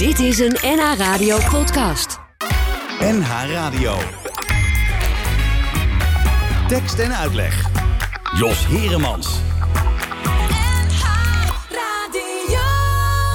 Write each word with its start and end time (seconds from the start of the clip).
Dit 0.00 0.18
is 0.18 0.38
een 0.38 0.56
NH 0.62 0.94
Radio 0.96 1.38
podcast. 1.50 2.18
NH 3.00 3.30
Radio. 3.52 3.96
Tekst 6.68 6.98
en 6.98 7.16
uitleg. 7.16 7.70
Jos 8.38 8.66
Heremans. 8.66 9.38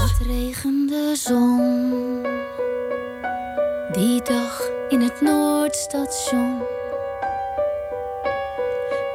Het 0.01 0.27
regende 0.27 1.15
zon. 1.15 2.25
Die 3.91 4.21
dag 4.23 4.61
in 4.89 5.01
het 5.01 5.21
Noordstation. 5.21 6.61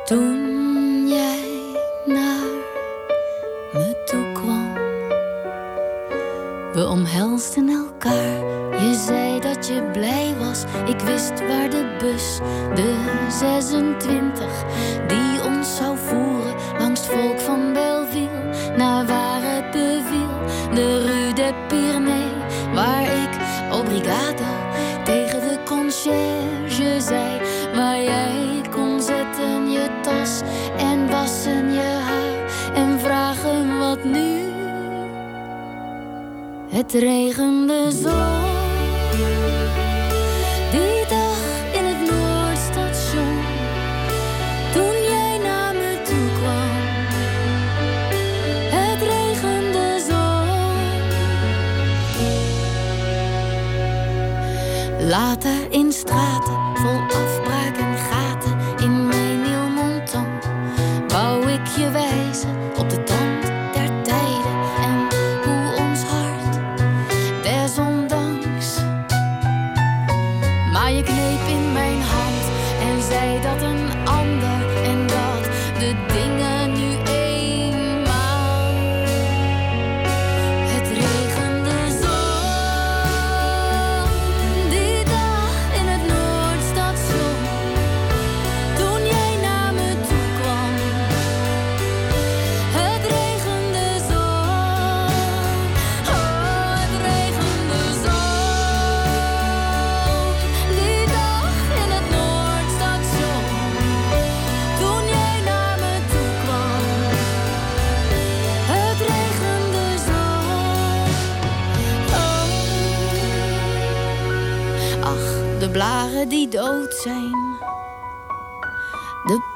Toen 0.04 0.49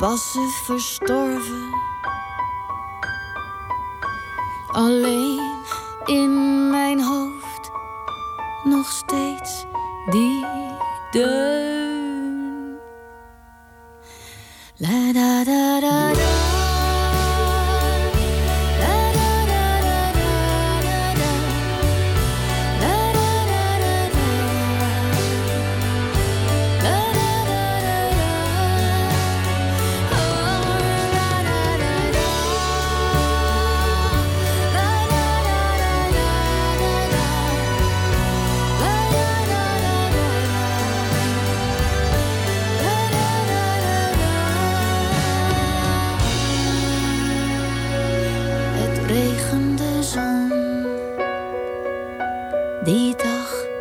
passen 0.05 0.51
verstorven. 0.51 1.94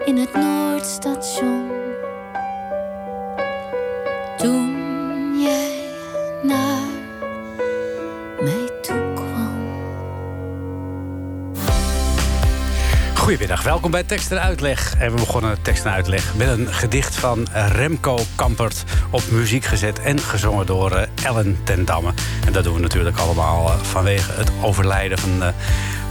In 0.05 0.17
het 0.17 0.33
Noordstation. 0.33 1.71
Toen 4.37 5.39
jij 5.39 5.71
naar 6.41 6.87
mij 8.39 8.69
toe 8.81 9.13
kwam. 9.13 9.81
Goedemiddag, 13.15 13.63
welkom 13.63 13.91
bij 13.91 14.03
Tekst 14.03 14.31
en 14.31 14.41
Uitleg. 14.41 14.95
En 14.99 15.11
we 15.11 15.15
begonnen 15.15 15.61
Tekst 15.61 15.85
en 15.85 15.91
Uitleg 15.91 16.35
met 16.35 16.47
een 16.47 16.73
gedicht 16.73 17.15
van 17.15 17.47
Remco 17.51 18.17
Kampert... 18.35 18.83
op 19.09 19.21
muziek 19.31 19.65
gezet 19.65 19.99
en 19.99 20.19
gezongen 20.19 20.65
door 20.65 20.91
eh, 20.91 21.07
Ellen 21.25 21.59
ten 21.63 21.85
Damme. 21.85 22.13
En 22.45 22.53
dat 22.53 22.63
doen 22.63 22.73
we 22.73 22.79
natuurlijk 22.79 23.17
allemaal 23.17 23.67
eh, 23.67 23.75
vanwege 23.81 24.31
het 24.31 24.51
overlijden 24.61 25.17
van... 25.17 25.43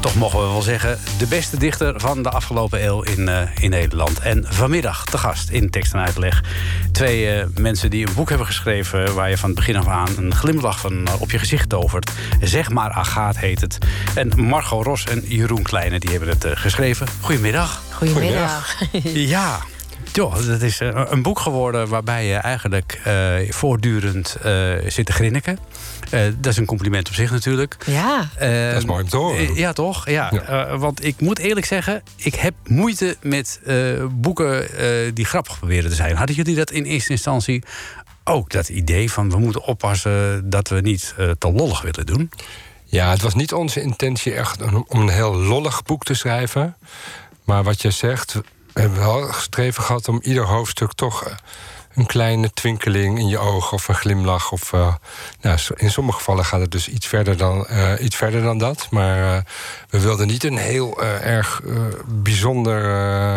toch 0.03 0.15
mogen 0.15 0.41
we 0.41 0.47
wel 0.47 0.63
zeggen, 0.63 0.99
de 1.19 1.27
beste 1.27 1.57
dichter 1.57 2.01
van 2.01 2.23
de 2.23 2.31
afgelopen 2.31 2.85
eeuw 2.85 3.03
in, 3.03 3.29
eh, 3.29 3.41
in 3.61 3.71
Nederland. 3.71 4.19
En 4.19 4.45
vanmiddag 4.49 5.05
te 5.05 5.19
gast 5.19 5.51
in 5.51 5.71
Tekst 5.71 5.93
en 5.93 6.01
Uitleg. 6.01 6.43
Twee 6.93 7.31
eh, 7.31 7.47
mensen 7.57 7.91
die 7.91 8.07
een 8.07 8.15
boek 8.15 8.29
hebben 8.29 8.47
geschreven... 8.47 9.15
waar 9.15 9.31
je 9.31 9.39
van 9.39 9.49
het 9.49 9.59
begin 9.59 9.77
af 9.77 9.87
aan 9.87 10.09
een 10.17 10.35
glimlach 10.35 10.81
van 10.81 11.07
eh, 11.07 11.21
op 11.21 11.31
je 11.31 11.39
gezicht 11.39 11.69
tovert. 11.69 12.11
Zeg 12.41 12.71
maar 12.71 12.91
Agaat 12.91 13.39
heet 13.39 13.61
het. 13.61 13.79
En 14.15 14.45
Margot 14.45 14.85
Ros 14.85 15.05
en 15.05 15.23
Jeroen 15.25 15.62
Kleine 15.62 15.99
die 15.99 16.11
hebben 16.11 16.29
het 16.29 16.47
geschreven. 16.55 17.07
Goedemiddag. 17.21 17.83
Goedemiddag. 17.91 18.75
Ja. 19.03 19.59
Joh, 20.12 20.47
dat 20.47 20.62
is 20.62 20.81
een 20.81 21.23
boek 21.23 21.39
geworden 21.39 21.89
waarbij 21.89 22.27
je 22.27 22.35
eigenlijk 22.35 23.01
eh, 23.05 23.35
voortdurend 23.49 24.37
eh, 24.43 24.73
zit 24.87 25.07
te 25.07 25.12
grinniken. 25.12 25.59
Eh, 26.12 26.21
dat 26.39 26.53
is 26.53 26.56
een 26.59 26.67
compliment 26.67 27.09
op 27.09 27.15
zich 27.15 27.31
natuurlijk. 27.31 27.77
Ja, 27.87 28.28
Eh, 28.37 28.67
Dat 28.73 28.77
is 28.77 28.84
mooi 28.84 29.03
om 29.03 29.09
te 29.09 29.17
horen. 29.17 29.39
eh, 29.39 29.56
Ja, 29.56 29.73
toch? 29.73 30.09
Ja. 30.09 30.33
Eh, 30.33 30.78
want 30.78 31.05
ik 31.05 31.21
moet 31.21 31.39
eerlijk 31.39 31.67
zeggen, 31.67 32.03
ik 32.17 32.34
heb 32.34 32.55
moeite 32.67 33.17
met 33.23 33.61
eh, 33.64 33.76
boeken 34.11 34.76
eh, 34.79 35.11
die 35.14 35.25
grappig 35.25 35.59
proberen 35.59 35.91
te 35.91 35.97
zijn. 35.97 36.17
Hadden 36.17 36.37
jullie 36.37 36.55
dat 36.56 36.70
in 36.70 36.85
eerste 36.85 37.11
instantie 37.12 37.62
ook, 38.25 38.50
dat 38.50 38.69
idee 38.69 39.12
van 39.12 39.31
we 39.31 39.38
moeten 39.38 39.64
oppassen 39.64 40.50
dat 40.50 40.69
we 40.69 40.81
niet 40.81 41.14
eh, 41.19 41.31
te 41.38 41.53
lollig 41.53 41.82
willen 41.82 42.06
doen? 42.06 42.31
Ja, 42.85 43.11
het 43.11 43.23
was 43.23 43.35
niet 43.35 43.53
onze 43.53 43.81
intentie 43.81 44.35
echt 44.35 44.62
om 44.88 45.00
een 45.00 45.09
heel 45.09 45.37
lollig 45.37 45.82
boek 45.82 46.05
te 46.05 46.14
schrijven. 46.14 46.76
Maar 47.44 47.62
wat 47.62 47.82
je 47.82 47.91
zegt, 47.91 48.32
we 48.73 48.81
hebben 48.81 48.99
wel 48.99 49.23
gestreven 49.23 49.82
gehad 49.82 50.09
om 50.09 50.20
ieder 50.23 50.44
hoofdstuk 50.44 50.93
toch 50.93 51.37
een 51.94 52.06
kleine 52.06 52.50
twinkeling 52.53 53.19
in 53.19 53.29
je 53.29 53.39
ogen 53.39 53.73
of 53.73 53.89
een 53.89 53.94
glimlach. 53.94 54.53
Of, 54.53 54.73
eh, 54.73 54.94
nou, 55.41 55.59
in 55.77 55.91
sommige 55.91 56.19
gevallen 56.19 56.44
gaat 56.44 56.61
het 56.61 56.71
dus 56.71 56.89
iets 56.89 57.06
verder 57.06 57.37
dan, 57.37 57.67
eh, 57.67 57.93
iets 58.00 58.17
verder 58.17 58.43
dan 58.43 58.59
dat. 58.59 58.87
Maar 58.91 59.35
eh, 59.37 59.43
we 59.91 60.00
wilden 60.00 60.27
niet 60.27 60.44
een 60.44 60.56
heel 60.56 61.00
eh, 61.03 61.27
erg 61.27 61.61
eh, 61.67 61.77
bijzonder 62.06 62.85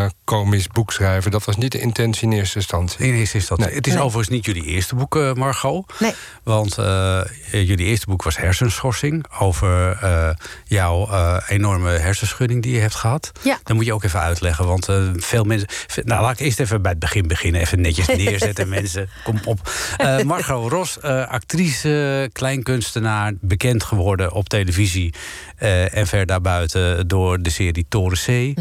eh, 0.03 0.09
komisch 0.23 0.67
boek 0.67 0.91
schrijven. 0.91 1.31
Dat 1.31 1.45
was 1.45 1.57
niet 1.57 1.71
de 1.71 1.79
intentie 1.79 2.23
in 2.27 2.31
eerste 2.37 2.57
instantie. 2.57 3.05
In 3.07 3.13
eerste 3.13 3.37
instantie. 3.37 3.65
Nee. 3.65 3.75
Het 3.75 3.87
is 3.87 3.93
Nee. 3.93 4.01
overigens 4.03 4.35
niet 4.35 4.45
jullie 4.45 4.63
eerste 4.65 4.95
boek, 4.95 5.13
Margot. 5.35 5.93
Nee. 5.99 6.13
Want 6.43 6.77
eh, 6.77 7.21
jullie 7.51 7.85
eerste 7.85 8.05
boek 8.05 8.23
was 8.23 8.37
Hersenschorsing. 8.37 9.25
Over 9.39 9.97
eh, 10.01 10.29
jouw 10.65 11.07
eh, 11.07 11.37
enorme 11.47 11.89
hersenschudding 11.89 12.63
die 12.63 12.73
je 12.73 12.79
hebt 12.79 12.95
gehad. 12.95 13.31
Ja. 13.43 13.59
Dat 13.63 13.75
moet 13.75 13.85
je 13.85 13.93
ook 13.93 14.03
even 14.03 14.19
uitleggen. 14.19 14.65
Want 14.67 14.89
eh, 14.89 15.03
veel 15.15 15.43
mensen. 15.43 15.67
Nou, 16.03 16.21
laat 16.21 16.39
ik 16.39 16.45
eerst 16.45 16.59
even 16.59 16.81
bij 16.81 16.91
het 16.91 16.99
begin 16.99 17.27
beginnen. 17.27 17.61
Even 17.61 17.81
netjes 17.81 18.07
neerzetten, 18.45 18.69
mensen. 18.69 19.09
Kom 19.23 19.39
op. 19.45 19.71
Eh, 19.97 20.21
Margot 20.21 20.71
Ros, 20.71 20.99
eh, 20.99 21.27
actrice, 21.27 22.29
kleinkunstenaar. 22.33 23.33
Bekend 23.41 23.83
geworden 23.83 24.31
op 24.31 24.49
televisie. 24.49 25.13
eh, 25.57 25.97
en 25.97 26.07
ver 26.07 26.25
daarbuiten 26.25 27.07
door 27.07 27.41
de 27.41 27.49
serie 27.49 27.85
Toren 27.89 28.17
C. 28.17 28.57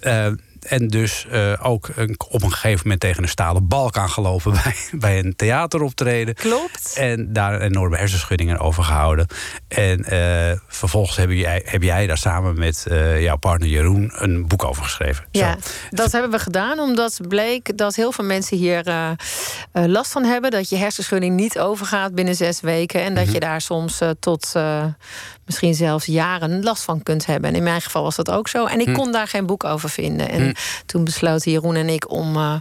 Eh, 0.00 0.26
en 0.68 0.88
dus 0.88 1.26
eh, 1.30 1.52
ook 1.62 1.88
een- 1.94 2.14
op 2.28 2.42
een 2.42 2.52
gegeven 2.52 2.80
moment 2.82 3.00
tegen 3.00 3.22
een 3.22 3.28
stalen 3.28 3.68
balk 3.68 3.96
aangelopen 3.96 4.52
bij, 4.62 4.74
bij 4.92 5.18
een 5.18 5.36
theateroptreden. 5.36 6.34
Klopt. 6.34 6.92
En 6.96 7.32
daar 7.32 7.60
enorme 7.60 7.96
hersenschuddingen 7.96 8.58
over 8.58 8.84
gehouden. 8.84 9.26
En 9.68 10.04
eh, 10.04 10.58
vervolgens 10.66 11.16
heb 11.16 11.30
jij, 11.30 11.62
heb 11.64 11.82
jij 11.82 12.06
daar 12.06 12.18
samen 12.18 12.58
met 12.58 12.86
eh, 12.86 13.22
jouw 13.22 13.36
partner 13.36 13.68
Jeroen 13.68 14.12
een 14.14 14.46
boek 14.46 14.64
over 14.64 14.82
geschreven. 14.82 15.24
Ja, 15.30 15.52
Zo. 15.52 15.70
dat 15.90 16.12
hebben 16.12 16.30
we 16.30 16.38
gedaan 16.38 16.78
omdat 16.78 17.18
bleek 17.28 17.76
dat 17.78 17.94
heel 17.94 18.12
veel 18.12 18.24
mensen 18.24 18.56
hier 18.56 18.84
last 19.72 20.12
van 20.12 20.24
hebben. 20.24 20.50
Dat 20.50 20.68
je 20.68 20.76
hersenschudding 20.76 21.34
niet 21.36 21.58
overgaat 21.58 22.14
binnen 22.14 22.34
zes 22.34 22.60
weken. 22.60 23.00
En 23.02 23.14
dat 23.14 23.32
je 23.32 23.40
daar 23.40 23.60
soms 23.60 23.98
tot 24.20 24.52
misschien 25.46 25.74
zelfs 25.74 26.06
jaren 26.06 26.62
last 26.62 26.84
van 26.84 27.02
kunt 27.02 27.26
hebben. 27.26 27.50
En 27.50 27.56
in 27.56 27.62
mijn 27.62 27.80
geval 27.80 28.02
was 28.02 28.16
dat 28.16 28.30
ook 28.30 28.48
zo. 28.48 28.64
En 28.66 28.80
ik 28.80 28.94
kon 28.94 29.12
daar 29.12 29.28
geen 29.28 29.46
boek 29.46 29.64
over 29.64 29.90
vinden. 29.90 30.28
En 30.28 30.54
toen 30.86 31.04
besloten 31.04 31.50
Jeroen 31.52 31.74
en 31.74 31.88
ik 31.88 32.10
om 32.10 32.36
eh, 32.36 32.56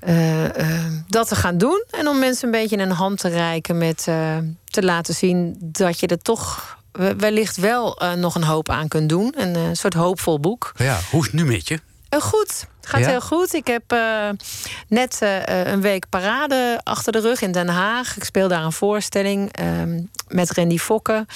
eh, 0.00 0.44
eh, 0.76 0.92
dat 1.08 1.28
te 1.28 1.34
gaan 1.36 1.58
doen. 1.58 1.84
En 1.90 2.08
om 2.08 2.18
mensen 2.18 2.44
een 2.46 2.60
beetje 2.60 2.78
een 2.78 2.90
hand 2.90 3.18
te 3.18 3.28
reiken 3.28 3.78
met 3.78 4.02
te 4.64 4.82
laten 4.82 5.14
zien 5.14 5.56
dat 5.60 6.00
je 6.00 6.06
er 6.06 6.22
toch 6.22 6.76
we- 6.92 7.16
wellicht 7.16 7.56
wel 7.56 8.00
nog 8.16 8.34
een 8.34 8.44
hoop 8.44 8.68
aan 8.68 8.88
kunt 8.88 9.08
doen. 9.08 9.34
Een 9.38 9.76
soort 9.76 9.94
hoopvol 9.94 10.40
boek. 10.40 10.72
Ja, 10.76 10.98
hoe 11.10 11.20
is 11.20 11.26
het 11.26 11.34
nu 11.34 11.44
met 11.44 11.68
je? 11.68 11.80
Eh, 12.12 12.20
goed, 12.20 12.66
gaat 12.80 13.00
Ja? 13.00 13.08
heel 13.08 13.20
goed. 13.20 13.54
Ik 13.54 13.66
heb 13.66 13.82
eh, 13.92 14.28
net 14.88 15.18
eh, 15.22 15.66
een 15.72 15.80
week 15.80 16.08
parade 16.08 16.80
achter 16.82 17.12
de 17.12 17.20
rug 17.20 17.40
in 17.40 17.52
Den 17.52 17.68
Haag. 17.68 18.16
Ik 18.16 18.24
speel 18.24 18.48
daar 18.48 18.64
een 18.64 18.72
voorstelling 18.72 19.52
ehm, 19.52 20.00
met 20.28 20.50
Randy 20.52 20.78
Fokke 20.78 21.26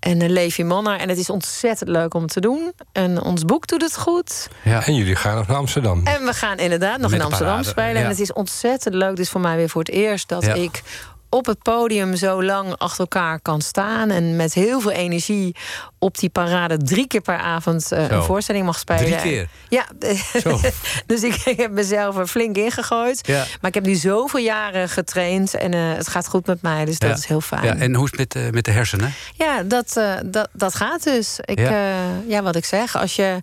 en 0.00 0.20
uh, 0.22 0.28
Levi 0.28 0.64
Manner. 0.64 0.98
En 0.98 1.08
het 1.08 1.18
is 1.18 1.30
ontzettend 1.30 1.90
leuk 1.90 2.14
om 2.14 2.26
te 2.26 2.40
doen. 2.40 2.72
En 2.92 3.22
ons 3.22 3.44
boek 3.44 3.66
doet 3.66 3.82
het 3.82 3.96
goed. 3.96 4.48
Ja. 4.64 4.86
En 4.86 4.94
jullie 4.94 5.16
gaan 5.16 5.36
nog 5.36 5.46
naar 5.46 5.56
Amsterdam. 5.56 6.06
En 6.06 6.24
we 6.24 6.32
gaan 6.32 6.58
inderdaad 6.58 6.98
nog 6.98 7.10
Met 7.10 7.20
in 7.20 7.26
Amsterdam 7.26 7.54
parade, 7.54 7.68
spelen. 7.68 7.94
ja. 7.94 8.02
En 8.02 8.08
het 8.08 8.20
is 8.20 8.32
ontzettend 8.32 8.94
leuk. 8.94 9.10
Dit 9.16 9.18
is 9.24 9.30
voor 9.30 9.40
mij 9.40 9.56
weer 9.56 9.68
voor 9.68 9.82
het 9.82 9.90
eerst 9.90 10.28
dat 10.28 10.44
Ja. 10.44 10.54
ik 10.54 10.82
op 11.28 11.46
het 11.46 11.62
podium 11.62 12.16
zo 12.16 12.42
lang 12.44 12.76
achter 12.78 13.00
elkaar 13.00 13.40
kan 13.40 13.60
staan. 13.60 14.10
En 14.10 14.36
met 14.36 14.54
heel 14.54 14.80
veel 14.80 14.90
energie 14.90 15.56
op 16.02 16.18
die 16.18 16.28
parade 16.28 16.76
drie 16.76 17.06
keer 17.06 17.20
per 17.20 17.36
avond 17.38 17.92
eh, 17.92 18.08
een 18.10 18.22
voorstelling 18.22 18.64
mag 18.64 18.78
spelen. 18.78 19.04
Drie 19.04 19.16
keer? 19.16 19.48
Ja, 19.68 19.86
dus 21.06 21.22
ik, 21.22 21.34
ik 21.44 21.56
heb 21.56 21.70
mezelf 21.70 22.16
er 22.16 22.26
flink 22.26 22.56
ingegooid. 22.56 23.26
Ja. 23.26 23.44
Maar 23.60 23.68
ik 23.70 23.74
heb 23.74 23.84
nu 23.86 23.94
zoveel 23.94 24.40
jaren 24.40 24.88
getraind 24.88 25.54
en 25.54 25.74
eh, 25.74 25.80
het 25.96 26.08
gaat 26.08 26.28
goed 26.28 26.46
met 26.46 26.62
mij. 26.62 26.84
Dus 26.84 26.98
dat 26.98 27.18
is 27.18 27.26
heel 27.26 27.40
fijn. 27.40 27.64
Ja, 27.64 27.76
en 27.76 27.94
hoe 27.94 28.04
is 28.04 28.10
het 28.10 28.18
met, 28.18 28.44
eh, 28.44 28.50
met 28.52 28.64
de 28.64 28.70
hersenen? 28.70 29.12
Ja, 29.34 29.62
dat, 29.62 30.00
dat, 30.26 30.48
dat 30.52 30.74
gaat 30.74 31.02
dus. 31.02 31.38
Ik, 31.44 31.58
Ja. 31.58 31.94
ja. 32.26 32.42
wat 32.42 32.56
ik 32.56 32.64
zeg, 32.64 32.96
als 32.96 33.16
je, 33.16 33.38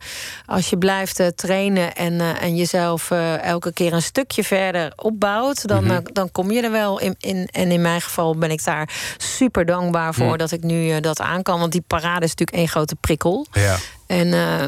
als 0.46 0.70
je 0.70 0.78
blijft 0.78 1.22
trainen 1.36 1.96
en, 1.96 2.20
en 2.40 2.56
jezelf 2.56 3.12
elke 3.42 3.74
keer 3.74 3.94
een 3.94 4.02
stukje 4.02 4.44
verder 4.44 4.94
opbouwt, 4.96 5.68
dan, 5.68 5.84
Mhm. 5.84 6.00
dan 6.14 6.32
kom 6.32 6.52
je 6.52 6.62
er 6.62 6.72
wel 6.72 7.00
in, 7.00 7.16
in. 7.20 7.48
En 7.52 7.72
in 7.72 7.82
mijn 7.82 8.02
geval 8.02 8.36
ben 8.38 8.52
ik 8.52 8.64
daar 8.64 8.90
super 9.18 9.66
dankbaar 9.66 10.14
voor 10.14 10.26
Mhm. 10.26 10.38
dat 10.38 10.52
ik 10.52 10.64
nu 10.64 11.00
dat 11.00 11.22
aan 11.22 11.44
kan. 11.44 11.60
Want 11.60 11.72
die 11.72 11.84
parade 11.88 12.26
is 12.26 12.30
natuurlijk 12.30 12.47
één 12.52 12.68
grote 12.68 12.96
prikkel. 12.96 13.46
Ja. 13.52 13.78
En 14.08 14.34
eh, 14.34 14.66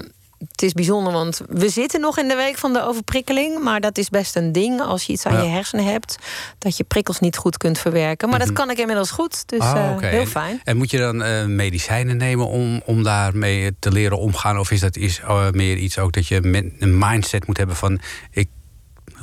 het 0.52 0.62
is 0.62 0.74
bijzonder, 0.74 1.14
want 1.14 1.42
we 1.50 1.70
zitten 1.70 2.00
nog 2.02 2.18
in 2.18 2.28
de 2.28 2.36
week 2.36 2.58
van 2.58 2.74
de 2.74 2.84
overprikkeling. 2.84 3.64
Maar 3.64 3.80
dat 3.82 3.98
is 3.98 4.10
best 4.10 4.36
een 4.36 4.52
ding 4.52 4.82
als 4.82 5.04
je 5.04 5.14
iets 5.14 5.26
aan 5.26 5.34
Ja. 5.34 5.42
je 5.42 5.48
hersenen 5.48 5.86
hebt. 5.86 6.18
Dat 6.58 6.78
je 6.78 6.84
prikkels 6.84 7.20
niet 7.20 7.38
goed 7.38 7.58
kunt 7.58 7.80
verwerken. 7.80 8.30
Maar 8.30 8.40
dat 8.40 8.54
kan 8.54 8.70
ik 8.70 8.78
inmiddels 8.78 9.12
goed. 9.12 9.48
Dus 9.48 9.60
Ah, 9.60 9.92
eh, 9.92 10.10
heel 10.10 10.26
fijn. 10.26 10.62
En 10.64 10.78
moet 10.78 10.92
je 10.92 10.98
dan 10.98 11.24
eh, 11.24 11.46
medicijnen 11.46 12.18
nemen 12.18 12.48
om, 12.48 12.82
om 12.86 13.04
daarmee 13.04 13.76
te 13.80 13.92
leren 13.92 14.18
omgaan? 14.20 14.60
Of 14.60 14.72
is 14.72 14.80
dat 14.80 14.96
is, 14.96 15.22
meer 15.52 15.78
iets 15.78 15.98
ook 16.00 16.12
dat 16.14 16.28
je 16.28 16.72
een 16.80 16.98
mindset 16.98 17.48
moet 17.48 17.58
hebben 17.58 17.76
van... 17.76 18.00
ik 18.32 18.50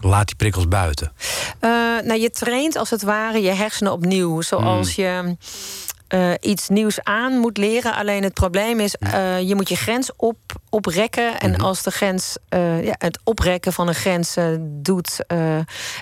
laat 0.00 0.26
die 0.26 0.36
prikkels 0.36 0.68
buiten? 0.68 1.12
Nou, 2.04 2.20
je 2.20 2.30
traint 2.30 2.76
als 2.76 2.90
het 2.90 3.02
ware 3.02 3.42
je 3.42 3.50
hersenen 3.50 3.92
opnieuw. 3.92 4.40
Zoals 4.40 4.94
je 4.94 5.36
eh, 6.08 6.30
iets 6.40 6.68
nieuws 6.68 7.02
aan 7.02 7.32
moet 7.38 7.56
leren. 7.56 7.94
Alleen 7.94 8.22
het 8.22 8.34
probleem 8.34 8.80
is, 8.80 8.94
eh, 8.94 9.40
je 9.40 9.54
moet 9.54 9.68
je 9.68 9.76
grens 9.76 10.10
op, 10.16 10.36
oprekken. 10.70 11.40
En 11.40 11.56
als 11.56 11.82
de 11.82 11.90
grens, 11.90 12.36
eh, 12.48 12.84
ja, 12.84 12.94
het 12.98 13.18
oprekken 13.24 13.72
van 13.72 13.88
een 13.88 13.94
grens 13.94 14.36
doet, 14.60 15.18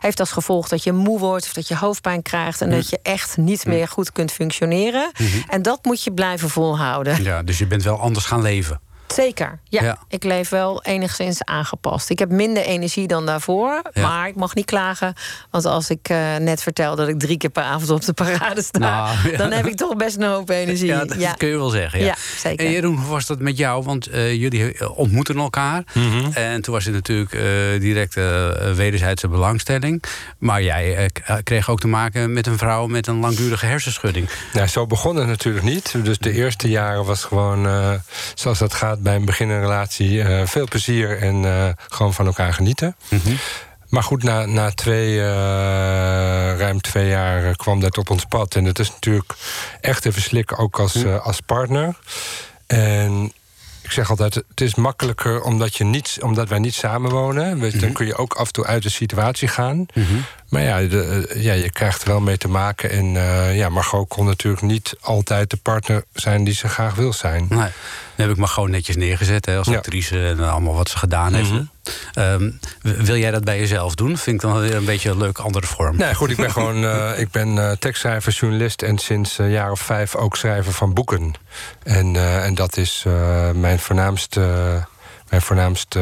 heeft 0.00 0.20
als 0.20 0.32
gevolg 0.32 0.68
dat 0.68 0.82
je 0.82 0.92
moe 0.92 1.18
wordt 1.18 1.44
of 1.44 1.52
dat 1.52 1.68
je 1.68 1.76
hoofdpijn 1.76 2.22
krijgt 2.22 2.60
en 2.60 2.70
dat 2.70 2.88
je 2.88 2.98
echt 3.02 3.36
niet 3.36 3.66
meer 3.66 3.88
goed 3.88 4.12
kunt 4.12 4.32
functioneren. 4.32 5.10
En 5.48 5.62
dat 5.62 5.84
moet 5.84 6.04
je 6.04 6.12
blijven 6.12 6.48
volhouden. 6.48 7.22
Ja, 7.22 7.42
dus 7.42 7.58
je 7.58 7.66
bent 7.66 7.82
wel 7.82 7.98
anders 7.98 8.24
gaan 8.24 8.42
leven. 8.42 8.80
Zeker, 9.06 9.58
ja. 9.68 9.82
Ja. 9.82 9.98
Ik 10.08 10.24
leef 10.24 10.48
wel 10.48 10.82
enigszins 10.82 11.44
aangepast. 11.44 12.10
Ik 12.10 12.18
heb 12.18 12.30
minder 12.30 12.62
energie 12.62 13.06
dan 13.06 13.26
daarvoor, 13.26 13.82
Ja. 13.92 14.08
maar 14.08 14.28
ik 14.28 14.34
mag 14.34 14.54
niet 14.54 14.64
klagen. 14.64 15.14
Want 15.50 15.64
als 15.64 15.90
ik 15.90 16.08
eh, 16.08 16.36
net 16.36 16.62
vertel 16.62 16.96
dat 16.96 17.08
ik 17.08 17.18
drie 17.18 17.36
keer 17.36 17.50
per 17.50 17.62
avond 17.62 17.90
op 17.90 18.04
de 18.04 18.12
parade 18.12 18.62
sta... 18.62 18.78
Nou, 18.78 19.30
ja. 19.30 19.36
dan 19.36 19.50
heb 19.50 19.66
ik 19.66 19.76
toch 19.76 19.96
best 19.96 20.16
een 20.16 20.22
hoop 20.22 20.48
energie. 20.50 20.86
Ja, 20.86 21.04
dat 21.04 21.36
kun 21.36 21.48
je 21.48 21.56
wel 21.56 21.68
zeggen. 21.68 21.98
Ja, 21.98 22.06
Ja, 22.06 22.14
zeker. 22.38 22.66
En 22.66 22.72
Jeroen, 22.72 22.96
hoe 22.96 23.10
was 23.10 23.26
dat 23.26 23.38
met 23.38 23.56
jou? 23.56 23.84
Want 23.84 24.06
eh, 24.06 24.32
jullie 24.34 24.72
eh, 24.78 24.98
ontmoeten 24.98 25.36
elkaar. 25.36 25.84
Mhm. 25.92 26.30
En 26.32 26.62
toen 26.62 26.74
was 26.74 26.84
het 26.84 26.94
natuurlijk 26.94 27.32
eh, 27.32 27.42
direct 27.80 28.14
wederzijdse 28.74 29.28
belangstelling. 29.28 30.02
Maar 30.38 30.62
jij 30.62 31.10
kreeg 31.42 31.70
ook 31.70 31.80
te 31.80 31.88
maken 31.88 32.32
met 32.32 32.46
een 32.46 32.58
vrouw 32.58 32.86
met 32.86 33.06
een 33.06 33.18
langdurige 33.20 33.66
hersenschudding. 33.66 34.28
Nou, 34.52 34.66
zo 34.66 34.86
begon 34.86 35.16
het 35.16 35.26
natuurlijk 35.26 35.64
niet. 35.64 35.94
Dus 36.04 36.18
de 36.18 36.32
eerste 36.32 36.68
jaren 36.68 37.04
was 37.04 37.24
gewoon, 37.24 37.66
eh, 37.66 37.92
zoals 38.34 38.58
dat 38.58 38.74
gaat 38.74 38.93
bij 38.98 39.14
een 39.14 39.24
beginnende 39.24 39.62
relatie, 39.62 40.22
eh, 40.22 40.46
veel 40.46 40.66
plezier 40.68 41.18
en 41.22 41.44
eh, 41.44 41.68
gewoon 41.88 42.14
van 42.14 42.26
elkaar 42.26 42.52
genieten. 42.52 42.96
Maar 43.88 44.02
goed, 44.02 44.22
na, 44.22 44.46
na 44.46 44.70
twee, 44.70 45.20
eh, 45.20 45.26
ruim 46.58 46.80
twee 46.80 47.08
jaar 47.08 47.56
kwam 47.56 47.80
dat 47.80 47.98
op 47.98 48.10
ons 48.10 48.24
pad. 48.24 48.54
En 48.54 48.64
het 48.64 48.78
is 48.78 48.90
natuurlijk 48.90 49.34
echt 49.80 50.04
even 50.06 50.22
slikken, 50.22 50.58
ook 50.58 50.78
als, 50.78 50.94
eh, 50.94 51.26
als 51.26 51.40
partner. 51.40 51.94
En 52.66 53.32
ik 53.82 53.90
zeg 53.90 54.10
altijd, 54.10 54.34
het 54.34 54.60
is 54.60 54.74
makkelijker 54.74 55.42
omdat, 55.42 55.76
je 55.76 55.84
niet, 55.84 56.18
omdat 56.20 56.48
wij 56.48 56.58
niet 56.58 56.74
samenwonen. 56.74 57.60
Dus 57.60 57.74
Dan 57.74 57.92
kun 57.92 58.06
je 58.06 58.16
ook 58.16 58.34
af 58.34 58.46
en 58.46 58.52
toe 58.52 58.66
uit 58.66 58.82
de 58.82 58.90
situatie 58.90 59.48
gaan. 59.48 59.86
Maar 60.48 60.62
ja, 60.62 60.80
de, 60.80 61.32
ja, 61.34 61.52
je 61.52 61.70
krijgt 61.70 62.02
er 62.02 62.08
wel 62.08 62.20
mee 62.20 62.38
te 62.38 62.48
maken. 62.48 62.90
En 62.90 63.16
eh 63.16 63.56
ja, 63.56 63.68
Margot 63.68 64.08
kon 64.08 64.26
natuurlijk 64.26 64.62
niet 64.62 64.94
altijd 65.00 65.50
de 65.50 65.56
partner 65.56 66.04
zijn 66.12 66.44
die 66.44 66.54
ze 66.54 66.68
graag 66.68 66.94
wil 66.94 67.12
zijn. 67.12 67.46
Nee, 67.48 67.68
heb 68.16 68.30
ik 68.30 68.36
maar 68.36 68.48
gewoon 68.48 68.70
netjes 68.70 68.96
neergezet 68.96 69.46
hè, 69.46 69.56
als 69.56 69.66
Ja. 69.66 69.76
actrice 69.76 70.26
en 70.26 70.40
allemaal 70.50 70.74
wat 70.74 70.88
ze 70.88 70.98
gedaan 70.98 71.34
heeft. 71.34 71.50
Ehm, 72.12 72.50
w- 72.82 73.00
wil 73.00 73.16
jij 73.16 73.30
dat 73.30 73.44
bij 73.44 73.58
jezelf 73.58 73.94
doen? 73.94 74.16
Vind 74.18 74.42
ik 74.42 74.48
dan 74.50 74.60
weer 74.60 74.74
een 74.74 74.84
beetje 74.84 75.10
een 75.10 75.18
leuke 75.18 75.42
andere 75.42 75.66
vorm. 75.66 75.96
Nee, 75.96 76.14
goed, 76.14 76.30
ik 76.30 76.36
ben 76.36 76.50
gewoon 76.58 76.84
eh, 76.84 77.18
ik 77.20 77.30
ben 77.30 77.58
eh, 77.58 77.70
tekstschrijver, 77.78 78.32
journalist 78.32 78.82
en 78.82 78.98
sinds 78.98 79.38
een 79.38 79.50
jaar 79.50 79.70
of 79.70 79.80
vijf 79.80 80.14
ook 80.14 80.36
schrijver 80.36 80.72
van 80.72 80.94
boeken. 80.94 81.32
En, 81.82 82.16
eh, 82.16 82.44
en 82.44 82.54
dat 82.54 82.76
is 82.76 83.02
eh, 83.06 83.50
mijn 83.50 83.78
voornaamste. 83.78 84.42
Mijn 85.34 85.46
voornaamste 85.46 85.98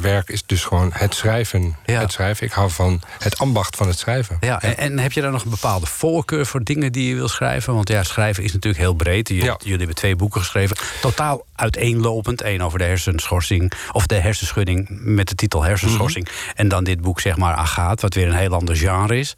werk 0.00 0.28
is 0.28 0.42
dus 0.46 0.64
gewoon 0.64 0.90
het 0.92 1.14
schrijven. 1.14 1.76
Ja. 1.86 2.00
Het 2.00 2.12
schrijven. 2.12 2.46
Ik 2.46 2.52
hou 2.52 2.70
van 2.70 3.00
het 3.18 3.38
ambacht 3.38 3.76
van 3.76 3.86
het 3.88 3.98
schrijven. 3.98 4.36
Ja, 4.40 4.62
en, 4.62 4.76
en 4.76 4.98
heb 4.98 5.12
je 5.12 5.20
daar 5.20 5.30
nog 5.30 5.44
een 5.44 5.50
bepaalde 5.50 5.86
voorkeur 5.86 6.46
voor 6.46 6.62
dingen 6.64 6.92
die 6.92 7.08
je 7.08 7.14
wil 7.14 7.28
schrijven? 7.28 7.74
Want 7.74 7.88
ja, 7.88 8.02
schrijven 8.02 8.44
is 8.44 8.52
natuurlijk 8.52 8.82
heel 8.82 8.94
breed. 8.94 9.28
Je- 9.28 9.34
Ja. 9.34 9.56
Jullie 9.58 9.76
hebben 9.78 9.94
twee 9.96 10.16
boeken 10.16 10.40
geschreven. 10.40 10.76
Totaal 11.00 11.44
uiteenlopend. 11.54 12.42
Eén 12.42 12.62
over 12.62 12.78
de 12.78 12.84
hersenschorsing. 12.84 13.72
Of 13.92 14.06
de 14.06 14.14
hersenschudding 14.14 14.86
met 14.90 15.28
de 15.28 15.34
titel 15.34 15.62
hersenschorsing. 15.62 16.24
Mhm. 16.28 16.34
En 16.54 16.68
dan 16.68 16.84
dit 16.84 17.00
boek, 17.00 17.20
zeg 17.20 17.36
maar, 17.36 17.54
Agaat. 17.54 18.00
Wat 18.00 18.14
weer 18.14 18.26
een 18.28 18.34
heel 18.34 18.54
ander 18.54 18.76
genre 18.76 19.18
is. 19.18 19.34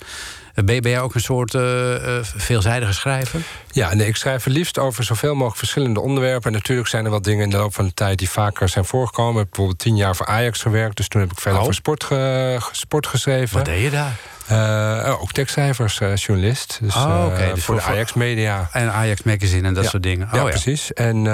Ben, 0.64 0.80
jij 0.80 1.00
ook 1.00 1.14
een 1.14 1.20
soort 1.20 1.54
eh, 1.54 2.18
eh, 2.18 2.24
veelzijdige 2.36 2.92
schrijver? 2.92 3.40
Ja, 3.70 3.94
nee, 3.94 4.06
ik 4.06 4.16
schrijf 4.16 4.44
het 4.44 4.52
liefst 4.52 4.78
over 4.78 5.04
zoveel 5.04 5.32
mogelijk 5.34 5.56
verschillende 5.56 6.00
onderwerpen. 6.00 6.46
En 6.50 6.52
natuurlijk 6.56 6.88
zijn 6.88 7.04
er 7.04 7.10
wat 7.10 7.24
dingen 7.24 7.44
in 7.44 7.50
de 7.50 7.56
loop 7.56 7.74
van 7.74 7.84
de 7.84 7.94
tijd 7.94 8.18
die 8.18 8.30
vaker 8.30 8.68
zijn 8.68 8.84
voorgekomen. 8.84 9.32
Ik 9.32 9.38
heb 9.38 9.48
bijvoorbeeld 9.48 9.78
tien 9.78 9.96
jaar 9.96 10.16
voor 10.16 10.26
Ajax 10.26 10.62
gewerkt. 10.62 10.96
Dus 10.96 11.08
toen 11.08 11.20
heb 11.20 11.30
ik 11.32 11.40
verder 11.40 11.58
Oh. 11.60 11.64
voor 11.64 11.74
sport, 11.74 12.04
ge- 12.04 12.58
sport 12.72 13.06
geschreven. 13.06 13.56
Wat 13.56 13.64
deed 13.64 13.82
je 13.82 13.90
daar? 13.90 14.16
Uh, 14.52 15.20
ook 15.20 15.32
tekstschrijvers, 15.32 16.00
uh, 16.00 16.16
journalist. 16.16 16.78
Dus, 16.82 16.96
oh, 16.96 17.24
okay. 17.26 17.54
dus 17.54 17.64
voor, 17.64 17.74
de 17.74 17.82
Ajax 17.82 18.12
Media. 18.12 18.68
En 18.72 18.92
Ajax 18.92 19.22
Magazine 19.22 19.66
en 19.68 19.74
dat 19.74 19.84
soort 19.84 20.02
dingen. 20.02 20.26
Oh, 20.26 20.34
ja, 20.34 20.42
precies. 20.42 20.92
En, 20.92 21.26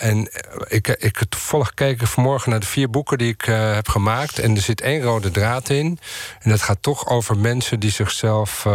en 0.00 0.30
ik, 0.68 0.88
ik 0.88 1.24
toevallig 1.28 1.66
gekeken 1.66 2.06
vanmorgen 2.06 2.50
naar 2.50 2.60
de 2.60 2.66
vier 2.66 2.90
boeken 2.90 3.18
die 3.18 3.32
ik 3.32 3.44
heb 3.74 3.88
gemaakt. 3.88 4.38
En 4.38 4.54
er 4.54 4.62
zit 4.62 4.80
één 4.80 5.02
rode 5.02 5.30
draad 5.30 5.70
in. 5.70 5.98
En 6.40 6.50
dat 6.50 6.62
gaat 6.62 6.78
toch 6.80 7.08
over 7.08 7.38
mensen 7.38 7.80
die 7.80 7.90
zichzelf 7.90 8.66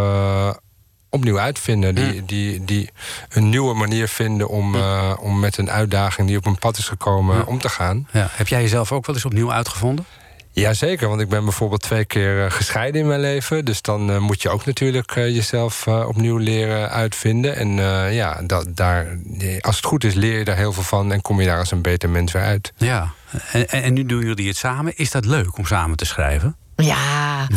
opnieuw 1.09 1.39
uitvinden. 1.39 1.95
Die, 1.95 2.21
mm. 2.21 2.25
die, 2.25 2.65
die 2.65 2.89
een 3.29 3.49
nieuwe 3.49 3.73
manier 3.73 4.07
vinden 4.07 4.47
om, 4.47 4.69
mm. 4.69 5.17
om 5.19 5.39
met 5.39 5.57
een 5.57 5.71
uitdaging 5.71 6.27
die 6.27 6.37
op 6.37 6.45
een 6.45 6.59
pad 6.59 6.77
is 6.77 6.87
gekomen 6.87 7.35
mm. 7.35 7.43
om 7.43 7.59
te 7.59 7.69
gaan. 7.69 8.07
Ja. 8.11 8.27
Heb 8.31 8.47
jij 8.47 8.61
jezelf 8.61 8.91
ook 8.91 9.05
wel 9.05 9.15
eens 9.15 9.25
opnieuw 9.25 9.51
uitgevonden? 9.51 10.05
Jazeker, 10.51 11.07
want 11.07 11.21
ik 11.21 11.29
ben 11.29 11.43
bijvoorbeeld 11.43 11.81
twee 11.81 12.05
keer 12.05 12.45
uh, 12.45 12.51
gescheiden 12.51 13.01
in 13.01 13.07
mijn 13.07 13.19
leven. 13.19 13.65
Dus 13.65 13.81
dan 13.81 14.09
uh, 14.09 14.17
moet 14.17 14.41
je 14.41 14.49
ook 14.49 14.65
natuurlijk 14.65 15.15
uh, 15.15 15.35
jezelf 15.35 15.87
opnieuw 15.87 16.37
leren 16.37 16.89
uitvinden. 16.89 17.55
En 17.55 17.69
ja, 18.13 18.41
daar, 18.69 19.17
als 19.61 19.75
het 19.75 19.85
goed 19.85 20.03
is, 20.03 20.13
leer 20.13 20.37
je 20.37 20.45
daar 20.45 20.55
heel 20.55 20.73
veel 20.73 20.83
van 20.83 21.11
en 21.11 21.21
kom 21.21 21.39
je 21.39 21.45
daar 21.45 21.59
als 21.59 21.71
een 21.71 21.81
beter 21.81 22.09
mens 22.09 22.31
weer 22.31 22.43
uit. 22.43 22.73
Ja, 22.77 23.13
en, 23.51 23.69
en 23.69 23.93
nu 23.93 24.05
doen 24.05 24.25
jullie 24.25 24.47
het 24.47 24.57
samen. 24.57 24.97
Is 24.97 25.11
dat 25.11 25.25
leuk 25.25 25.57
om 25.57 25.65
samen 25.65 25.97
te 25.97 26.05
schrijven? 26.05 26.55
Ja, 26.83 27.47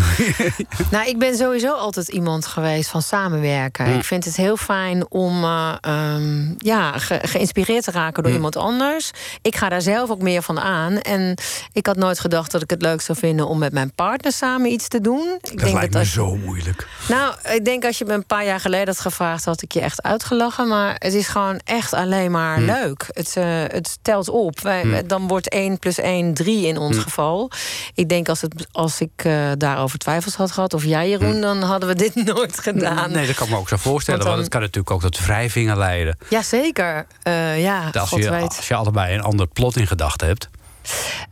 nou, 0.90 1.09
ik 1.09 1.19
ben 1.19 1.37
sowieso 1.37 1.73
altijd 1.73 2.09
iemand 2.09 2.47
geweest 2.47 2.90
van 2.90 3.02
samenwerken. 3.02 3.87
Ik 3.87 4.04
vind 4.04 4.25
het 4.25 4.37
heel 4.37 4.57
fijn 4.57 5.11
om 5.11 5.45
uh, 5.45 5.75
um, 5.88 6.54
ja, 6.59 6.99
ge 6.99 7.19
geïnspireerd 7.23 7.85
te 7.85 7.90
raken 7.90 8.23
door 8.23 8.33
iemand 8.33 8.57
anders. 8.57 9.11
Ik 9.43 9.57
ga 9.57 9.69
daar 9.69 9.83
zelf 9.83 10.11
ook 10.11 10.23
meer 10.23 10.43
van 10.43 10.61
aan. 10.61 10.99
En 10.99 11.35
ik 11.73 11.87
had 11.87 11.97
nooit 11.97 12.21
gedacht 12.21 12.50
dat 12.50 12.62
ik 12.62 12.71
het 12.71 12.83
leuk 12.83 13.00
zou 13.00 13.19
vinden 13.19 13.49
om 13.49 13.59
met 13.59 13.73
mijn 13.73 13.93
partner 13.95 14.33
samen 14.33 14.71
iets 14.71 14.88
te 14.88 15.00
doen. 15.00 15.38
Ik 15.40 15.50
dat 15.50 15.59
denk 15.59 15.73
lijkt 15.73 15.93
dat 15.93 16.02
me 16.02 16.09
zo 16.09 16.37
moeilijk. 16.37 16.88
Nou, 17.09 17.35
ik 17.52 17.64
denk 17.64 17.85
als 17.85 17.99
je 17.99 18.04
me 18.04 18.12
een 18.12 18.26
paar 18.26 18.45
jaar 18.45 18.61
geleden 18.61 18.87
had 18.87 19.00
gevraagd, 19.00 19.45
had 19.45 19.62
ik 19.62 19.73
je 19.73 19.81
echt 19.81 20.02
uitgelachen. 20.02 20.69
Maar 20.69 20.97
het 20.99 21.14
is 21.14 21.28
gewoon 21.28 21.61
echt 21.64 21.93
alleen 21.93 22.31
maar 22.31 22.59
mm. 22.59 22.66
leuk. 22.66 23.07
Het, 23.09 23.35
uh, 23.38 23.45
het 23.47 23.99
telt 24.02 24.28
op. 24.28 24.61
Wij, 24.61 25.02
Dan 25.07 25.28
wordt 25.28 25.49
1 25.49 25.78
plus 25.78 25.99
1 25.99 26.35
3 26.35 26.66
in 26.66 26.78
ons 26.78 26.99
geval. 26.99 27.50
Ik 27.95 28.09
denk 28.09 28.28
als, 28.28 28.40
het, 28.40 28.66
als 28.73 29.00
ik 29.00 29.11
ik 29.16 29.25
uh, 29.25 29.50
daarover 29.59 29.99
twijfels 29.99 30.35
had 30.35 30.52
gehad, 30.52 30.75
of 30.75 30.85
jij 30.85 31.09
Jeroen, 31.09 31.35
hm. 31.35 31.40
dan 31.40 31.62
hadden 31.62 31.88
we 31.88 31.94
dit 31.94 32.14
nooit 32.35 32.61
gedaan. 32.61 33.12
Nee, 33.12 33.26
dat 33.26 33.37
kan 33.37 33.47
ik 33.47 33.52
me 33.52 33.59
ook 33.59 33.68
zo 33.68 33.76
voorstellen. 33.76 34.25
Want, 34.25 34.38
het 34.38 34.49
kan 34.49 34.61
natuurlijk 34.61 34.90
ook 34.90 35.00
tot 35.00 35.25
wrijvingen 35.25 35.78
leiden. 35.78 36.18
Jazeker. 36.28 37.06
Uh, 37.28 37.62
ja, 37.62 37.90
als, 37.92 38.11
je, 38.11 38.30
als 38.30 38.68
je 38.68 38.75
allebei 38.75 39.14
een 39.14 39.23
ander 39.23 39.47
plot 39.47 39.76
in 39.76 39.87
gedachten 39.87 40.26
hebt. 40.26 40.49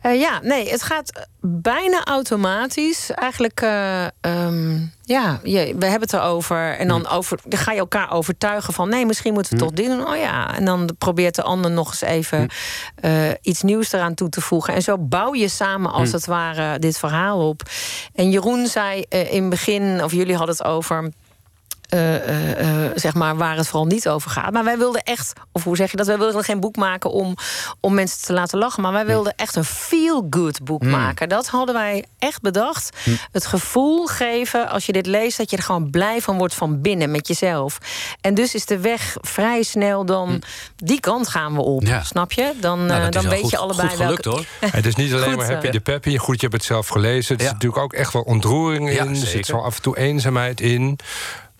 Uh, 0.05 0.19
ja, 0.19 0.39
nee, 0.41 0.69
het 0.69 0.83
gaat 0.83 1.27
bijna 1.41 2.03
automatisch. 2.05 3.11
Eigenlijk, 3.11 3.61
uh, 3.61 4.05
um, 4.21 4.93
ja, 5.03 5.39
je, 5.43 5.75
we 5.77 5.85
hebben 5.85 6.01
het 6.01 6.13
erover. 6.13 6.77
En 6.77 6.87
dan, 6.87 6.99
mm. 6.99 7.05
over, 7.05 7.39
dan 7.45 7.59
ga 7.59 7.71
je 7.71 7.79
elkaar 7.79 8.11
overtuigen 8.11 8.73
van... 8.73 8.89
nee, 8.89 9.05
misschien 9.05 9.33
moeten 9.33 9.57
we 9.57 9.63
mm. 9.63 9.67
toch 9.67 9.77
dit 9.77 9.87
doen. 9.87 10.07
Oh 10.07 10.17
ja, 10.17 10.55
en 10.55 10.65
dan 10.65 10.89
probeert 10.97 11.35
de 11.35 11.43
ander 11.43 11.71
nog 11.71 11.87
eens 11.87 12.01
even 12.01 12.39
mm. 12.39 13.09
uh, 13.09 13.31
iets 13.41 13.61
nieuws 13.61 13.91
eraan 13.91 14.13
toe 14.13 14.29
te 14.29 14.41
voegen. 14.41 14.73
En 14.73 14.81
zo 14.81 14.97
bouw 14.97 15.33
je 15.33 15.47
samen 15.47 15.91
als 15.91 16.11
het 16.11 16.25
ware 16.25 16.79
dit 16.79 16.97
verhaal 16.97 17.47
op. 17.47 17.61
En 18.15 18.29
Jeroen 18.29 18.67
zei 18.67 19.01
in 19.09 19.41
het 19.41 19.49
begin, 19.49 20.03
of 20.03 20.11
jullie 20.11 20.35
hadden 20.35 20.55
het 20.55 20.65
over 20.65 21.11
zeg 22.95 23.13
maar, 23.13 23.35
waar 23.35 23.57
het 23.57 23.67
vooral 23.67 23.87
niet 23.87 24.09
over 24.09 24.31
gaat. 24.31 24.51
Maar 24.51 24.63
wij 24.63 24.77
wilden 24.77 25.03
echt, 25.03 25.33
of 25.51 25.63
hoe 25.63 25.75
zeg 25.75 25.91
je 25.91 25.97
dat? 25.97 26.07
Wij 26.07 26.17
wilden 26.17 26.43
geen 26.43 26.59
boek 26.59 26.75
maken 26.75 27.11
om, 27.11 27.35
om 27.79 27.93
mensen 27.93 28.21
te 28.21 28.33
laten 28.33 28.59
lachen. 28.59 28.81
Maar 28.81 28.91
wij 28.91 29.05
wilden 29.05 29.33
echt 29.35 29.55
een 29.55 29.63
feel-good 29.63 30.63
boek 30.63 30.83
mm. 30.83 30.89
maken. 30.89 31.29
Dat 31.29 31.47
hadden 31.47 31.75
wij 31.75 32.05
echt 32.19 32.41
bedacht. 32.41 32.97
Mm. 33.05 33.17
Het 33.31 33.45
gevoel 33.45 34.05
geven, 34.05 34.69
als 34.69 34.85
je 34.85 34.91
dit 34.91 35.05
leest, 35.05 35.37
dat 35.37 35.49
je 35.49 35.57
er 35.57 35.63
gewoon 35.63 35.89
blij 35.89 36.21
van 36.21 36.37
wordt 36.37 36.53
van 36.53 36.81
binnen 36.81 37.11
met 37.11 37.27
jezelf. 37.27 37.77
En 38.21 38.33
dus 38.33 38.53
is 38.53 38.65
de 38.65 38.79
weg 38.79 39.17
vrij 39.21 39.63
snel 39.63 40.05
dan 40.05 40.29
mm. 40.29 40.39
die 40.75 40.99
kant 40.99 41.27
gaan 41.27 41.53
we 41.53 41.61
op. 41.61 41.83
Snap 42.03 42.31
je? 42.31 42.53
Dan, 42.59 42.85
nou, 42.85 43.11
dan 43.11 43.29
weet 43.29 43.49
je 43.49 43.57
allebei 43.57 43.87
goed 43.87 43.97
gelukt, 43.97 44.25
hoor. 44.25 44.45
Het 44.59 44.85
is 44.85 44.95
niet 44.95 45.13
alleen 45.23 45.37
maar 45.37 45.51
happy 45.51 45.69
de 45.69 45.79
peppy. 45.79 46.17
Goed, 46.17 46.35
je 46.35 46.41
hebt 46.41 46.53
het 46.53 46.63
zelf 46.63 46.87
gelezen. 46.87 47.33
Het 47.33 47.43
is 47.45 47.51
natuurlijk 47.51 47.81
ook 47.81 47.93
echt 47.93 48.13
wel 48.13 48.21
ontroering 48.21 48.89
in. 48.89 49.09
er 49.09 49.15
zit 49.15 49.45
zo 49.45 49.57
af 49.57 49.75
en 49.75 49.81
toe 49.81 49.97
eenzaamheid 49.97 50.61
in. 50.61 50.99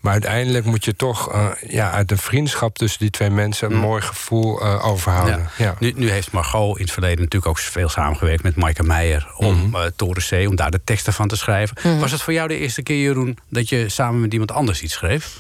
Maar 0.04 0.12
uiteindelijk 0.12 0.66
moet 0.66 0.86
je 0.86 0.96
toch 0.96 1.34
uh, 1.34 1.50
ja, 1.68 1.92
uit 1.92 2.10
de 2.10 2.18
vriendschap 2.18 2.78
tussen 2.78 3.00
die 3.00 3.10
twee 3.10 3.30
mensen 3.30 3.70
een 3.72 3.76
mm. 3.76 3.82
mooi 3.82 4.02
gevoel 4.02 4.64
uh, 4.64 4.86
overhouden. 4.86 5.50
Ja. 5.58 5.76
Nu, 5.80 5.94
nu, 5.96 6.10
heeft 6.10 6.32
Margot 6.32 6.78
in 6.78 6.84
het 6.84 6.92
verleden 6.92 7.18
natuurlijk 7.18 7.52
ook 7.52 7.58
veel 7.58 7.90
samengewerkt 7.90 8.44
met 8.44 8.56
Maaike 8.56 8.84
Meijer 8.84 9.34
om 9.38 9.56
mm 9.56 9.74
-hmm. 9.74 9.90
Toren 9.96 10.24
C, 10.30 10.50
om 10.50 10.56
daar 10.56 10.72
de 10.72 10.84
teksten 10.84 11.14
van 11.14 11.28
te 11.28 11.36
schrijven. 11.36 11.78
Mhm. 11.84 12.00
Was 12.00 12.12
het 12.12 12.22
voor 12.22 12.34
jou 12.34 12.48
de 12.48 12.58
eerste 12.58 12.84
keer, 12.84 13.02
Jeroen, 13.02 13.38
dat 13.50 13.70
je 13.70 13.90
samen 13.90 14.22
met 14.22 14.32
iemand 14.32 14.52
anders 14.52 14.82
iets 14.82 14.94
schreef? 14.94 15.38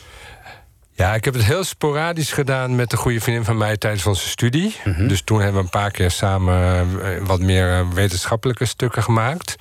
Ja, 0.93 1.13
ik 1.13 1.25
heb 1.25 1.34
het 1.34 1.43
heel 1.43 1.63
sporadisch 1.63 2.32
gedaan 2.32 2.75
met 2.75 2.91
een 2.91 2.98
goede 2.98 3.22
vriendin 3.22 3.46
van 3.46 3.58
mij 3.58 3.77
tijdens 3.77 4.05
onze 4.05 4.29
studie. 4.29 4.75
Mhm. 4.84 5.08
Dus 5.08 5.22
toen 5.22 5.38
hebben 5.38 5.58
we 5.58 5.63
een 5.63 5.79
paar 5.79 5.91
keer 5.91 6.12
samen 6.12 7.25
wat 7.25 7.39
meer 7.39 7.93
wetenschappelijke 7.93 8.65
stukken 8.65 9.03
gemaakt. 9.03 9.55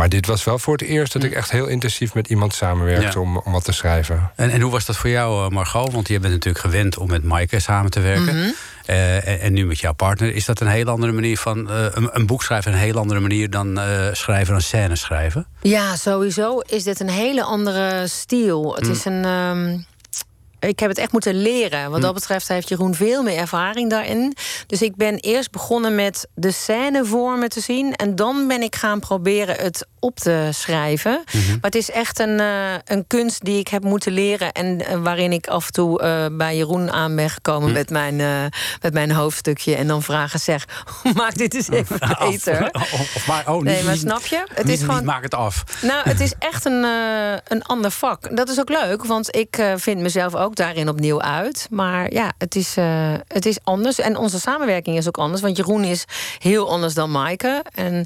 Maar 0.00 0.08
dit 0.08 0.26
was 0.26 0.44
wel 0.44 0.58
voor 0.58 0.72
het 0.72 0.82
eerst 0.82 1.12
dat 1.12 1.22
ik 1.22 1.32
echt 1.32 1.50
heel 1.50 1.66
intensief 1.66 2.14
met 2.14 2.28
iemand 2.28 2.54
samenwerkte 2.54 3.20
om, 3.20 3.38
om 3.38 3.52
wat 3.52 3.64
te 3.64 3.72
schrijven. 3.72 4.30
En, 4.36 4.50
en 4.50 4.60
hoe 4.60 4.70
was 4.70 4.84
dat 4.84 4.96
voor 4.96 5.10
jou, 5.10 5.44
eh, 5.44 5.50
Margot? 5.50 5.92
Want 5.92 6.08
je 6.08 6.20
bent 6.20 6.32
natuurlijk 6.32 6.64
gewend 6.64 6.98
om 6.98 7.08
met 7.08 7.24
Maaike 7.24 7.58
samen 7.58 7.90
te 7.90 8.00
werken. 8.00 8.36
Mhm. 8.36 8.50
Eh, 8.86 9.44
en, 9.44 9.52
nu 9.52 9.66
met 9.66 9.78
jouw 9.78 9.92
partner. 9.92 10.34
Is 10.34 10.44
dat 10.44 10.60
een 10.60 10.66
heel 10.66 10.86
andere 10.86 11.12
manier 11.12 11.38
van 11.38 11.70
uh, 11.70 11.86
een, 11.90 12.08
een, 12.12 12.26
boek 12.26 12.42
schrijven, 12.42 12.72
een 12.72 12.78
heel 12.78 12.96
andere 12.96 13.20
manier 13.20 13.50
dan 13.50 13.78
uh, 13.78 14.06
schrijven, 14.12 14.54
een 14.54 14.62
scène 14.62 14.96
schrijven? 14.96 15.46
Ja, 15.60 15.96
sowieso 15.96 16.58
is 16.58 16.84
dit 16.84 17.00
een 17.00 17.10
hele 17.10 17.42
andere 17.42 18.06
stijl. 18.06 18.74
Het 18.74 18.84
mm. 18.84 18.90
is 18.90 19.04
een. 19.04 19.24
Um 19.24 19.88
ik 20.60 20.78
heb 20.78 20.88
het 20.88 20.98
echt 20.98 21.12
moeten 21.12 21.34
leren. 21.34 21.90
Wat 21.90 22.00
dat 22.00 22.10
hm. 22.10 22.16
betreft 22.16 22.48
heeft 22.48 22.68
Jeroen 22.68 22.94
veel 22.94 23.22
meer 23.22 23.36
ervaring 23.36 23.90
daarin. 23.90 24.36
Dus 24.66 24.82
ik 24.82 24.96
ben 24.96 25.16
eerst 25.16 25.50
begonnen 25.50 25.94
met 25.94 26.28
de 26.34 26.50
scène 26.50 27.04
vormen 27.04 27.48
te 27.48 27.60
zien. 27.60 27.94
En 27.94 28.16
dan 28.16 28.48
ben 28.48 28.62
ik 28.62 28.76
gaan 28.76 29.00
proberen 29.00 29.56
het 29.56 29.86
op 29.98 30.18
te 30.18 30.48
schrijven. 30.52 31.22
Mhm. 31.32 31.48
Maar 31.48 31.58
het 31.60 31.74
is 31.74 31.90
echt 31.90 32.18
een, 32.18 32.40
uh, 32.40 32.72
een 32.84 33.06
kunst 33.06 33.44
die 33.44 33.58
ik 33.58 33.68
heb 33.68 33.82
moeten 33.82 34.12
leren. 34.12 34.52
En 34.52 34.80
uh, 34.80 35.02
waarin 35.02 35.32
ik 35.32 35.46
af 35.46 35.66
en 35.66 35.72
toe 35.72 36.02
uh, 36.02 36.36
bij 36.36 36.56
Jeroen 36.56 36.90
aan 36.90 37.16
ben 37.16 37.30
gekomen 37.30 37.68
hm. 37.68 37.74
met, 37.74 37.90
mijn, 37.90 38.16
met 38.80 38.92
mijn 38.92 39.10
hoofdstukje. 39.10 39.74
En 39.74 39.86
dan 39.86 40.02
vragen 40.02 40.40
zeg, 40.40 40.84
maak 41.14 41.34
dit 41.34 41.54
eens 41.54 41.68
even 41.68 41.98
beter. 42.18 42.68
Of, 42.80 43.16
of 43.16 43.26
maar, 43.26 43.48
oh, 43.48 43.62
nee, 43.62 43.76
niet, 43.76 43.84
maar 43.84 43.96
snap 43.96 44.26
je? 44.26 44.44
Het 44.54 44.64
niet, 44.64 44.78
is 44.78 44.84
gewoon, 44.84 45.04
maak 45.04 45.22
het 45.22 45.34
af. 45.34 45.64
Nou, 45.82 46.08
het 46.08 46.20
is 46.20 46.32
echt 46.38 46.64
een, 46.64 46.84
een 47.44 47.62
ander 47.62 47.90
vak. 47.90 48.36
Dat 48.36 48.48
is 48.48 48.60
ook 48.60 48.68
leuk, 48.68 49.04
want 49.04 49.36
ik 49.36 49.62
vind 49.76 50.00
mezelf 50.00 50.34
ook 50.34 50.49
daarin 50.56 50.88
opnieuw 50.88 51.22
uit. 51.22 51.66
Maar 51.70 52.12
ja, 52.12 52.32
het 52.38 52.56
is, 52.56 52.76
het 53.26 53.46
is 53.46 53.58
anders. 53.64 53.98
En 53.98 54.16
onze 54.16 54.40
samenwerking 54.40 54.96
is 54.96 55.06
ook 55.06 55.18
anders. 55.18 55.42
Want 55.42 55.56
Jeroen 55.56 55.84
is 55.84 56.04
heel 56.38 56.70
anders 56.70 56.94
dan 56.94 57.10
Maaike. 57.10 57.64
En... 57.74 58.04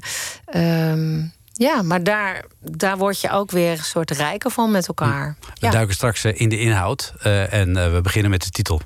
Um, 0.55 1.33
ja, 1.57 1.81
maar 1.81 2.03
daar, 2.03 2.45
daar 2.59 2.97
word 2.97 3.21
je 3.21 3.29
ook 3.29 3.51
weer 3.51 3.71
een 3.71 3.83
soort 3.83 4.11
rijker 4.11 4.51
van 4.51 4.71
met 4.71 4.87
elkaar. 4.87 5.35
We 5.59 5.69
duiken 5.69 5.95
straks 5.95 6.23
eh, 6.23 6.39
in 6.39 6.49
de 6.49 6.59
inhoud 6.59 7.13
uh, 7.23 7.53
en 7.53 7.93
we 7.93 7.99
beginnen 8.01 8.31
met 8.31 8.43
de 8.43 8.49
titel. 8.49 8.81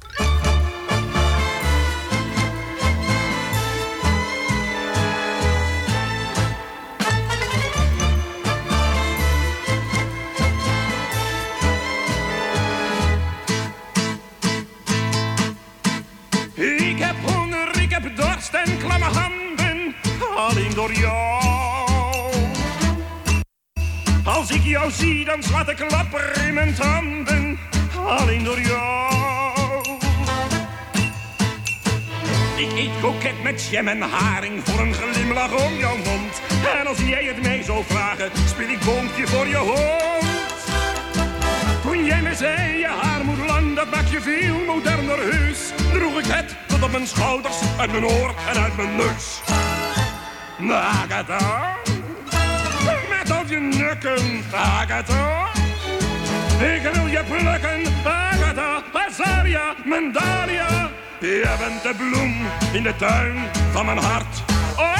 Door 20.79 20.93
jou. 20.93 22.33
Als 24.24 24.51
ik 24.51 24.63
jou 24.63 24.91
zie, 24.91 25.25
dan 25.25 25.43
slaat 25.43 25.69
ik 25.69 25.75
klapper 25.75 26.45
in 26.48 26.53
mijn 26.53 26.74
tanden. 26.74 27.59
Alleen 28.07 28.43
door 28.43 28.62
jou. 28.62 29.81
Ik 32.55 32.71
eet 32.71 33.00
koket 33.01 33.43
met 33.43 33.67
jam 33.71 33.88
en 33.88 34.01
haring 34.01 34.62
voor 34.63 34.79
een 34.79 34.93
glimlach 34.93 35.65
om 35.65 35.74
jouw 35.74 35.98
mond. 35.98 36.41
En 36.79 36.88
als 36.88 36.98
jij 36.98 37.24
het 37.24 37.41
mij 37.41 37.63
zou 37.63 37.83
vragen, 37.88 38.31
speel 38.48 38.69
ik 38.69 38.79
boompje 38.79 39.27
voor 39.27 39.48
je 39.48 39.57
hond. 39.57 40.57
Toen 41.81 42.05
jij 42.05 42.21
me 42.21 42.36
zei, 42.36 42.77
je 42.77 42.88
haar 43.01 43.25
moet 43.25 43.45
lang, 43.48 43.75
dat 43.75 43.89
maakt 43.91 44.09
je 44.09 44.21
veel 44.21 44.65
moderner 44.65 45.19
heus. 45.19 45.59
Droeg 45.93 46.19
ik 46.19 46.25
het 46.27 46.55
tot 46.67 46.83
op 46.83 46.91
mijn 46.91 47.07
schouders, 47.07 47.57
uit 47.77 47.91
mijn 47.91 48.05
oor 48.05 48.33
en 48.53 48.62
uit 48.62 48.77
mijn 48.77 48.95
neus. 48.95 49.41
Agatha, 50.67 51.75
met 53.09 53.31
op 53.31 53.47
je 53.47 53.59
nukken, 53.59 54.43
Agatha. 54.53 55.47
Ik 56.59 56.81
wil 56.93 57.07
je 57.07 57.23
plukken, 57.27 57.93
Agatha, 58.03 58.83
Basaria, 58.93 59.75
Mandaria. 59.85 60.89
Je 61.19 61.55
bent 61.59 61.83
de 61.83 61.93
bloem 61.97 62.35
in 62.73 62.83
de 62.83 62.95
tuin 62.95 63.35
van 63.71 63.85
mijn 63.85 63.97
hart. 63.97 64.43
Oh. 64.77 64.97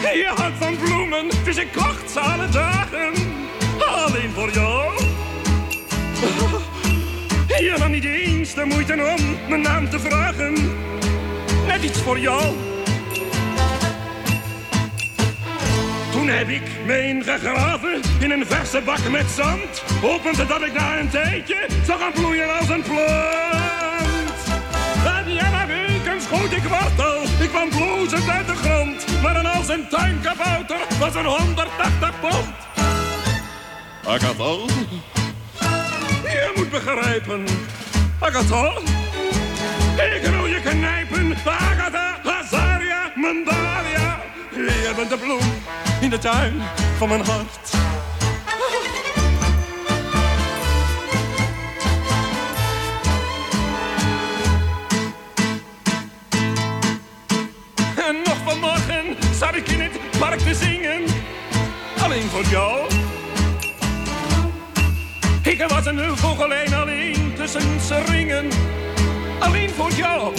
Je 0.00 0.32
houdt 0.36 0.56
van 0.58 0.76
bloemen, 0.78 1.28
dus 1.44 1.56
ik 1.56 1.72
kocht 1.72 2.10
ze 2.10 2.20
alle 2.20 2.48
dagen. 2.48 3.12
Alleen 3.86 4.30
voor 4.30 4.50
jou. 4.50 4.95
De 8.54 8.64
moeite 8.64 8.92
om 8.92 9.48
mijn 9.48 9.60
naam 9.60 9.90
te 9.90 9.98
vragen. 9.98 10.54
Net 11.66 11.82
iets 11.82 11.98
voor 11.98 12.18
jou. 12.18 12.54
Toen 16.12 16.28
heb 16.28 16.48
ik 16.48 16.62
me 16.86 17.02
ingegraven 17.02 18.00
in 18.20 18.30
een 18.30 18.46
verse 18.46 18.80
bak 18.84 19.08
met 19.10 19.26
zand. 19.36 19.82
Hopend 20.00 20.36
dat 20.48 20.62
ik 20.62 20.72
na 20.72 20.98
een 20.98 21.08
tijdje 21.08 21.66
zou 21.84 22.00
gaan 22.00 22.12
bloeien 22.12 22.58
als 22.58 22.68
een 22.68 22.82
plant. 22.82 24.38
En 25.04 25.32
ja, 25.32 25.50
na 25.50 25.66
weken 25.66 26.20
schoot 26.20 26.52
ik 26.52 26.62
wortel. 26.62 27.22
Ik 27.40 27.48
kwam 27.48 27.68
bloezend 27.68 28.28
uit 28.28 28.46
de 28.46 28.54
grond. 28.54 29.22
Maar 29.22 29.34
dan 29.34 29.46
als 29.46 29.68
een 29.68 29.88
tuinkabouter 29.88 30.80
was 30.98 31.14
een 31.14 31.24
180 31.24 32.20
pond. 32.20 32.54
Agatha, 34.04 34.52
je 36.22 36.52
moet 36.56 36.70
begrijpen. 36.70 37.44
Agatha, 38.18 38.72
ik 40.14 40.22
wil 40.22 40.46
je 40.46 40.60
knijpen. 40.60 41.36
Agatha, 41.44 42.18
Azaria, 42.24 43.12
Mandaria. 43.14 44.20
Je 44.50 44.92
bent 44.96 45.10
de 45.10 45.16
bloem 45.16 45.40
in 46.00 46.10
de 46.10 46.18
tuin 46.18 46.62
van 46.98 47.08
mijn 47.08 47.24
hart. 47.24 47.70
En 58.06 58.16
nog 58.24 58.36
vanmorgen 58.44 59.16
zat 59.34 59.54
ik 59.54 59.68
in 59.68 59.80
het 59.80 60.18
park 60.18 60.38
te 60.38 60.54
zingen. 60.54 61.02
Alleen 62.02 62.28
voor 62.28 62.44
jou. 62.44 62.88
Ik 65.42 65.64
was 65.68 65.86
een 65.86 66.16
vogelijn 66.16 66.74
alleen 66.74 67.16
tussen 67.16 67.25
zijn 67.48 68.04
ringen. 68.04 68.48
Alleen 69.40 69.70
voor 69.70 69.90
jou. 69.90 70.34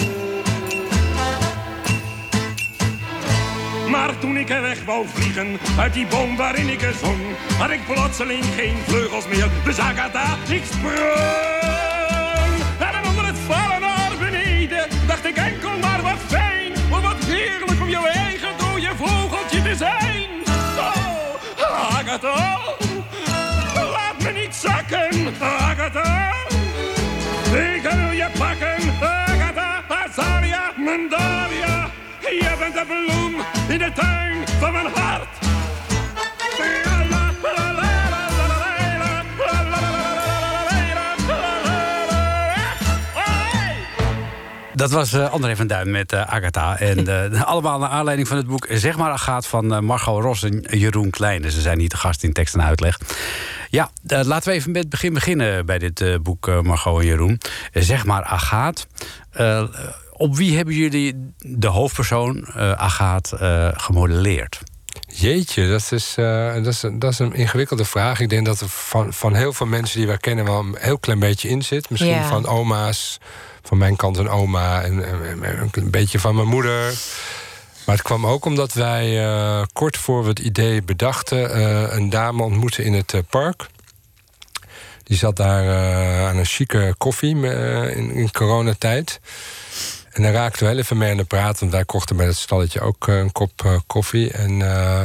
Maar 3.90 4.18
toen 4.18 4.36
ik 4.36 4.50
er 4.50 4.62
weg 4.62 4.84
wou 4.84 5.06
vliegen 5.14 5.58
uit 5.78 5.92
die 5.92 6.06
boom 6.06 6.36
waarin 6.36 6.68
ik 6.68 6.82
er 6.82 6.94
zong, 7.02 7.20
had 7.58 7.70
ik 7.70 7.80
plotseling 7.86 8.44
geen 8.56 8.76
vleugels 8.86 9.28
meer. 9.28 9.48
Dus 9.64 9.78
Agatha, 9.78 10.36
ik 10.48 10.62
sprong. 10.64 10.96
En 12.78 13.08
onder 13.08 13.26
het 13.26 13.38
vallen 13.46 13.80
naar 13.80 14.12
beneden 14.18 14.88
dacht 15.06 15.24
ik 15.24 15.36
enkel 15.36 15.78
maar 15.78 16.02
wat 16.02 16.18
fijn. 16.26 16.72
Maar 16.90 17.00
wat 17.00 17.24
heerlijk 17.24 17.80
om 17.80 17.88
jouw 17.88 18.04
eigen 18.04 18.48
dode 18.58 18.92
vogeltje 18.96 19.62
te 19.62 19.76
zijn. 19.76 20.26
Oh, 21.58 21.98
Agatha, 21.98 22.58
laat 23.74 24.18
me 24.22 24.30
niet 24.40 24.54
zakken. 24.54 25.34
Agatha, 25.40 25.87
Azaria, 30.88 30.96
Mandaria. 30.96 31.90
Je 32.20 32.56
bent 32.58 32.74
de 32.74 32.84
bloem 32.86 33.34
in 33.68 33.78
de 33.78 33.92
tuin 33.94 34.46
van 34.46 34.72
mijn 34.72 34.86
hart. 34.94 35.28
Dat 44.74 44.90
was 44.90 45.12
eh, 45.12 45.30
André 45.32 45.56
van 45.56 45.66
Duin 45.66 45.90
met 45.90 46.12
eh, 46.12 46.20
Agatha. 46.20 46.78
En 46.78 47.32
eh, 47.32 47.42
allemaal 47.52 47.78
naar 47.78 47.88
aanleiding 47.88 48.28
van 48.28 48.36
het 48.36 48.46
boek 48.46 48.66
Zeg 48.70 48.96
maar 48.96 49.10
Agaat 49.10 49.46
van 49.46 49.84
Margot 49.84 50.22
Ros 50.22 50.42
en 50.42 50.64
Jeroen 50.70 51.10
Kleine. 51.10 51.50
Ze 51.50 51.60
zijn 51.60 51.78
hier 51.78 51.88
te 51.88 51.96
gast 51.96 52.22
in 52.22 52.32
tekst 52.32 52.54
en 52.54 52.62
uitleg. 52.62 52.98
Ja, 53.70 53.90
laten 54.06 54.48
we 54.48 54.54
even 54.54 54.70
met 54.70 54.80
het 54.80 54.90
begin 54.90 55.12
beginnen 55.12 55.66
bij 55.66 55.78
dit 55.78 56.22
boek 56.22 56.62
Margot 56.62 57.00
en 57.00 57.06
Jeroen. 57.06 57.40
Zeg 57.72 58.04
maar 58.04 58.24
Agaat. 58.24 58.86
Op 60.18 60.36
wie 60.36 60.56
hebben 60.56 60.74
jullie 60.74 61.32
de 61.38 61.66
hoofdpersoon 61.66 62.44
eh 62.54 62.72
Agaat 62.72 63.32
eh, 63.32 63.68
gemodelleerd? 63.72 64.60
Jeetje, 65.08 65.68
dat 65.68 65.92
is, 65.92 66.14
eh, 66.16 66.54
dat, 66.54 66.66
is, 66.66 66.80
dat 66.92 67.12
is 67.12 67.18
een 67.18 67.32
ingewikkelde 67.34 67.84
vraag. 67.84 68.20
Ik 68.20 68.28
denk 68.28 68.46
dat 68.46 68.60
er 68.60 68.68
van, 68.68 69.12
van 69.12 69.34
heel 69.34 69.52
veel 69.52 69.66
mensen 69.66 69.98
die 69.98 70.06
wij 70.06 70.16
kennen 70.18 70.44
wel 70.44 70.58
een 70.58 70.76
heel 70.78 70.98
klein 70.98 71.18
beetje 71.18 71.48
in 71.48 71.62
zit. 71.62 71.90
Misschien 71.90 72.12
Ja. 72.14 72.28
van 72.28 72.46
oma's, 72.46 73.18
van 73.62 73.78
mijn 73.78 73.96
kant 73.96 74.16
een 74.16 74.28
oma 74.28 74.82
en, 74.82 75.04
en- 75.08 75.42
en 75.42 75.68
een 75.72 75.90
beetje 75.90 76.18
van 76.20 76.34
mijn 76.34 76.48
moeder. 76.48 76.92
Maar 77.86 77.94
het 77.96 78.04
kwam 78.04 78.26
ook 78.26 78.44
omdat 78.44 78.72
wij 78.72 79.24
eh, 79.26 79.62
kort 79.72 79.96
voor 79.96 80.22
we 80.22 80.28
het 80.28 80.38
idee 80.38 80.82
bedachten... 80.82 81.52
eh, 81.54 81.96
een 81.96 82.10
dame 82.10 82.42
ontmoetten 82.42 82.84
in 82.84 82.92
het 82.92 83.14
park. 83.30 83.66
Die 85.02 85.16
zat 85.16 85.36
daar 85.36 85.64
eh, 85.64 86.28
aan 86.28 86.36
een 86.36 86.44
chique 86.44 86.94
koffie 86.98 87.30
in, 87.94 88.10
in 88.10 88.30
coronatijd. 88.32 89.20
En 90.18 90.24
daar 90.24 90.32
raakten 90.32 90.62
we 90.62 90.68
heel 90.68 90.78
even 90.78 90.96
mee 90.98 91.10
aan 91.10 91.16
de 91.16 91.24
praat. 91.24 91.60
Want 91.60 91.72
wij 91.72 91.84
kochten 91.84 92.16
bij 92.16 92.26
het 92.26 92.36
stalletje 92.36 92.80
ook 92.80 93.08
eh, 93.08 93.18
een 93.18 93.32
kop 93.32 93.64
eh, 93.64 93.76
koffie. 93.86 94.30
En, 94.32 94.62
eh, 94.62 95.00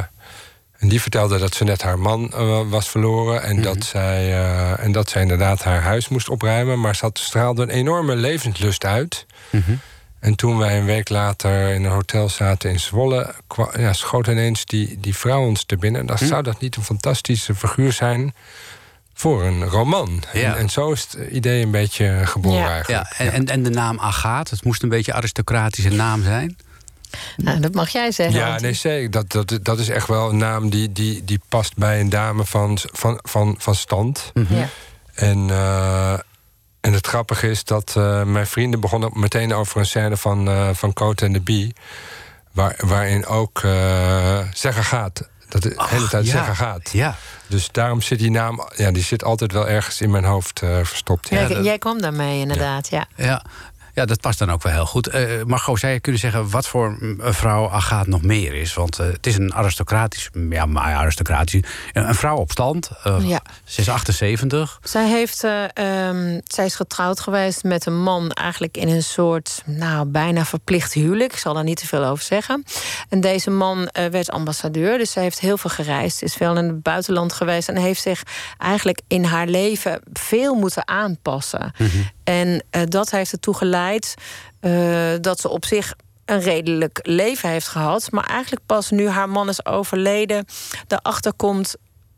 en 0.78 0.90
die 0.90 1.02
vertelde 1.02 1.38
dat 1.40 1.56
ze 1.56 1.64
net 1.64 1.82
haar 1.82 2.00
man 2.00 2.30
was 2.70 2.90
verloren. 2.90 3.44
En, 3.44 3.62
dat 3.62 3.84
zij, 3.84 4.32
eh, 4.32 4.84
en 4.84 4.92
dat 4.92 5.10
zij 5.10 5.22
inderdaad 5.22 5.64
haar 5.64 5.82
huis 5.82 6.08
moest 6.08 6.30
opruimen. 6.30 6.80
Maar 6.80 6.96
ze 6.96 7.06
had, 7.06 7.20
straalde 7.20 7.62
een 7.62 7.70
enorme 7.70 8.16
levenslust 8.16 8.86
uit. 8.86 9.26
En 10.20 10.36
toen 10.36 10.58
wij 10.58 10.78
een 10.78 10.86
week 10.86 11.10
later 11.10 11.70
in 11.74 11.84
een 11.84 11.92
hotel 11.92 12.30
zaten 12.30 12.70
in 12.70 12.80
Zwolle... 12.80 13.34
kwa- 13.48 13.72
ja, 13.78 13.94
schoot 13.94 14.28
ineens 14.28 14.66
die, 14.66 14.98
die 15.00 15.16
vrouw 15.16 15.42
ons 15.46 15.64
te 15.66 15.78
binnen. 15.78 16.02
En 16.02 16.08
dan 16.08 16.18
zou 16.18 16.44
dat 16.44 16.60
niet 16.60 16.76
een 16.76 16.84
fantastische 16.84 17.56
figuur 17.56 17.92
zijn 17.92 18.34
voor 19.14 19.44
een 19.44 19.64
roman. 19.64 20.24
Ja. 20.34 20.42
En, 20.54 20.58
en 20.58 20.70
zo 20.70 20.92
is 20.92 21.02
het 21.12 21.30
idee 21.32 21.64
een 21.64 21.72
beetje 21.72 22.22
geboren 22.24 22.60
Ja. 22.60 22.70
eigenlijk. 22.70 23.12
Ja, 23.18 23.26
en, 23.26 23.32
en, 23.34 23.46
en 23.46 23.64
de 23.64 23.70
naam 23.70 24.00
Agaat, 24.00 24.50
het 24.50 24.64
moest 24.64 24.84
een 24.84 24.90
beetje 24.90 25.14
aristocratische 25.14 25.90
naam 25.90 26.24
zijn. 26.24 26.58
Nou, 27.38 27.60
dat 27.60 27.74
mag 27.74 27.90
jij 27.90 28.12
zeggen. 28.12 28.40
Ja, 28.40 28.60
nee, 28.60 28.74
zeker. 28.74 29.12
Dat, 29.12 29.32
dat, 29.32 29.60
dat 29.62 29.80
is 29.80 29.90
echt 29.90 30.08
wel 30.08 30.30
een 30.30 30.38
naam 30.38 30.70
die, 30.70 30.92
die, 30.92 31.24
die 31.24 31.40
past 31.50 31.78
bij 31.78 32.00
een 32.00 32.10
dame 32.10 32.46
van, 32.46 32.78
van, 32.82 33.20
van, 33.22 33.56
van 33.60 33.76
stand. 33.76 34.32
Ja. 34.50 34.68
En, 35.14 35.50
eh, 35.50 36.14
en 36.82 36.94
het 36.94 37.08
grappige 37.08 37.50
is 37.50 37.64
dat 37.64 37.94
eh, 37.98 38.24
mijn 38.24 38.48
vrienden 38.48 38.80
begonnen 38.80 39.10
meteen 39.14 39.54
over 39.54 39.80
een 39.80 39.86
scène 39.86 40.18
van, 40.18 40.48
eh 40.48 40.70
van 40.74 40.94
Cote 40.94 41.26
en 41.26 41.34
de 41.34 41.42
Bie. 41.42 41.74
Waar, 42.52 42.76
waarin 42.86 43.26
ook 43.26 43.62
eh 43.64 44.40
zeggen 44.54 44.84
gaat. 44.84 45.30
Dat 45.54 45.62
de 45.62 45.74
hele 45.90 46.08
tijd 46.08 46.26
ja. 46.26 46.32
zeggen 46.32 46.56
gaat. 46.56 46.90
Ja. 46.92 47.16
Dus 47.48 47.70
daarom 47.72 48.02
zit 48.02 48.20
die 48.20 48.32
naam, 48.32 48.68
ja, 48.76 48.92
die 48.92 49.04
zit 49.04 49.24
altijd 49.24 49.52
wel 49.52 49.68
ergens 49.68 50.02
in 50.02 50.12
mijn 50.12 50.24
hoofd 50.24 50.62
eh, 50.62 50.70
verstopt. 50.84 51.30
Ja. 51.30 51.38
Jij, 51.40 51.48
dat- 51.48 51.66
jij 51.66 51.78
kwam 51.78 52.02
daarmee 52.02 52.40
inderdaad, 52.40 52.90
ja. 52.90 53.06
Ja. 53.16 53.44
Ja, 53.94 54.06
dat 54.06 54.22
past 54.22 54.40
dan 54.40 54.52
ook 54.52 54.64
wel 54.64 54.74
heel 54.74 54.86
goed. 54.86 55.08
Eh 55.08 55.44
Margot, 55.46 55.80
zou 55.80 55.94
je 55.94 56.00
kunnen 56.00 56.22
zeggen 56.22 56.50
wat 56.50 56.68
voor 56.68 56.98
een 57.00 57.34
vrouw 57.34 57.70
Agaat 57.70 58.08
nog 58.08 58.22
meer 58.22 58.54
is? 58.54 58.74
Want 58.74 59.00
eh, 59.00 59.06
het 59.08 59.28
is 59.28 59.38
een 59.38 59.54
aristocratisch, 59.54 60.30
ja, 60.50 60.66
maar 60.66 60.94
aristocratisch. 60.96 61.62
Een 61.94 62.16
vrouw 62.16 62.38
op 62.38 62.52
stand. 62.52 62.90
eh, 63.04 63.18
Ja. 63.28 63.42
Ze 63.64 63.82
is 63.82 63.90
78. 63.90 64.80
Zij, 64.84 65.08
heeft, 65.10 65.44
eh, 65.44 65.64
ehm, 66.08 66.40
zij 66.46 66.66
is 66.66 66.76
getrouwd 66.76 67.20
geweest 67.20 67.64
met 67.64 67.86
een 67.86 68.02
man 68.02 68.32
eigenlijk 68.32 68.78
in 68.78 68.88
een 68.88 69.04
soort, 69.04 69.62
nou, 69.66 70.06
bijna 70.06 70.46
verplicht 70.46 70.94
huwelijk. 70.94 71.32
Ik 71.32 71.38
zal 71.40 71.54
daar 71.54 71.64
niet 71.64 71.78
te 71.80 71.88
veel 71.88 72.04
over 72.06 72.24
zeggen. 72.24 72.64
En 73.10 73.22
deze 73.22 73.50
man 73.50 73.90
werd 73.94 74.32
ambassadeur, 74.32 74.98
dus 74.98 75.12
zij 75.12 75.24
heeft 75.24 75.40
heel 75.40 75.58
veel 75.58 75.70
gereisd. 75.70 76.22
Is 76.22 76.34
veel 76.34 76.58
in 76.58 76.66
het 76.68 76.82
buitenland 76.84 77.34
geweest 77.34 77.70
en 77.70 77.78
heeft 77.78 78.02
zich 78.02 78.24
eigenlijk 78.58 79.02
in 79.08 79.24
haar 79.24 79.48
leven 79.48 80.02
veel 80.14 80.56
moeten 80.56 80.88
aanpassen. 80.88 81.72
En 82.24 82.64
eh, 82.70 82.82
dat 82.86 83.12
heeft 83.12 83.32
ertoe 83.32 83.56
geleid 83.56 84.14
eh, 84.60 85.14
dat 85.22 85.40
ze 85.40 85.50
op 85.50 85.66
zich 85.66 85.94
een 86.26 86.40
redelijk 86.40 87.00
leven 87.02 87.50
heeft 87.50 87.68
gehad. 87.68 88.12
Maar 88.12 88.26
eigenlijk 88.26 88.66
pas 88.66 88.90
nu 88.90 89.08
haar 89.10 89.30
man 89.30 89.50
is 89.50 89.66
overleden, 89.66 90.46
erachter 90.88 91.34
komt 91.34 91.76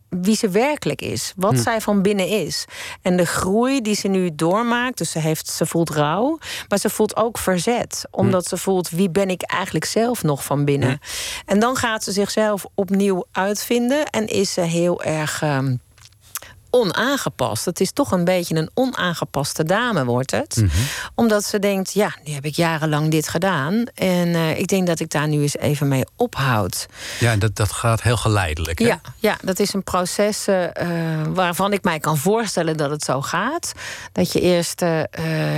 wie 0.10 0.36
ze 0.36 0.50
werkelijk 0.50 1.02
is. 1.02 1.34
Wat 1.36 1.58
zij 1.58 1.82
van 1.82 2.02
binnen 2.02 2.28
is. 2.28 2.65
En 3.02 3.18
de 3.18 3.26
groei 3.26 3.82
die 3.82 3.96
ze 3.96 4.08
nu 4.08 4.36
doormaakt. 4.36 4.98
Dus 4.98 5.12
ze, 5.12 5.20
heeft, 5.20 5.48
ze 5.48 5.65
voelt 5.65 5.89
rouw. 5.89 6.38
Maar 6.68 6.80
ze 6.80 6.89
voelt 6.89 7.15
ook 7.15 7.38
verzet. 7.38 8.06
Omdat 8.12 8.48
ze 8.48 8.58
voelt 8.58 8.89
wie 8.89 9.10
ben 9.10 9.30
ik 9.30 9.41
eigenlijk 9.41 9.86
zelf 9.86 10.24
nog 10.24 10.44
van 10.44 10.65
binnen. 10.65 11.00
En 11.46 11.60
dan 11.60 11.76
gaat 11.76 12.04
ze 12.04 12.12
zichzelf 12.12 12.65
opnieuw 12.74 13.26
uitvinden. 13.32 14.06
En 14.06 14.28
is 14.28 14.54
ze 14.54 14.62
heel 14.62 15.04
erg. 15.04 15.41
ehm, 15.41 15.76
onaangepast. 16.76 17.66
Het 17.66 17.80
is 17.80 17.92
toch 17.92 18.12
een 18.12 18.24
beetje 18.24 18.56
een 18.56 18.70
onaangepaste 18.74 19.64
dame, 19.64 20.06
wordt 20.06 20.32
het. 20.32 20.56
Mhm. 20.56 20.70
Omdat 21.16 21.44
ze 21.44 21.60
denkt, 21.60 21.94
ja, 21.94 22.16
nu 22.24 22.34
heb 22.34 22.46
ik 22.46 22.56
jarenlang 22.56 23.12
dit 23.12 23.28
gedaan. 23.28 23.84
En 23.94 24.36
eh, 24.36 24.60
ik 24.60 24.68
denk 24.68 24.88
dat 24.88 25.00
ik 25.00 25.10
daar 25.10 25.28
nu 25.28 25.42
eens 25.42 25.58
even 25.58 25.88
mee 25.88 26.04
ophoud. 26.16 26.86
Ja, 27.20 27.36
dat, 27.36 27.56
dat 27.56 27.72
gaat 27.72 28.02
heel 28.02 28.18
geleidelijk. 28.18 28.80
Hè? 28.80 28.86
Ja, 28.86 29.02
ja, 29.20 29.38
dat 29.42 29.60
is 29.60 29.74
een 29.74 29.84
proces 29.84 30.48
eh, 30.48 30.64
eh, 30.64 31.28
waarvan 31.30 31.74
ik 31.74 31.84
mij 31.84 32.00
kan 32.00 32.18
voorstellen 32.18 32.78
dat 32.78 32.90
het 32.90 33.04
zo 33.04 33.22
gaat. 33.22 33.74
Dat 34.12 34.32
je 34.32 34.42
eerst, 34.42 34.82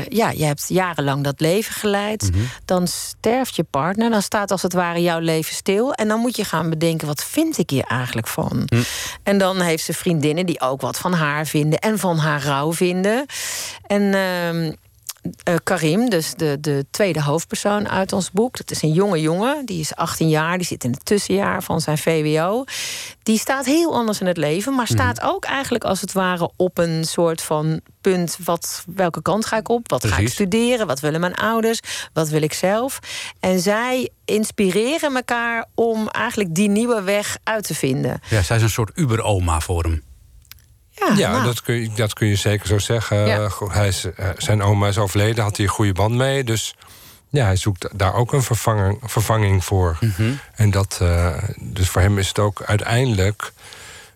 ja, 0.09 0.29
je 0.29 0.45
hebt 0.45 0.65
jarenlang 0.67 1.23
dat 1.23 1.39
leven 1.39 1.73
geleid. 1.73 2.29
Mhm. 2.31 2.43
Dan 2.65 2.87
sterft 2.87 3.55
je 3.55 3.63
partner. 3.63 4.09
Dan 4.09 4.21
staat 4.21 4.51
als 4.51 4.61
het 4.61 4.73
ware 4.73 5.01
jouw 5.01 5.19
leven 5.19 5.55
stil. 5.55 5.93
En 5.93 6.07
dan 6.07 6.19
moet 6.19 6.35
je 6.35 6.43
gaan 6.43 6.69
bedenken, 6.69 7.07
wat 7.07 7.23
vind 7.23 7.57
ik 7.57 7.69
hier 7.69 7.83
eigenlijk 7.83 8.27
van? 8.27 8.61
Hm. 8.65 8.81
En 9.23 9.37
dan 9.37 9.61
heeft 9.61 9.83
ze 9.83 9.93
vriendinnen 9.93 10.45
die 10.45 10.61
ook 10.61 10.81
wat 10.81 10.97
van 10.97 11.06
haar 11.13 11.45
vinden. 11.45 11.79
En 11.79 11.99
van 11.99 12.17
haar 12.17 12.43
rouw 12.43 12.73
vinden. 12.73 13.25
En... 13.87 14.13
ehm, 14.13 14.71
eh, 15.43 15.55
Karim, 15.63 16.09
dus 16.09 16.33
de, 16.33 16.57
de 16.59 16.85
tweede 16.91 17.21
hoofdpersoon 17.21 17.89
uit 17.89 18.13
ons 18.13 18.31
boek. 18.31 18.57
Dat 18.57 18.71
is 18.71 18.81
een 18.81 18.91
jonge 18.91 19.21
jongen, 19.21 19.65
die 19.65 19.79
is 19.79 19.95
18 19.95 20.29
jaar, 20.29 20.57
die 20.57 20.67
zit 20.67 20.83
in 20.83 20.91
het 20.91 21.05
tussenjaar 21.05 21.63
van 21.63 21.81
zijn 21.81 21.97
VWO. 21.97 22.63
Die 23.23 23.37
staat 23.37 23.65
heel 23.65 23.93
anders 23.93 24.21
in 24.21 24.27
het 24.27 24.37
leven, 24.37 24.75
maar 24.75 24.87
staat 24.87 25.21
ook 25.21 25.45
eigenlijk 25.45 25.83
als 25.83 26.01
het 26.01 26.11
ware 26.11 26.51
op 26.55 26.77
een 26.77 27.03
soort 27.03 27.41
van 27.41 27.81
punt: 28.01 28.37
wat, 28.43 28.83
welke 28.95 29.21
kant 29.21 29.45
ga 29.45 29.57
ik 29.57 29.69
op? 29.69 29.89
Wat 29.89 30.05
ga 30.07 30.17
ik 30.17 30.29
studeren? 30.29 30.87
Wat 30.87 30.99
willen 30.99 31.19
mijn 31.19 31.35
ouders? 31.35 31.79
Wat 32.13 32.29
wil 32.29 32.41
ik 32.41 32.53
zelf? 32.53 32.99
En 33.39 33.59
zij 33.59 34.09
inspireren 34.25 35.15
elkaar 35.15 35.65
om 35.75 36.07
eigenlijk 36.07 36.55
die 36.55 36.69
nieuwe 36.69 37.01
weg 37.01 37.37
uit 37.43 37.63
te 37.63 37.75
vinden. 37.75 38.19
Ja, 38.29 38.41
zij 38.41 38.55
is 38.55 38.61
een 38.61 38.69
soort 38.69 38.91
uber-oma 38.95 39.59
voor 39.59 39.83
hem. 39.83 40.03
Ja, 40.99 41.13
Ja, 41.15 41.31
nou, 41.31 41.43
dat, 41.45 41.61
kun 41.61 41.75
je, 41.75 41.89
dat 41.95 42.13
kun 42.13 42.27
je 42.27 42.35
zeker 42.35 42.67
zo 42.67 42.77
zeggen. 42.77 43.27
Ja. 43.27 43.49
Hij 43.67 43.87
is, 43.87 44.05
eh, 44.15 44.29
zijn 44.37 44.63
oma 44.63 44.87
is 44.87 44.97
overleden, 44.97 45.43
had 45.43 45.57
hij 45.57 45.65
een 45.65 45.71
goede 45.71 45.93
band 45.93 46.15
mee. 46.15 46.43
Dus 46.43 46.75
ja, 47.29 47.45
hij 47.45 47.55
zoekt 47.55 47.87
daar 47.99 48.13
ook 48.13 48.33
een 48.33 48.43
vervanger, 48.43 48.97
vervanging 49.03 49.65
voor. 49.65 49.97
Mhm. 49.99 50.31
En 50.55 50.71
dat, 50.71 50.97
eh, 51.01 51.33
dus 51.59 51.89
voor 51.89 52.01
hem 52.01 52.17
is 52.17 52.27
het 52.27 52.39
ook 52.39 52.63
uiteindelijk 52.65 53.53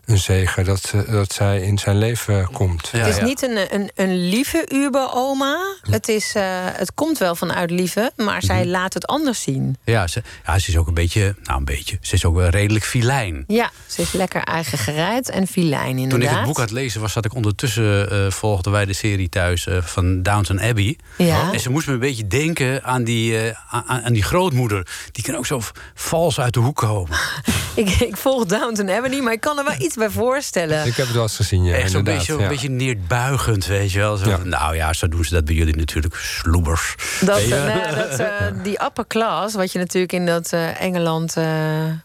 een 0.06 0.18
zegen 0.18 0.66
dat, 0.66 0.82
ze- 0.82 1.06
dat 1.12 1.34
zij 1.34 1.62
in 1.62 1.78
zijn 1.80 1.98
leven 1.98 2.48
komt. 2.52 2.90
Ja, 2.92 2.98
het 3.00 3.08
is 3.08 3.16
ja. 3.18 3.24
niet 3.24 3.42
een, 3.42 3.74
een, 3.74 3.92
een 3.96 4.30
lieve 4.30 4.66
Uber-oma. 4.74 5.58
Het, 5.90 6.08
is, 6.08 6.36
eh, 6.36 6.44
het 6.56 6.94
komt 6.94 7.18
wel 7.18 7.36
vanuit 7.36 7.72
lieve, 7.72 8.12
maar 8.16 8.44
zij 8.44 8.60
Mhm. 8.62 8.70
laat 8.70 8.94
het 8.94 9.08
anders 9.08 9.42
zien. 9.42 9.78
Ja 9.86 10.08
ze, 10.08 10.24
ja, 10.46 10.60
ze 10.60 10.70
is 10.70 10.78
ook 10.78 10.88
een 10.88 10.94
beetje, 10.94 11.36
nou 11.44 11.60
een 11.60 11.66
beetje, 11.66 11.98
ze 12.02 12.14
is 12.16 12.26
ook 12.26 12.36
wel 12.36 12.48
redelijk 12.50 12.86
filijn. 12.86 13.44
Ja, 13.48 13.72
ze 13.88 14.02
is 14.02 14.12
lekker 14.12 14.42
eigen 14.44 14.78
gereid 14.78 15.30
en 15.30 15.48
filijn 15.48 15.98
inderdaad. 15.98 16.10
Toen 16.20 16.22
ik 16.30 16.36
het 16.36 16.46
boek 16.46 16.58
aan 16.58 16.64
het 16.64 16.72
lezen 16.74 17.02
was, 17.02 17.12
zat 17.12 17.26
ik 17.26 17.34
ondertussen 17.36 18.12
eh, 18.12 18.32
volgden 18.32 18.72
wij 18.72 18.86
de 18.86 18.94
serie 18.94 19.30
thuis 19.30 19.68
eh, 19.68 19.82
van 19.82 20.22
Downton 20.24 20.62
Abbey. 20.62 20.98
Ja. 21.18 21.52
En 21.54 21.60
ze 21.60 21.70
moest 21.70 21.88
me 21.88 21.94
een 21.94 22.00
beetje 22.00 22.28
denken 22.28 22.84
aan 22.84 23.04
die, 23.04 23.38
eh, 23.50 23.56
aan, 23.70 24.04
aan 24.06 24.14
die 24.14 24.24
grootmoeder. 24.24 24.88
Die 25.12 25.24
kan 25.24 25.36
ook 25.36 25.46
zo 25.46 25.62
vals 25.94 26.40
uit 26.40 26.54
de 26.54 26.60
hoek 26.60 26.76
komen. 26.78 27.18
Ik, 27.76 27.90
ik 27.90 28.18
volg 28.18 28.46
Downton 28.46 28.90
Abbey 28.90 29.10
niet, 29.10 29.22
maar 29.24 29.34
ik 29.34 29.40
kan 29.42 29.58
er 29.58 29.64
wel 29.66 29.76
iets 29.88 29.96
bij 30.02 30.10
voorstellen. 30.10 30.86
Ik 30.86 30.96
heb 30.96 31.06
het 31.06 31.14
wel 31.16 31.24
eens 31.24 31.36
gezien, 31.36 31.64
ja, 31.64 31.76
Echt 31.76 31.92
zo'n 31.92 32.04
beetje, 32.04 32.34
ja. 32.38 32.42
een 32.42 32.48
beetje 32.48 32.70
neerbuigend, 32.70 33.66
weet 33.66 33.92
je 33.92 34.00
wel. 34.00 34.18
Zo, 34.18 34.30
Ja. 34.30 34.38
Nou 34.44 34.76
ja, 34.76 34.94
zo 34.94 35.08
doen 35.08 35.24
ze 35.26 35.34
dat 35.34 35.46
bij 35.46 35.56
jullie 35.56 35.76
natuurlijk, 35.76 36.16
sloebers. 36.16 36.96
Dat, 37.22 37.40
eh, 37.42 37.50
nou 37.50 37.96
dat 37.96 38.20
eh, 38.20 38.28
die 38.64 38.84
upper 38.84 39.08
class, 39.08 39.56
wat 39.56 39.72
je 39.72 39.80
natuurlijk 39.80 40.14
in 40.14 40.26
dat 40.26 40.54
eh, 40.54 40.82
Engeland 40.82 41.38
eh, 41.38 41.88
eh, 41.90 41.96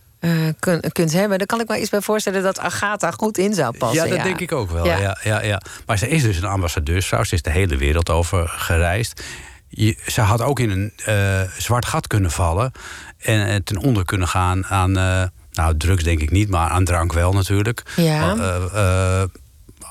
kun- 0.58 0.82
kunt 0.92 1.12
hebben... 1.12 1.38
daar 1.38 1.46
kan 1.46 1.60
ik 1.60 1.68
me 1.68 1.80
iets 1.80 1.90
bij 1.90 2.00
voorstellen 2.00 2.42
dat 2.42 2.58
Agatha 2.58 3.10
goed 3.10 3.38
in 3.38 3.54
zou 3.54 3.76
passen. 3.78 4.08
Ja, 4.08 4.14
dat 4.14 4.24
denk 4.24 4.40
ik 4.40 4.52
ook 4.52 4.70
wel. 4.70 4.84
Ja. 4.86 4.96
Ja. 4.98 5.18
Ja, 5.22 5.42
ja, 5.42 5.60
Maar 5.86 5.98
ze 5.98 6.08
is 6.08 6.22
dus 6.22 6.36
een 6.36 6.44
ambassadeursvrouw. 6.44 7.24
Ze 7.24 7.34
is 7.34 7.42
de 7.42 7.50
hele 7.50 7.76
wereld 7.76 8.10
over 8.10 8.48
gereisd. 8.48 9.22
Je, 9.68 9.98
ze 10.06 10.20
had 10.20 10.42
ook 10.42 10.60
in 10.60 10.70
een 10.70 10.92
eh, 11.04 11.40
zwart 11.58 11.84
gat 11.86 12.06
kunnen 12.06 12.30
vallen. 12.30 12.72
En 13.18 13.64
ten 13.64 13.76
onder 13.76 14.04
kunnen 14.04 14.28
gaan 14.28 14.66
aan... 14.66 14.96
eh, 14.98 15.22
nou, 15.56 15.76
drugs 15.76 16.02
denk 16.04 16.20
ik 16.20 16.30
niet, 16.30 16.48
maar 16.50 16.68
aan 16.70 16.84
drank 16.84 17.12
wel 17.12 17.32
natuurlijk. 17.32 17.82
Ja. 17.96 18.36
Eh, 18.36 19.20
eh, 19.22 19.28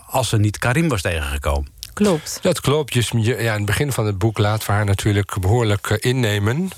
als 0.08 0.30
ze 0.30 0.38
niet 0.38 0.58
Karim 0.58 0.88
was 0.90 1.02
tegengekomen. 1.02 1.74
Klopt. 1.94 2.40
Dat 2.42 2.62
klopt. 2.62 2.94
Je- 2.94 3.24
ja, 3.24 3.34
in 3.36 3.48
het 3.58 3.66
begin 3.66 3.92
van 3.92 4.06
het 4.06 4.18
boek 4.18 4.38
laten 4.38 4.68
we 4.68 4.74
haar 4.74 4.86
natuurlijk 4.86 5.36
behoorlijk 5.42 5.90
eh, 5.90 5.98
innemen. 6.12 6.70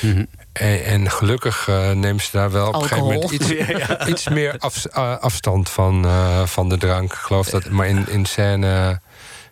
Mhm. 0.00 0.24
En, 0.52 0.84
en 0.84 1.10
gelukkig 1.10 1.68
neemt 1.94 2.22
ze 2.22 2.28
daar 2.32 2.50
wel 2.50 2.68
op 2.68 2.74
een 2.74 2.80
gegeven 2.82 3.04
moment 3.04 3.30
iets, 3.30 3.50
iets 4.12 4.28
meer 4.28 4.54
af- 4.58 4.86
afstand 5.20 5.68
van, 5.70 6.04
eh, 6.04 6.46
van 6.46 6.68
de 6.68 6.76
drank. 6.76 7.12
Ik 7.12 7.18
geloof 7.18 7.48
dat, 7.50 7.68
maar 7.70 7.86
in, 7.88 8.08
in 8.08 8.26
scène, 8.26 9.00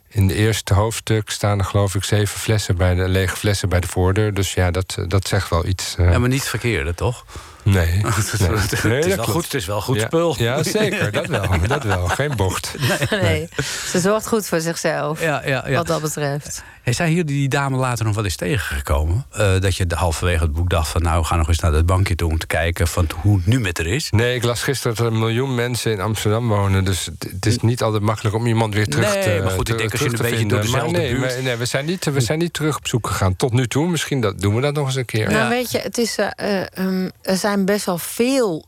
in 0.09 0.23
het 0.29 0.37
eerste 0.37 0.75
hoofdstuk 0.75 1.31
staan 1.31 1.59
er 1.59 1.65
geloof 1.65 1.95
ik 1.95 2.05
zeven 2.05 2.41
flessen 2.41 2.77
bij 2.77 2.95
de 2.95 3.09
lege 3.09 3.37
flessen 3.37 3.69
bij 3.69 3.81
de 3.81 3.87
voordeur. 3.89 4.35
Dus 4.35 4.55
ja, 4.55 4.71
dat, 4.71 4.97
dat 5.09 5.29
zegt 5.29 5.49
wel 5.51 5.67
iets. 5.67 5.95
Ja, 5.99 6.19
maar 6.19 6.29
niet 6.29 6.45
verkeerde, 6.45 6.95
toch? 6.95 7.25
nee. 7.75 8.01
het, 8.05 8.41
Nee. 8.41 8.59
het 8.59 8.83
Nee, 8.85 8.99
is 8.99 9.05
dat 9.07 9.15
wel 9.17 9.25
klopt. 9.25 9.31
goed, 9.31 9.45
het 9.45 9.55
is 9.55 9.67
wel 9.67 9.81
goed 9.81 10.01
ja, 10.01 10.07
spul. 10.07 10.35
Ja, 10.39 10.63
zeker. 10.63 11.13
Dat 11.13 11.27
wel. 11.27 11.45
Dat 11.67 11.83
wel. 11.83 12.07
Geen 12.09 12.37
bocht. 12.37 12.75
Nee, 13.11 13.49
ze 13.87 14.01
zorgt 14.01 14.27
goed 14.27 14.47
voor 14.47 14.61
zichzelf, 14.61 15.21
Ja, 15.21 15.43
ja, 15.47 15.69
ja. 15.69 15.77
wat 15.77 15.87
dat 15.87 16.01
betreft. 16.03 16.63
Hey, 16.87 16.95
zijn 16.95 17.13
hier 17.13 17.27
die 17.27 17.49
dame 17.49 17.77
later 17.77 18.05
nog 18.05 18.15
wel 18.15 18.25
eens 18.25 18.37
tegengekomen? 18.37 19.27
Eh, 19.33 19.61
dat 19.61 19.77
je 19.77 19.87
de 19.87 19.95
halverwege 19.95 20.43
het 20.43 20.53
boek 20.53 20.71
dacht 20.71 20.89
van... 20.89 21.03
nou, 21.03 21.21
we 21.21 21.27
gaan 21.27 21.39
nog 21.39 21.49
eens 21.49 21.59
naar 21.59 21.73
dat 21.73 21.87
bankje 21.87 22.15
toe 22.15 22.31
om 22.31 22.39
te 22.39 22.47
kijken... 22.47 22.89
van 22.89 23.09
hoe 23.21 23.37
het 23.37 23.47
nu 23.47 23.61
met 23.61 23.79
er 23.79 23.87
is. 23.87 24.11
Nee, 24.11 24.35
ik 24.35 24.43
las 24.43 24.63
gisteren 24.63 24.97
dat 24.97 25.07
er 25.07 25.13
een 25.13 25.19
miljoen 25.19 25.55
mensen 25.55 25.93
in 25.93 26.01
Amsterdam 26.01 26.49
wonen. 26.49 26.85
Dus 26.85 27.09
het, 27.19 27.47
is 27.47 27.59
niet 27.59 27.83
altijd 27.83 28.03
makkelijk 28.03 28.35
om 28.35 28.47
iemand 28.47 28.75
weer 28.75 28.87
terug 28.87 29.15
Nee, 29.15 29.23
te 29.23 29.41
maar 29.43 29.53
goed, 29.53 29.69
ik 29.69 29.79
denk 29.79 29.91
als 29.93 30.01
je 30.01 30.07
een 30.07 30.13
beetje 30.13 30.29
vinden. 30.37 30.49
door 30.49 30.61
dezelfde 30.61 30.99
nee, 30.99 31.11
buurt- 31.15 31.35
maar- 31.35 31.43
nee, 31.43 31.57
we, 31.57 31.65
zijn 31.65 31.87
niet, 31.87 32.05
we 32.05 32.21
zijn 32.21 32.39
niet 32.39 32.53
terug 32.53 32.77
op 32.77 32.87
zoek 32.87 33.07
gegaan. 33.07 33.37
Tot 33.37 33.53
nu 33.53 33.67
toe. 33.67 33.89
Misschien 33.89 34.21
dat, 34.21 34.41
doen 34.41 34.55
we 34.55 34.61
dat 34.61 34.75
nog 34.75 34.87
eens 34.87 34.97
een 34.97 35.05
keer. 35.05 35.31
Nou, 35.31 35.49
weet 35.49 35.71
je, 35.71 35.79
het 35.79 35.99
is, 35.99 36.17
eh, 36.17 36.61
eh, 36.61 36.67
um, 36.79 37.11
er 37.23 37.37
zijn 37.37 37.65
best 37.65 37.85
wel 37.87 37.99
veel 37.99 38.67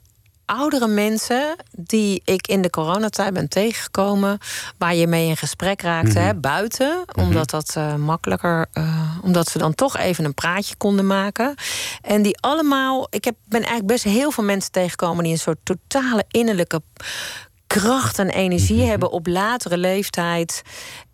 oudere 0.48 0.86
mensen 0.86 1.56
die 1.70 2.22
ik 2.24 2.46
in 2.46 2.62
de 2.62 2.70
coronatijd 2.70 3.32
ben 3.34 3.48
tegengekomen, 3.48 4.38
waar 4.78 4.94
je 4.94 5.06
mee 5.06 5.26
in 5.28 5.36
gesprek 5.36 5.82
raakte, 5.82 6.18
Mhm. 6.18 6.26
hè, 6.26 6.34
buiten, 6.34 7.04
omdat 7.16 7.50
dat 7.50 7.74
eh, 7.76 7.94
makkelijker, 7.94 8.66
eh, 8.72 9.16
omdat 9.22 9.48
ze 9.48 9.58
dan 9.58 9.74
toch 9.74 9.96
even 9.96 10.24
een 10.24 10.34
praatje 10.34 10.76
konden 10.76 11.06
maken. 11.06 11.54
En 12.02 12.22
die 12.22 12.38
allemaal, 12.40 13.06
ik 13.10 13.24
heb, 13.24 13.34
ben 13.44 13.58
eigenlijk 13.60 13.86
best 13.92 14.04
heel 14.04 14.30
veel 14.30 14.44
mensen 14.44 14.72
tegengekomen 14.72 15.22
die 15.24 15.32
een 15.32 15.38
soort 15.38 15.58
totale 15.62 16.24
innerlijke 16.28 16.82
kracht 17.66 18.18
en 18.18 18.28
energie 18.30 18.76
Mhm. 18.80 18.88
hebben 18.88 19.10
op 19.10 19.26
latere 19.26 19.76
leeftijd. 19.78 20.62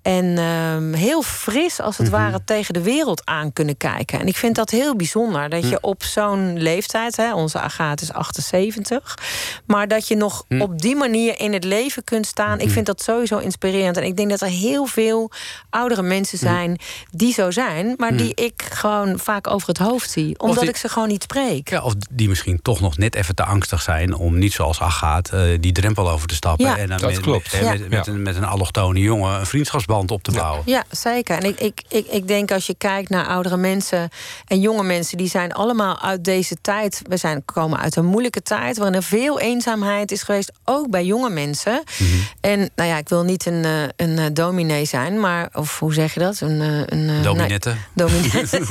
En 0.05 0.39
ehm, 0.39 0.93
heel 0.93 1.23
fris, 1.23 1.81
als 1.81 1.99
het 1.99 2.07
Mhm. 2.11 2.17
ware, 2.17 2.41
tegen 2.45 2.75
de 2.75 2.83
wereld 2.83 3.23
aan 3.25 3.53
kunnen 3.53 3.77
kijken. 3.77 4.21
En 4.21 4.27
ik 4.27 4.37
vind 4.37 4.55
dat 4.55 4.71
heel 4.71 4.97
bijzonder. 4.97 5.49
Dat 5.49 5.69
je 5.69 5.79
op 5.81 6.03
zo'n 6.03 6.59
leeftijd, 6.59 7.17
hè, 7.17 7.35
onze 7.35 7.61
Agathe 7.61 8.05
is 8.05 8.13
78... 8.13 9.15
maar 9.67 9.89
dat 9.89 10.09
je 10.09 10.17
nog 10.17 10.45
Hm. 10.49 10.61
op 10.61 10.81
die 10.81 10.97
manier 10.97 11.41
in 11.41 11.53
het 11.53 11.65
leven 11.65 12.05
kunt 12.05 12.27
staan. 12.27 12.61
Ik 12.61 12.71
vind 12.71 12.87
dat 12.87 13.03
sowieso 13.03 13.39
inspirerend. 13.39 13.97
En 13.97 14.03
ik 14.05 14.17
denk 14.17 14.31
dat 14.31 14.41
er 14.41 14.49
heel 14.49 14.87
veel 14.87 15.31
oudere 15.71 16.03
mensen 16.03 16.39
zijn 16.39 16.79
die 17.11 17.33
zo 17.33 17.51
zijn... 17.51 17.95
maar 17.97 18.17
die 18.17 18.35
ik 18.35 18.63
gewoon 18.73 19.19
vaak 19.19 19.47
over 19.51 19.69
het 19.69 19.79
hoofd 19.79 20.11
zie. 20.11 20.39
Omdat 20.39 20.59
die- 20.61 20.69
ik 20.69 20.77
ze 20.77 20.89
gewoon 20.89 21.09
niet 21.09 21.23
spreek. 21.23 21.71
Ja, 21.71 21.83
of 21.83 21.95
die 22.11 22.29
misschien 22.29 22.63
toch 22.63 22.81
nog 22.81 22.97
net 22.97 23.15
even 23.15 23.35
te 23.35 23.45
angstig 23.45 23.83
zijn... 23.83 24.15
om 24.15 24.39
niet 24.39 24.53
zoals 24.53 24.81
Agaat 24.81 25.29
eh, 25.31 25.41
die 25.61 25.73
drempel 25.73 26.11
over 26.11 26.29
te 26.29 26.35
stappen... 26.35 26.67
Ja. 26.67 26.77
en 26.79 26.89
dan 26.89 26.99
Dat 26.99 27.11
met, 27.11 27.21
klopt. 27.21 27.53
Met, 27.53 27.61
Ja. 27.63 27.71
met, 27.71 27.89
met 27.89 28.07
Ja. 28.07 28.13
een, 28.13 28.23
met 28.23 28.37
een 28.37 28.45
allochtone 28.45 29.01
jongen 29.01 29.39
een 29.39 29.47
vriendschapsband 29.47 29.93
op 29.99 30.23
te 30.23 30.31
bouwen. 30.31 30.63
Ja, 30.67 30.85
zeker. 30.91 31.37
En 31.37 31.45
ik, 31.45 31.61
ik, 31.61 31.83
ik, 31.89 32.07
ik 32.07 32.29
denk 32.29 32.51
als 32.51 32.67
je 32.67 32.75
kijkt 32.75 33.09
naar 33.09 33.27
oudere 33.27 33.57
mensen 33.57 34.09
en 34.47 34.61
jonge 34.61 34.83
mensen, 34.83 35.17
die 35.17 35.29
zijn 35.29 35.53
allemaal 35.53 36.01
uit 36.01 36.25
deze 36.25 36.57
tijd. 36.61 37.03
We 37.09 37.17
zijn 37.17 37.45
komen 37.45 37.79
uit 37.79 37.97
een 37.97 38.05
moeilijke 38.05 38.43
tijd 38.43 38.77
waarin 38.77 38.97
er 38.97 39.03
veel 39.03 39.41
eenzaamheid 39.41 40.11
is 40.11 40.23
geweest, 40.23 40.53
ook 40.65 40.91
bij 40.91 41.05
jonge 41.05 41.31
mensen. 41.31 41.83
En 42.41 42.71
nou 42.75 42.89
ja, 42.89 42.97
ik 42.97 43.09
wil 43.09 43.23
niet 43.23 43.47
een, 43.47 43.65
eh, 43.65 43.83
een 43.97 44.19
eh, 44.19 44.25
dominee 44.33 44.85
zijn, 44.85 45.21
maar 45.21 45.49
of 45.53 45.79
hoe 45.79 45.95
zeg 45.95 46.15
je 46.15 46.21
dat? 46.21 46.41
Een, 46.41 46.61
eh, 46.61 46.99
een 46.99 47.23
Dominette. 47.23 47.69
nee, 47.69 48.07
dominette. 48.09 48.63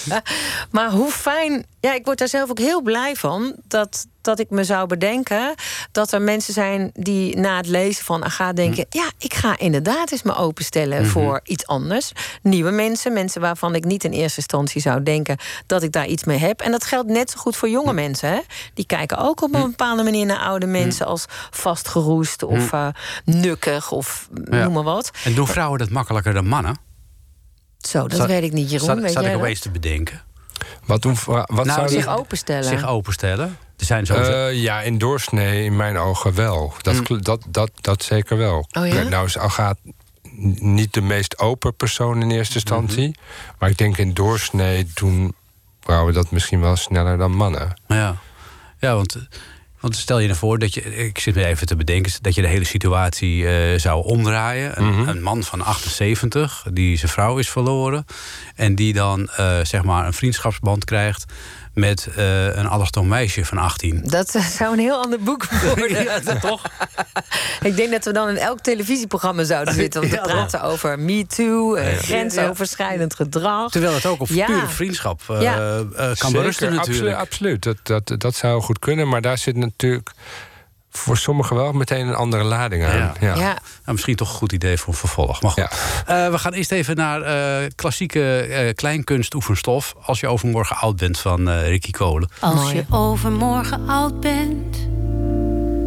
maar 0.70 0.90
hoe 0.90 1.10
fijn. 1.10 1.64
Ja, 1.80 1.94
ik 1.94 2.04
word 2.04 2.18
daar 2.18 2.28
zelf 2.28 2.50
ook 2.50 2.58
heel 2.58 2.82
blij 2.82 3.16
van 3.16 3.54
dat, 3.68 4.06
dat 4.24 4.38
ik 4.38 4.50
me 4.50 4.64
zou 4.64 4.86
bedenken 4.86 5.54
dat 5.92 6.12
er 6.12 6.22
mensen 6.22 6.52
zijn 6.54 6.90
die 6.94 7.36
na 7.36 7.56
het 7.56 7.66
lezen 7.66 8.04
van 8.04 8.24
Aga 8.24 8.52
denken: 8.52 8.86
ja, 8.90 9.10
ik 9.18 9.34
ga 9.34 9.58
inderdaad 9.58 10.12
eens 10.12 10.22
me 10.22 10.36
openstellen 10.36 11.06
voor 11.06 11.40
iets 11.44 11.66
anders. 11.66 12.12
Nieuwe 12.42 12.70
mensen, 12.70 13.12
mensen 13.12 13.40
waarvan 13.40 13.74
ik 13.74 13.84
niet 13.84 14.04
in 14.04 14.10
eerste 14.12 14.36
instantie 14.38 14.80
zou 14.80 15.02
denken 15.02 15.36
dat 15.66 15.82
ik 15.82 15.92
daar 15.92 16.06
iets 16.06 16.24
mee 16.24 16.38
heb. 16.38 16.60
En 16.60 16.70
dat 16.70 16.84
geldt 16.84 17.08
net 17.08 17.30
zo 17.30 17.38
goed 17.38 17.56
voor 17.56 17.68
jonge 17.68 17.92
mensen. 17.92 18.28
Hè? 18.28 18.40
Die 18.74 18.86
kijken 18.86 19.18
ook 19.18 19.42
op 19.42 19.54
een 19.54 19.70
bepaalde 19.70 20.02
manier 20.02 20.26
naar 20.26 20.38
oude 20.38 20.66
mensen 20.66 21.06
als 21.06 21.24
vastgeroest 21.50 22.42
of 22.42 22.72
eh, 22.72 22.86
nukkig 23.24 23.90
of 23.90 24.28
Ja. 24.50 24.64
noem 24.64 24.72
maar 24.72 24.82
wat. 24.82 25.10
En 25.24 25.34
doen 25.34 25.46
vrouwen 25.46 25.78
dat 25.78 25.90
makkelijker 25.90 26.32
dan 26.34 26.46
mannen? 26.46 26.76
Zo, 27.78 28.08
dat 28.08 28.18
Zat- 28.18 28.26
weet 28.28 28.42
ik 28.42 28.52
niet, 28.52 28.70
Jeroen. 28.70 28.86
Zat, 28.86 28.98
weet 28.98 29.12
zat 29.12 29.22
jij 29.22 29.30
ik 29.32 29.36
dat? 29.38 29.46
opeens 29.46 29.60
te 29.60 29.70
bedenken. 29.70 30.22
Wat, 30.86 31.02
doen, 31.02 31.16
wat 31.24 31.46
Nou, 31.46 31.66
zou 31.66 31.88
Zich 31.88 32.08
openstellen. 32.08 32.64
Zich 32.64 32.86
openstellen. 32.86 33.56
Er 33.78 33.84
zijn 33.84 34.06
sowieso... 34.06 34.32
Eh, 34.46 34.62
ja, 34.62 34.80
in 34.80 34.98
doorsnee 34.98 35.64
in 35.64 35.76
mijn 35.76 35.96
ogen 35.96 36.34
wel. 36.34 36.72
Dat, 36.82 37.08
Mm. 37.10 37.22
dat, 37.22 37.44
dat, 37.48 37.70
dat 37.80 38.02
zeker 38.02 38.36
wel. 38.36 38.66
Oh 38.72 38.86
ja? 38.86 39.02
Nou 39.02 39.26
is 39.26 39.38
Agathe 39.38 39.80
niet 40.58 40.92
de 40.94 41.00
meest 41.00 41.38
open 41.38 41.74
persoon 41.76 42.22
in 42.22 42.30
eerste 42.30 42.54
instantie. 42.54 43.08
Mhm. 43.08 43.18
Maar 43.58 43.70
ik 43.70 43.78
denk 43.78 43.96
in 43.96 44.14
doorsnee 44.14 44.86
doen 44.94 45.34
vrouwen 45.80 46.14
dat 46.14 46.30
misschien 46.30 46.60
wel 46.60 46.76
sneller 46.76 47.18
dan 47.18 47.32
mannen. 47.36 47.80
Ja, 47.88 48.16
ja 48.78 48.94
want, 48.94 49.16
want 49.80 49.96
stel 49.96 50.18
je 50.18 50.28
ervoor 50.28 50.58
dat 50.58 50.74
je, 50.74 50.80
ik 51.06 51.18
zit 51.18 51.34
me 51.34 51.44
even 51.44 51.66
te 51.66 51.76
bedenken, 51.76 52.12
dat 52.20 52.34
je 52.34 52.42
de 52.42 52.48
hele 52.48 52.64
situatie 52.64 53.48
eh, 53.48 53.78
zou 53.78 54.04
omdraaien. 54.04 54.78
Een, 54.80 54.98
Mhm. 55.00 55.08
een 55.08 55.22
man 55.22 55.42
van 55.42 55.60
78, 55.64 56.66
die 56.72 56.96
zijn 56.96 57.10
vrouw 57.12 57.38
is 57.38 57.50
verloren, 57.50 58.04
en 58.54 58.74
die 58.74 58.92
dan 58.92 59.28
eh, 59.28 59.58
zeg 59.62 59.84
maar 59.84 60.06
een 60.06 60.12
vriendschapsband 60.12 60.84
krijgt 60.84 61.24
met 61.74 62.08
eh, 62.16 62.44
een 62.56 62.66
allochtoon 62.66 63.08
meisje 63.08 63.44
van 63.44 63.58
18. 63.58 64.00
Dat 64.04 64.34
eh, 64.34 64.42
zou 64.46 64.72
een 64.72 64.78
heel 64.78 65.02
ander 65.02 65.20
boek 65.20 65.46
worden. 65.66 66.02
Ja, 66.04 66.18
dat 66.20 66.40
toch? 66.40 66.62
Ik 67.62 67.76
denk 67.76 67.90
dat 67.90 68.04
we 68.04 68.12
dan 68.12 68.28
in 68.28 68.36
elk 68.36 68.60
televisieprogramma 68.60 69.44
zouden 69.44 69.74
zitten 69.82 70.02
om 70.02 70.08
te 70.08 70.14
Ja, 70.14 70.22
praten 70.22 70.62
over 70.62 70.98
Me 70.98 71.26
Too, 71.26 71.74
eh, 71.74 71.92
Ja. 71.94 71.98
grensoverschrijdend 72.02 73.14
gedrag. 73.14 73.70
Terwijl 73.70 73.94
het 73.94 74.06
ook 74.06 74.20
op 74.20 74.28
Ja. 74.28 74.46
pure 74.46 74.66
vriendschap 74.68 75.20
eh, 75.28 75.40
Ja. 75.42 75.56
eh, 75.78 75.78
kan 75.96 76.14
Zeker, 76.16 76.32
berusten 76.32 76.74
natuurlijk. 76.74 77.16
Absoluut, 77.16 77.56
absoluut. 77.66 77.86
Dat, 77.86 78.06
dat, 78.08 78.20
dat 78.20 78.34
zou 78.34 78.62
goed 78.62 78.78
kunnen. 78.78 79.08
Maar 79.08 79.20
daar 79.20 79.38
zit 79.38 79.56
natuurlijk 79.56 80.10
voor 80.96 81.16
sommigen 81.16 81.56
wel 81.56 81.72
meteen 81.72 82.06
een 82.06 82.14
andere 82.14 82.42
lading 82.42 82.84
aan. 82.84 82.96
Ja. 82.96 83.12
Ja. 83.20 83.34
Ja. 83.34 83.40
Nou, 83.40 83.58
misschien 83.84 84.16
toch 84.16 84.28
een 84.28 84.34
goed 84.34 84.52
idee 84.52 84.76
voor 84.76 84.88
een 84.88 84.98
vervolg. 84.98 85.42
Maar 85.42 85.50
goed. 85.50 85.68
Eh, 86.06 86.28
we 86.28 86.38
gaan 86.38 86.52
eerst 86.52 86.72
even 86.72 86.96
naar 86.96 87.22
eh, 87.22 87.70
klassieke 87.74 88.40
eh 88.40 88.74
kleinkunstoefenstof. 88.74 89.94
Als 90.02 90.20
je 90.20 90.28
overmorgen 90.28 90.76
oud 90.76 90.96
bent 90.96 91.18
van 91.18 91.48
eh, 91.48 91.68
Ricky 91.68 91.90
Kolen. 91.90 92.28
Als 92.40 92.54
Mooi. 92.54 92.74
je 92.74 92.84
overmorgen 92.90 93.88
oud 93.88 94.20
bent, 94.20 94.88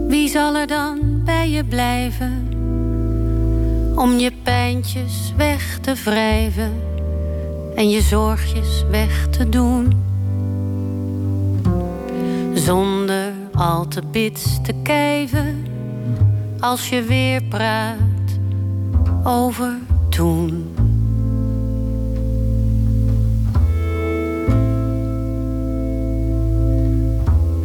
wie 0.07 0.29
zal 0.29 0.55
er 0.55 0.67
dan 0.67 1.21
bij 1.25 1.49
je 1.49 1.63
blijven? 1.63 2.51
Om 3.95 4.19
je 4.19 4.31
pijntjes 4.43 5.33
weg 5.37 5.77
te 5.81 5.93
wrijven 6.03 6.81
en 7.75 7.89
je 7.89 8.01
zorgjes 8.01 8.83
weg 8.89 9.27
te 9.29 9.49
doen. 9.49 10.05
Zonder 12.53 13.33
al 13.57 13.87
te 13.87 14.01
bits 14.11 14.61
te 14.61 14.73
kijven, 14.83 15.65
als 16.59 16.89
je 16.89 17.01
weer 17.01 17.43
praat 17.43 18.39
over 19.23 19.77
toen. 20.09 20.75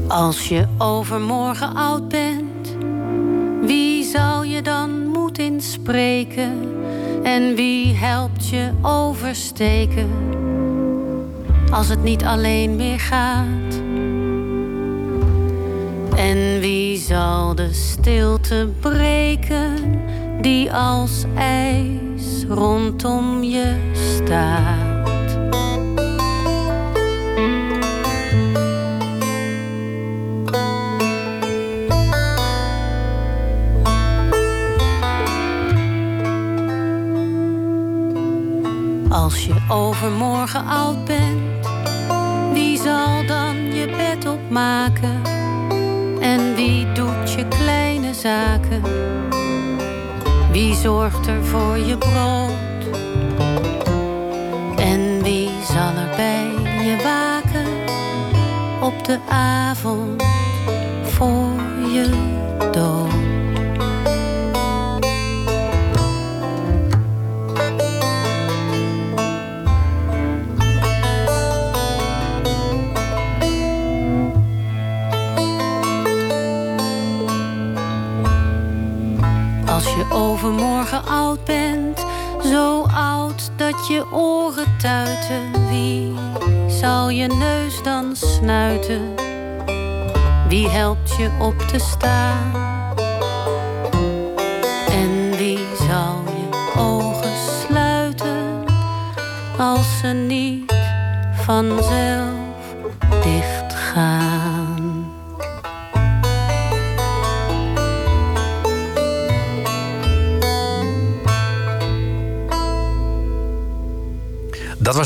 Als 0.08 0.48
je 0.48 0.66
overmorgen 0.78 1.74
oud 1.74 2.08
bent, 2.08 2.76
wie 3.62 4.04
zal 4.04 4.42
je 4.42 4.62
dan 4.62 5.06
moed 5.06 5.38
inspreken? 5.38 6.80
En 7.22 7.54
wie 7.54 7.94
helpt 7.94 8.48
je 8.48 8.70
oversteken? 8.82 10.10
Als 11.70 11.88
het 11.88 12.02
niet 12.02 12.24
alleen 12.24 12.76
meer 12.76 13.00
gaat. 13.00 13.80
En 16.16 16.60
wie 16.60 16.98
zal 16.98 17.54
de 17.54 17.72
stilte 17.72 18.68
breken 18.80 20.00
die 20.40 20.72
als 20.72 21.24
ijs 21.34 22.44
rondom 22.48 23.42
je 23.42 23.76
staat? 23.92 24.90
Als 39.08 39.44
je 39.44 39.54
overmorgen 39.68 40.66
oud 40.66 41.04
bent, 41.04 41.68
wie 42.52 42.78
zal 42.78 43.26
dan 43.26 43.56
je 43.56 43.86
bed 43.86 44.26
opmaken? 44.26 45.31
Wie 50.52 50.74
zorgt 50.74 51.26
er 51.26 51.44
voor 51.44 51.78
je 51.78 51.98
brood? 51.98 52.98
En 54.76 55.22
wie 55.22 55.50
zal 55.62 55.94
er 55.94 56.16
bij 56.16 56.50
je 56.84 56.96
waken 57.02 57.66
op 58.80 59.04
de 59.04 59.18
avond 59.28 60.22
voor 61.02 61.52
je 61.92 62.08
dood? 62.72 63.11
Je 83.92 84.04
oren 84.12 84.76
tuiten, 84.78 85.68
wie 85.68 86.14
zal 86.68 87.10
je 87.10 87.26
neus 87.26 87.82
dan 87.82 88.16
snuiten? 88.16 89.14
Wie 90.48 90.68
helpt 90.68 91.16
je 91.16 91.30
op 91.38 91.58
te 91.58 91.78
staan? 91.78 92.52
En 94.90 95.36
wie 95.36 95.66
zal 95.88 96.22
je 96.26 96.78
ogen 96.78 97.32
sluiten 97.60 98.64
als 99.58 99.98
ze 100.00 100.06
niet 100.06 100.72
vanzelf 101.34 102.11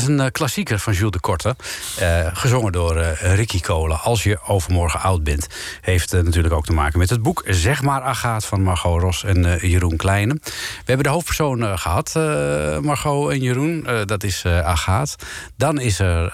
een 0.07 0.19
eh, 0.19 0.27
klassieker 0.31 0.79
van 0.79 0.93
Jules 0.93 1.11
de 1.11 1.19
Korte. 1.19 1.55
eh, 1.99 2.27
gezongen 2.33 2.71
door 2.71 2.95
eh, 2.97 3.35
Ricky 3.35 3.59
Kolen. 3.59 3.99
Als 4.01 4.23
je 4.23 4.39
overmorgen 4.47 4.99
oud 4.99 5.23
bent. 5.23 5.47
Heeft 5.81 6.13
eh, 6.13 6.21
natuurlijk 6.21 6.53
ook 6.53 6.65
te 6.65 6.73
maken 6.73 6.99
met 6.99 7.09
het 7.09 7.21
boek 7.21 7.43
Zeg 7.47 7.81
maar 7.81 8.01
Agaat 8.01 8.45
van 8.45 8.61
Margot 8.61 9.01
Ros 9.01 9.23
en 9.23 9.67
Jeroen 9.67 9.95
Kleine. 9.97 10.33
We 10.43 10.51
hebben 10.85 11.05
de 11.05 11.11
hoofdpersoon 11.11 11.63
eh, 11.63 11.77
gehad, 11.77 12.15
eh, 12.15 12.79
Margot 12.79 13.31
en 13.31 13.39
Jeroen. 13.41 13.87
Dat 14.05 14.23
is 14.23 14.45
Agaat. 14.45 15.15
Dan 15.55 15.79
is 15.79 15.99
er 15.99 16.31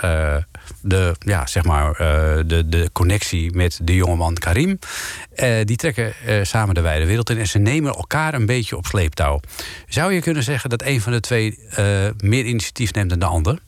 de, 0.81 1.15
ja, 1.19 1.45
zeg 1.47 1.63
maar, 1.63 1.93
de, 2.47 2.63
de 2.65 2.89
connectie 2.93 3.55
met 3.55 3.79
de 3.83 3.95
jongeman 3.95 4.33
Karim. 4.33 4.79
Die 5.63 5.75
trekken 5.75 6.13
samen 6.45 6.75
de 6.75 6.81
wijde 6.81 7.05
wereld 7.05 7.29
in 7.29 7.37
en 7.37 7.47
ze 7.47 7.57
nemen 7.57 7.93
elkaar 7.93 8.33
een 8.33 8.45
beetje 8.45 8.77
op 8.77 8.85
sleeptouw. 8.85 9.39
Zou 9.87 10.13
je 10.13 10.21
kunnen 10.21 10.43
zeggen 10.43 10.69
dat 10.69 10.81
een 10.81 11.01
van 11.01 11.11
de 11.11 11.19
twee 11.19 11.59
meer 12.17 12.45
initiatief 12.45 12.93
neemt 12.93 13.09
dan 13.09 13.19
de 13.19 13.25
ander? 13.25 13.59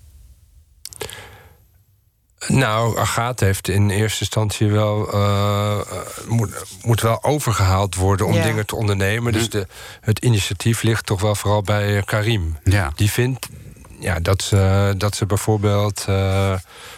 Nou, 2.47 2.97
Agathe 2.99 3.45
heeft 3.45 3.67
in 3.67 3.89
eerste 3.89 4.19
instantie 4.19 4.67
wel. 4.67 5.13
eh, 5.13 5.79
eh, 5.79 5.97
moet, 6.27 6.63
moet 6.83 7.01
wel 7.01 7.23
overgehaald 7.23 7.95
worden 7.95 8.25
om 8.25 8.33
Ja. 8.33 8.43
dingen 8.43 8.65
te 8.65 8.75
ondernemen. 8.75 9.33
Dus 9.33 9.49
de, 9.49 9.67
het 10.01 10.19
initiatief 10.19 10.81
ligt 10.81 11.05
toch 11.05 11.21
wel 11.21 11.35
vooral 11.35 11.61
bij 11.61 11.97
eh, 11.97 12.03
Karim. 12.03 12.57
Ja. 12.63 12.91
Die 12.95 13.11
vindt 13.11 13.47
ja, 13.99 14.19
dat, 14.19 14.41
ze, 14.41 14.93
dat 14.97 15.15
ze 15.15 15.25
bijvoorbeeld 15.25 16.05
eh, 16.07 16.53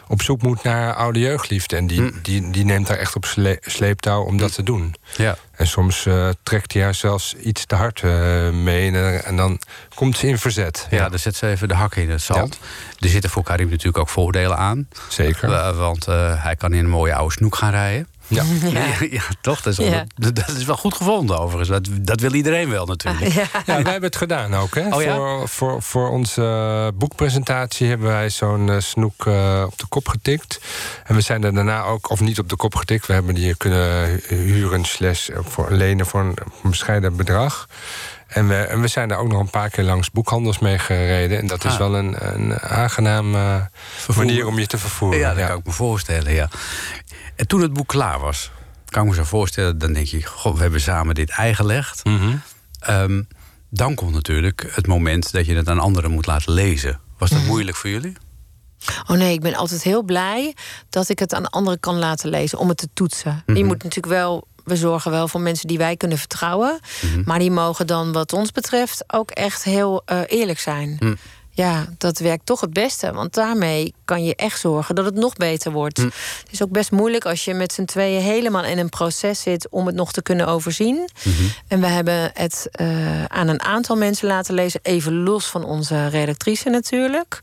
op 0.07 0.21
zoek 0.21 0.41
moet 0.41 0.63
naar 0.63 0.93
oude 0.93 1.19
jeugdliefde. 1.19 1.75
En 1.75 1.87
die, 1.87 2.01
Hm. 2.01 2.11
die, 2.21 2.51
die 2.51 2.65
neemt 2.65 2.87
haar 2.87 2.97
echt 2.97 3.15
op 3.15 3.25
sle- 3.25 3.57
sleeptouw 3.61 4.21
om 4.23 4.37
dat 4.37 4.53
te 4.53 4.63
doen. 4.63 4.95
Ja. 5.15 5.37
En 5.51 5.67
soms 5.67 6.05
eh, 6.05 6.29
trekt 6.43 6.73
hij 6.73 6.81
haar 6.83 6.93
zelfs 6.95 7.35
iets 7.35 7.65
te 7.65 7.75
hard 7.75 8.01
eh, 8.01 8.49
mee. 8.49 8.91
En, 8.91 9.25
en 9.25 9.35
dan 9.35 9.59
komt 9.95 10.17
ze 10.17 10.27
in 10.27 10.37
verzet. 10.37 10.87
Ja, 10.89 11.09
dan 11.09 11.19
zet 11.19 11.35
ze 11.35 11.47
even 11.47 11.67
de 11.67 11.73
hakken 11.73 12.01
in 12.01 12.09
het 12.09 12.21
zand. 12.21 12.59
Er 12.99 13.09
zitten 13.09 13.29
voor 13.29 13.43
Karim 13.43 13.69
natuurlijk 13.69 13.97
ook 13.97 14.09
voordelen 14.09 14.57
aan. 14.57 14.87
Zeker. 15.09 15.75
Want 15.75 16.05
hij 16.37 16.55
kan 16.57 16.73
in 16.73 16.83
een 16.83 16.89
mooie 16.89 17.15
oude 17.15 17.33
snoek 17.33 17.55
gaan 17.55 17.71
rijden. 17.71 18.07
Ja. 18.37 18.43
Ja, 19.11 19.21
toch? 19.41 19.61
Dat 19.61 19.73
is, 19.73 19.77
wel, 19.79 19.87
Ja. 19.87 20.05
dat, 20.15 20.35
dat 20.35 20.49
is 20.49 20.63
wel 20.65 20.77
goed 20.77 20.93
gevonden 20.95 21.39
overigens. 21.39 21.69
Dat, 21.69 21.87
dat 22.01 22.19
wil 22.19 22.33
iedereen 22.33 22.69
wel 22.69 22.85
natuurlijk. 22.85 23.33
Ja. 23.33 23.41
Ja, 23.53 23.63
wij 23.65 23.75
hebben 23.75 24.01
het 24.01 24.15
gedaan 24.15 24.55
ook. 24.55 24.75
Hè? 24.75 24.95
Oh 24.95 25.01
ja? 25.01 25.15
voor, 25.15 25.47
voor, 25.47 25.81
voor 25.81 26.09
onze 26.09 26.41
eh, 26.41 26.87
boekpresentatie 26.99 27.87
hebben 27.87 28.07
wij 28.07 28.29
zo'n 28.29 28.69
eh, 28.69 28.79
snoek 28.79 29.25
eh, 29.25 29.63
op 29.65 29.77
de 29.79 29.85
kop 29.89 30.07
getikt. 30.07 30.59
En 31.03 31.15
we 31.15 31.21
zijn 31.21 31.43
er 31.43 31.53
daarna 31.53 31.83
ook, 31.83 32.09
of 32.09 32.19
niet 32.19 32.39
op 32.39 32.49
de 32.49 32.55
kop 32.55 32.75
getikt, 32.75 33.05
we 33.07 33.13
hebben 33.13 33.35
die 33.35 33.55
kunnen 33.55 34.19
huren 34.27 34.85
slash 34.85 35.29
voor, 35.41 35.71
lenen 35.71 36.05
voor 36.05 36.19
een, 36.21 36.37
bescheiden 36.63 37.15
bedrag. 37.15 37.67
En 38.27 38.47
we, 38.47 38.55
en 38.55 38.81
we 38.81 38.87
zijn 38.87 39.07
daar 39.07 39.17
ook 39.17 39.27
nog 39.31 39.39
een 39.39 39.49
paar 39.49 39.69
keer 39.69 39.83
langs 39.83 40.11
boekhandels 40.11 40.59
mee 40.59 40.79
gereden. 40.79 41.37
En 41.37 41.47
dat 41.47 41.63
is 41.65 41.71
Ah. 41.71 41.77
wel 41.77 41.95
een, 41.95 42.15
een 42.19 42.59
aangenaam 42.59 43.35
eh, 43.35 43.55
manier 44.15 44.47
om 44.47 44.59
je 44.59 44.67
te 44.67 44.77
vervoeren. 44.77 45.19
Ja, 45.19 45.29
dat 45.29 45.37
ja. 45.37 45.47
kan 45.47 45.57
ik 45.57 45.65
me 45.65 45.71
voorstellen, 45.71 46.33
ja. 46.33 46.49
En 47.37 47.47
toen 47.47 47.61
het 47.61 47.73
boek 47.73 47.87
klaar 47.87 48.19
was, 48.19 48.51
kan 48.85 49.03
ik 49.03 49.09
me 49.09 49.15
zo 49.15 49.23
voorstellen, 49.23 49.77
dan 49.77 49.93
denk 49.93 50.07
je, 50.07 50.25
goh, 50.25 50.55
we 50.55 50.61
hebben 50.61 50.81
samen 50.81 51.15
dit 51.15 51.29
eigelegd. 51.29 52.01
Ehm, 52.79 53.21
dan 53.69 53.95
komt 53.95 54.13
natuurlijk 54.13 54.71
het 54.75 54.87
moment 54.87 55.31
dat 55.31 55.45
je 55.45 55.55
het 55.55 55.69
aan 55.69 55.79
anderen 55.79 56.11
moet 56.11 56.25
laten 56.25 56.51
lezen. 56.53 56.99
Was 57.17 57.29
dat 57.29 57.43
moeilijk 57.43 57.77
voor 57.77 57.89
jullie? 57.89 58.13
Oh 59.07 59.17
nee, 59.17 59.33
ik 59.33 59.41
ben 59.41 59.55
altijd 59.55 59.83
heel 59.83 60.03
blij 60.03 60.55
dat 60.89 61.09
ik 61.09 61.19
het 61.19 61.33
aan 61.33 61.49
anderen 61.49 61.79
kan 61.79 61.97
laten 61.97 62.29
lezen 62.29 62.57
om 62.57 62.67
het 62.67 62.77
te 62.77 62.87
toetsen. 62.93 63.43
Je 63.45 63.63
moet 63.63 63.83
natuurlijk 63.83 64.13
wel. 64.13 64.47
We 64.63 64.75
zorgen 64.75 65.11
wel 65.11 65.27
voor 65.27 65.41
mensen 65.41 65.67
die 65.67 65.77
wij 65.77 65.97
kunnen 65.97 66.17
vertrouwen. 66.17 66.79
Maar 67.25 67.39
die 67.39 67.51
mogen 67.51 67.87
dan, 67.87 68.11
wat 68.11 68.33
ons 68.33 68.51
betreft, 68.51 69.03
ook 69.07 69.31
echt 69.31 69.63
heel 69.63 70.01
eh, 70.05 70.21
eerlijk 70.27 70.59
zijn. 70.59 71.17
Ja, 71.57 71.85
dat 71.97 72.19
werkt 72.19 72.45
toch 72.45 72.61
het 72.61 72.73
beste. 72.73 73.11
Want 73.13 73.33
daarmee 73.33 73.93
kan 74.05 74.23
je 74.23 74.35
echt 74.35 74.59
zorgen 74.59 74.95
dat 74.95 75.05
het 75.05 75.15
nog 75.15 75.35
beter 75.35 75.71
wordt. 75.71 75.97
Het 75.97 76.51
is 76.51 76.63
ook 76.63 76.69
best 76.69 76.91
moeilijk 76.91 77.25
als 77.25 77.45
je 77.45 77.53
met 77.53 77.73
z'n 77.73 77.85
tweeën 77.85 78.21
helemaal 78.21 78.63
in 78.63 78.77
een 78.77 78.89
proces 78.89 79.41
zit 79.41 79.67
om 79.69 79.85
het 79.85 79.95
nog 79.95 80.11
te 80.11 80.21
kunnen 80.21 80.47
overzien. 80.47 81.09
En 81.67 81.79
we 81.81 81.87
hebben 81.87 82.31
het 82.33 82.67
eh, 82.71 83.23
aan 83.25 83.47
een 83.47 83.61
aantal 83.61 83.95
mensen 83.95 84.27
laten 84.27 84.53
lezen, 84.53 84.79
even 84.83 85.23
los 85.23 85.45
van 85.45 85.63
onze 85.63 86.07
redactrice 86.07 86.69
natuurlijk. 86.69 87.39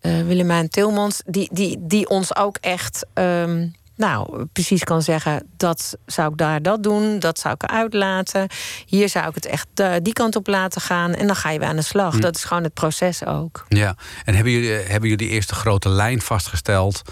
Eh 0.00 0.20
Willemijn 0.22 0.68
Tilmans, 0.68 1.22
die, 1.26 1.48
die, 1.52 1.76
die 1.80 2.08
ons 2.08 2.36
ook 2.36 2.56
echt. 2.60 3.06
ehm, 3.14 3.66
nou, 3.98 4.44
precies 4.52 4.84
kan 4.84 5.02
zeggen, 5.02 5.42
dat 5.56 5.96
zou 6.06 6.30
ik 6.32 6.36
daar 6.38 6.62
dat 6.62 6.82
doen, 6.82 7.18
dat 7.18 7.38
zou 7.38 7.54
ik 7.54 7.62
eruit 7.62 7.94
laten. 7.94 8.46
Hier 8.86 9.08
zou 9.08 9.28
ik 9.28 9.34
het 9.34 9.46
echt 9.46 9.66
eh, 9.74 9.92
die 10.02 10.12
kant 10.12 10.36
op 10.36 10.46
laten 10.46 10.80
gaan. 10.80 11.14
En 11.14 11.26
dan 11.26 11.36
ga 11.36 11.50
je 11.50 11.58
weer 11.58 11.68
aan 11.68 11.76
de 11.76 11.82
slag. 11.82 12.16
Dat 12.18 12.36
is 12.36 12.44
gewoon 12.44 12.62
het 12.62 12.74
proces 12.74 13.24
ook. 13.24 13.64
Ja, 13.68 13.94
en 14.24 14.34
hebben 14.34 14.52
jullie, 14.52 14.70
hebben 14.70 15.08
jullie 15.08 15.28
eerst 15.28 15.48
de 15.48 15.54
grote 15.54 15.88
lijn 15.88 16.20
vastgesteld? 16.20 17.02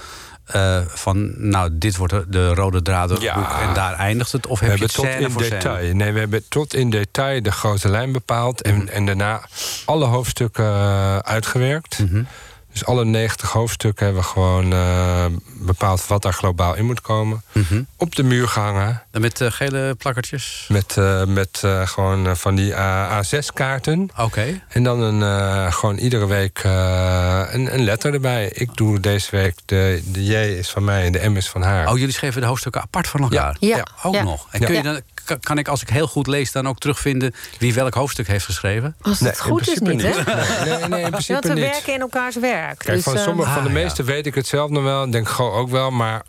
eh, 0.46 0.80
van, 0.86 1.48
nou, 1.48 1.70
dit 1.72 1.96
wordt 1.96 2.12
de, 2.12 2.24
de 2.28 2.54
rode 2.54 2.82
draad 2.82 3.08
door 3.08 3.16
het 3.16 3.26
Ja. 3.26 3.34
boek 3.34 3.50
en 3.68 3.74
daar 3.74 3.94
eindigt 3.94 4.32
het? 4.32 4.46
Of 4.46 4.60
We 4.60 4.66
heb 4.66 4.76
je 4.76 4.84
hebben 4.84 5.02
het 5.02 5.12
tot 5.14 5.26
in 5.26 5.32
voor 5.32 5.42
scène? 5.42 5.56
detail. 5.60 5.94
Nee, 5.94 6.12
we 6.12 6.18
hebben 6.18 6.44
tot 6.48 6.74
in 6.74 6.90
detail 6.90 7.42
de 7.42 7.52
grote 7.52 7.88
lijn 7.88 8.12
bepaald. 8.12 8.62
En, 8.62 8.88
en 8.88 9.06
daarna 9.06 9.40
alle 9.84 10.04
hoofdstukken 10.04 10.64
eh, 10.64 11.18
uitgewerkt. 11.18 11.98
Dus 12.76 12.86
alle 12.86 13.04
90 13.04 13.50
hoofdstukken 13.50 14.04
hebben 14.04 14.22
we 14.22 14.28
gewoon 14.28 14.72
eh, 14.72 15.24
bepaald 15.60 16.06
wat 16.06 16.22
daar 16.22 16.32
globaal 16.32 16.74
in 16.74 16.84
moet 16.84 17.00
komen. 17.00 17.42
Op 17.96 18.14
de 18.16 18.22
muur 18.22 18.48
gehangen. 18.48 19.02
En 19.10 19.20
Met 19.20 19.40
eh, 19.40 19.50
gele 19.50 19.94
plakkertjes? 19.98 20.64
Met, 20.68 20.96
eh, 20.96 21.24
met 21.24 21.60
eh, 21.64 21.86
gewoon 21.86 22.36
van 22.36 22.54
die 22.54 22.72
A6-kaarten. 22.72 24.10
Oké. 24.18 24.60
En 24.68 24.82
dan 24.82 25.00
een, 25.00 25.22
eh, 25.22 25.72
gewoon 25.72 25.96
iedere 25.96 26.26
week 26.26 26.58
eh, 26.62 27.42
een, 27.50 27.74
een 27.74 27.84
letter 27.84 28.12
erbij. 28.14 28.50
Ik 28.54 28.76
doe 28.76 29.00
deze 29.00 29.30
week 29.30 29.54
de, 29.64 30.02
de 30.12 30.24
J 30.24 30.32
is 30.34 30.70
van 30.70 30.84
mij 30.84 31.04
en 31.04 31.12
de 31.12 31.28
M 31.28 31.36
is 31.36 31.48
van 31.48 31.62
haar. 31.62 31.88
Oh, 31.88 31.98
jullie 31.98 32.14
schreven 32.14 32.40
de 32.40 32.46
hoofdstukken 32.46 32.80
apart 32.82 33.08
van 33.08 33.20
elkaar? 33.22 33.56
Ja. 33.60 33.86
Ook 34.02 34.14
Ja. 34.14 34.22
nog. 34.22 34.46
En 34.50 34.60
Ja. 34.60 34.66
kun 34.66 34.74
je 34.74 34.82
dan, 34.82 35.00
kan- 35.40 35.58
ik, 35.58 35.68
als 35.68 35.82
ik 35.82 35.88
heel 35.88 36.06
goed 36.06 36.26
lees, 36.26 36.52
dan 36.52 36.68
ook 36.68 36.78
terugvinden 36.78 37.34
wie 37.58 37.74
welk 37.74 37.94
hoofdstuk 37.94 38.26
heeft 38.26 38.44
geschreven? 38.44 38.96
Als 39.02 39.20
Nee, 39.20 39.30
het 39.30 39.38
in 39.38 39.44
goed 39.44 39.68
is 39.68 39.78
niet, 39.78 40.02
hè? 40.02 40.08
Nee, 40.08 40.24
nee, 40.64 40.78
nee, 40.78 40.80
in 40.80 40.90
Want 41.10 41.10
principe 41.10 41.48
we 41.48 41.54
niet. 41.54 41.62
werken 41.62 41.94
in 41.94 42.00
elkaars 42.00 42.36
werk. 42.36 42.65
Kijk, 42.74 42.94
dus, 42.94 43.04
van, 43.04 43.16
eh, 43.16 43.22
sommige, 43.22 43.50
van 43.50 43.62
de 43.62 43.68
Ah, 43.68 43.74
meeste 43.74 44.02
weet 44.02 44.26
ik 44.26 44.34
het 44.34 44.46
zelf 44.46 44.70
nog 44.70 44.82
wel. 44.82 45.10
Denk 45.10 45.28
gewoon 45.28 45.52
ook 45.52 45.68
wel, 45.70 45.90
maar 45.90 46.22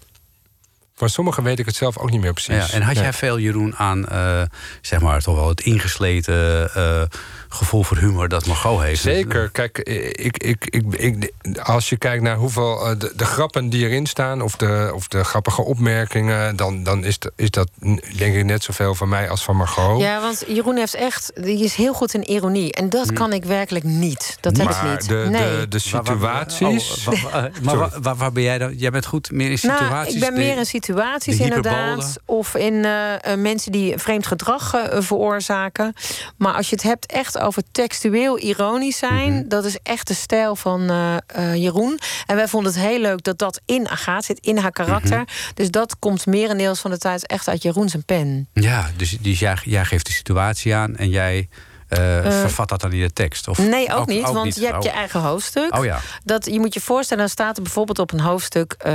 van 0.95 1.10
sommigen 1.10 1.43
weet 1.43 1.60
ik 1.60 1.65
het 1.65 1.76
zelf 1.76 1.97
ook 1.97 2.10
niet 2.10 2.21
meer 2.21 2.34
precies. 2.34 2.67
Ja, 2.67 2.73
en 2.73 2.82
had 2.82 2.95
jij 2.97 3.13
veel, 3.13 3.39
Jeroen, 3.39 3.76
aan 3.76 4.08
eh, 4.08 4.41
zeg 4.82 5.00
maar 5.02 5.21
toch 5.21 5.36
wel 5.36 5.47
het 5.47 5.62
ingesleten 5.62 6.73
eh, 6.73 7.02
gevoel 7.50 7.84
voor 7.84 7.98
humor 7.98 8.28
dat 8.30 8.46
Margot 8.46 8.82
heeft? 8.82 9.02
Zeker. 9.02 9.50
Kijk, 9.50 9.78
ik, 9.80 10.38
ik, 10.38 10.66
ik, 10.66 10.84
ik, 10.96 11.32
als 11.64 11.90
je 11.90 11.98
kijkt 11.98 12.24
naar 12.24 12.36
hoeveel 12.36 12.86
eh, 12.86 13.00
de, 13.00 13.14
de 13.16 13.26
grappen 13.26 13.70
die 13.70 13.86
erin 13.88 14.06
staan, 14.06 14.42
of 14.42 14.56
de, 14.56 14.92
of 14.94 15.08
de 15.08 15.24
grappige 15.24 15.62
opmerkingen, 15.62 16.56
dan, 16.56 16.84
dan 16.84 17.04
is, 17.04 17.20
de- 17.20 17.32
is 17.36 17.52
dat 17.52 17.70
denk 18.18 18.36
ik 18.36 18.46
net 18.46 18.64
zoveel 18.64 18.96
van 18.96 19.10
mij 19.10 19.30
als 19.30 19.44
van 19.44 19.56
Margot. 19.56 20.02
Ja, 20.02 20.22
want 20.22 20.44
Jeroen 20.48 20.76
heeft 20.78 20.96
echt, 20.96 21.32
die 21.36 21.64
is 21.64 21.76
heel 21.76 21.94
goed 21.94 22.14
in 22.14 22.24
ironie. 22.32 22.74
En 22.74 22.90
dat 22.90 23.14
kan 23.14 23.34
ik 23.34 23.46
werkelijk 23.46 23.86
niet. 23.86 24.38
Dat 24.42 24.58
heb 24.58 24.70
ik 24.70 24.76
Hm. 24.76 24.86
maar 24.86 24.92
niet. 24.96 25.08
de, 25.08 25.26
nee. 25.30 25.68
de, 25.68 25.68
de 25.68 25.80
Waar- 25.92 26.18
waar- 26.20 26.52
situaties. 26.52 27.08
oh, 27.08 27.14
waar- 27.24 27.32
waar- 27.32 27.52
maar 27.62 27.78
waar, 27.78 27.92
waar, 28.02 28.16
waar 28.16 28.32
ben 28.32 28.44
jij 28.44 28.58
dan? 28.58 28.74
Jij 28.76 28.90
bent 28.92 29.06
goed 29.06 29.32
meer 29.32 29.52
in 29.52 29.58
Nou, 29.62 29.78
situaties. 29.78 30.14
ik 30.14 30.20
ben 30.20 30.34
de- 30.34 30.40
meer 30.40 30.58
in 30.58 30.66
situaties 30.66 31.40
inderdaad. 31.40 32.18
Of 32.26 32.56
in 32.56 32.86
eh, 32.86 33.14
eh, 33.32 33.40
mensen 33.40 33.72
die 33.72 33.98
vreemd 33.98 34.28
gedrag 34.28 34.74
veroorzaken. 34.92 35.94
Maar 36.38 36.54
als 36.54 36.70
je 36.70 36.76
het 36.76 36.84
hebt 36.84 37.06
echt 37.06 37.37
over 37.41 37.63
textueel 37.71 38.39
ironisch 38.39 38.97
zijn... 38.97 39.34
Mhm. 39.34 39.47
dat 39.47 39.65
is 39.65 39.78
echt 39.84 40.08
de 40.08 40.13
stijl 40.13 40.56
van 40.56 40.89
eh, 40.89 41.17
eh, 41.26 41.56
Jeroen. 41.56 42.00
En 42.26 42.36
wij 42.36 42.47
vonden 42.47 42.71
het 42.71 42.82
heel 42.82 43.00
leuk 43.00 43.23
dat 43.23 43.38
dat 43.38 43.62
in 43.65 43.88
Agathe 43.89 44.26
zit, 44.26 44.39
in 44.39 44.58
haar 44.58 44.71
karakter. 44.71 45.19
Mhm. 45.19 45.28
Dus 45.54 45.71
dat 45.71 46.00
komt 46.00 46.26
merendeels 46.26 46.80
van 46.80 46.91
de 46.91 46.97
tijd 46.97 47.28
echt 47.28 47.47
uit 47.47 47.62
Jeroen 47.62 47.89
zijn 47.89 48.06
pen. 48.06 48.47
Ja, 48.54 48.89
dus, 48.97 49.17
dus 49.19 49.39
jij, 49.39 49.58
jij 49.63 49.86
geeft 49.86 50.06
de 50.06 50.12
situatie 50.12 50.76
aan 50.76 50.95
en 50.95 51.10
jij 51.10 51.50
eh, 51.88 52.00
vervat 52.39 52.69
dat 52.69 52.82
dan 52.82 52.91
in 52.91 53.00
de 53.02 53.13
tekst? 53.13 53.47
Of, 53.47 53.58
Nee, 53.58 53.93
ook, 53.93 54.08
niet, 54.08 54.30
want 54.32 54.56
je 54.56 54.65
hebt 54.65 54.76
Oh. 54.78 54.84
je 54.84 54.89
eigen 54.89 55.19
hoofdstuk. 55.19 55.78
Oh 55.78 55.86
ja. 55.86 56.00
Dat, 56.23 56.45
je 56.45 56.60
moet 56.60 56.73
je 56.73 56.82
voorstellen, 56.82 57.23
dan 57.23 57.32
staat 57.32 57.58
er 57.58 57.63
bijvoorbeeld 57.63 58.00
op 58.00 58.12
een 58.12 58.19
hoofdstuk... 58.19 58.76
eh, 58.78 58.93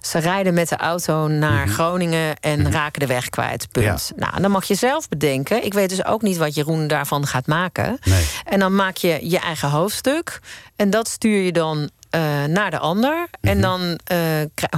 ze 0.00 0.18
rijden 0.18 0.54
met 0.54 0.68
de 0.68 0.76
auto 0.76 1.26
naar 1.28 1.68
Groningen 1.68 2.36
en 2.40 2.72
raken 2.72 3.00
de 3.00 3.06
weg 3.06 3.28
kwijt, 3.28 3.68
punt. 3.72 4.12
Nou, 4.16 4.40
dan 4.40 4.50
mag 4.50 4.64
je 4.64 4.74
zelf 4.74 5.08
bedenken. 5.08 5.64
Ik 5.64 5.74
weet 5.74 5.88
dus 5.88 6.04
ook 6.04 6.22
niet 6.22 6.36
wat 6.36 6.54
Jeroen 6.54 6.86
daarvan 6.86 7.26
gaat 7.26 7.46
maken. 7.46 7.98
Nee. 8.04 8.24
En 8.44 8.58
dan 8.58 8.74
maak 8.74 8.96
je 8.96 9.18
je 9.22 9.38
eigen 9.38 9.70
hoofdstuk. 9.70 10.40
En 10.76 10.90
dat 10.90 11.08
stuur 11.08 11.42
je 11.42 11.52
dan 11.52 11.90
eh, 12.10 12.44
naar 12.44 12.70
de 12.70 12.78
ander. 12.78 13.28
En 13.40 13.60
dan 13.60 13.98
eh, 14.04 14.18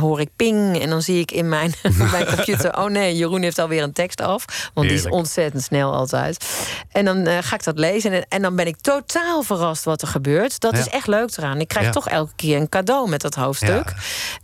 hoor 0.00 0.20
ik 0.20 0.28
ping. 0.36 0.80
En 0.80 0.88
dan 0.90 1.02
zie 1.02 1.20
ik 1.20 1.30
in 1.30 1.48
mijn, 1.48 1.72
mijn 2.12 2.26
computer... 2.26 2.78
oh 2.78 2.84
nee, 2.90 3.16
Jeroen 3.16 3.42
heeft 3.42 3.58
alweer 3.58 3.82
een 3.82 3.92
tekst 3.92 4.20
af. 4.20 4.70
Want 4.74 4.88
die 4.88 4.96
is 4.96 5.08
ontzettend 5.08 5.62
snel 5.62 5.94
altijd. 5.94 6.44
En 6.90 7.04
dan 7.04 7.26
eh, 7.26 7.38
ga 7.40 7.54
ik 7.54 7.64
dat 7.64 7.78
lezen. 7.78 8.12
En, 8.12 8.24
en 8.28 8.42
dan 8.42 8.56
ben 8.56 8.66
ik 8.66 8.76
totaal 8.80 9.42
verrast 9.42 9.84
wat 9.84 10.02
er 10.02 10.08
gebeurt. 10.08 10.60
Dat 10.60 10.72
Ja. 10.72 10.78
is 10.78 10.88
echt 10.88 11.06
leuk 11.06 11.36
eraan. 11.36 11.60
Ik 11.60 11.68
krijg 11.68 11.86
Ja. 11.86 11.92
toch 11.92 12.08
elke 12.08 12.32
keer 12.36 12.56
een 12.56 12.68
cadeau 12.68 13.08
met 13.08 13.20
dat 13.20 13.34
hoofdstuk. 13.34 13.88
Ja. 13.88 13.94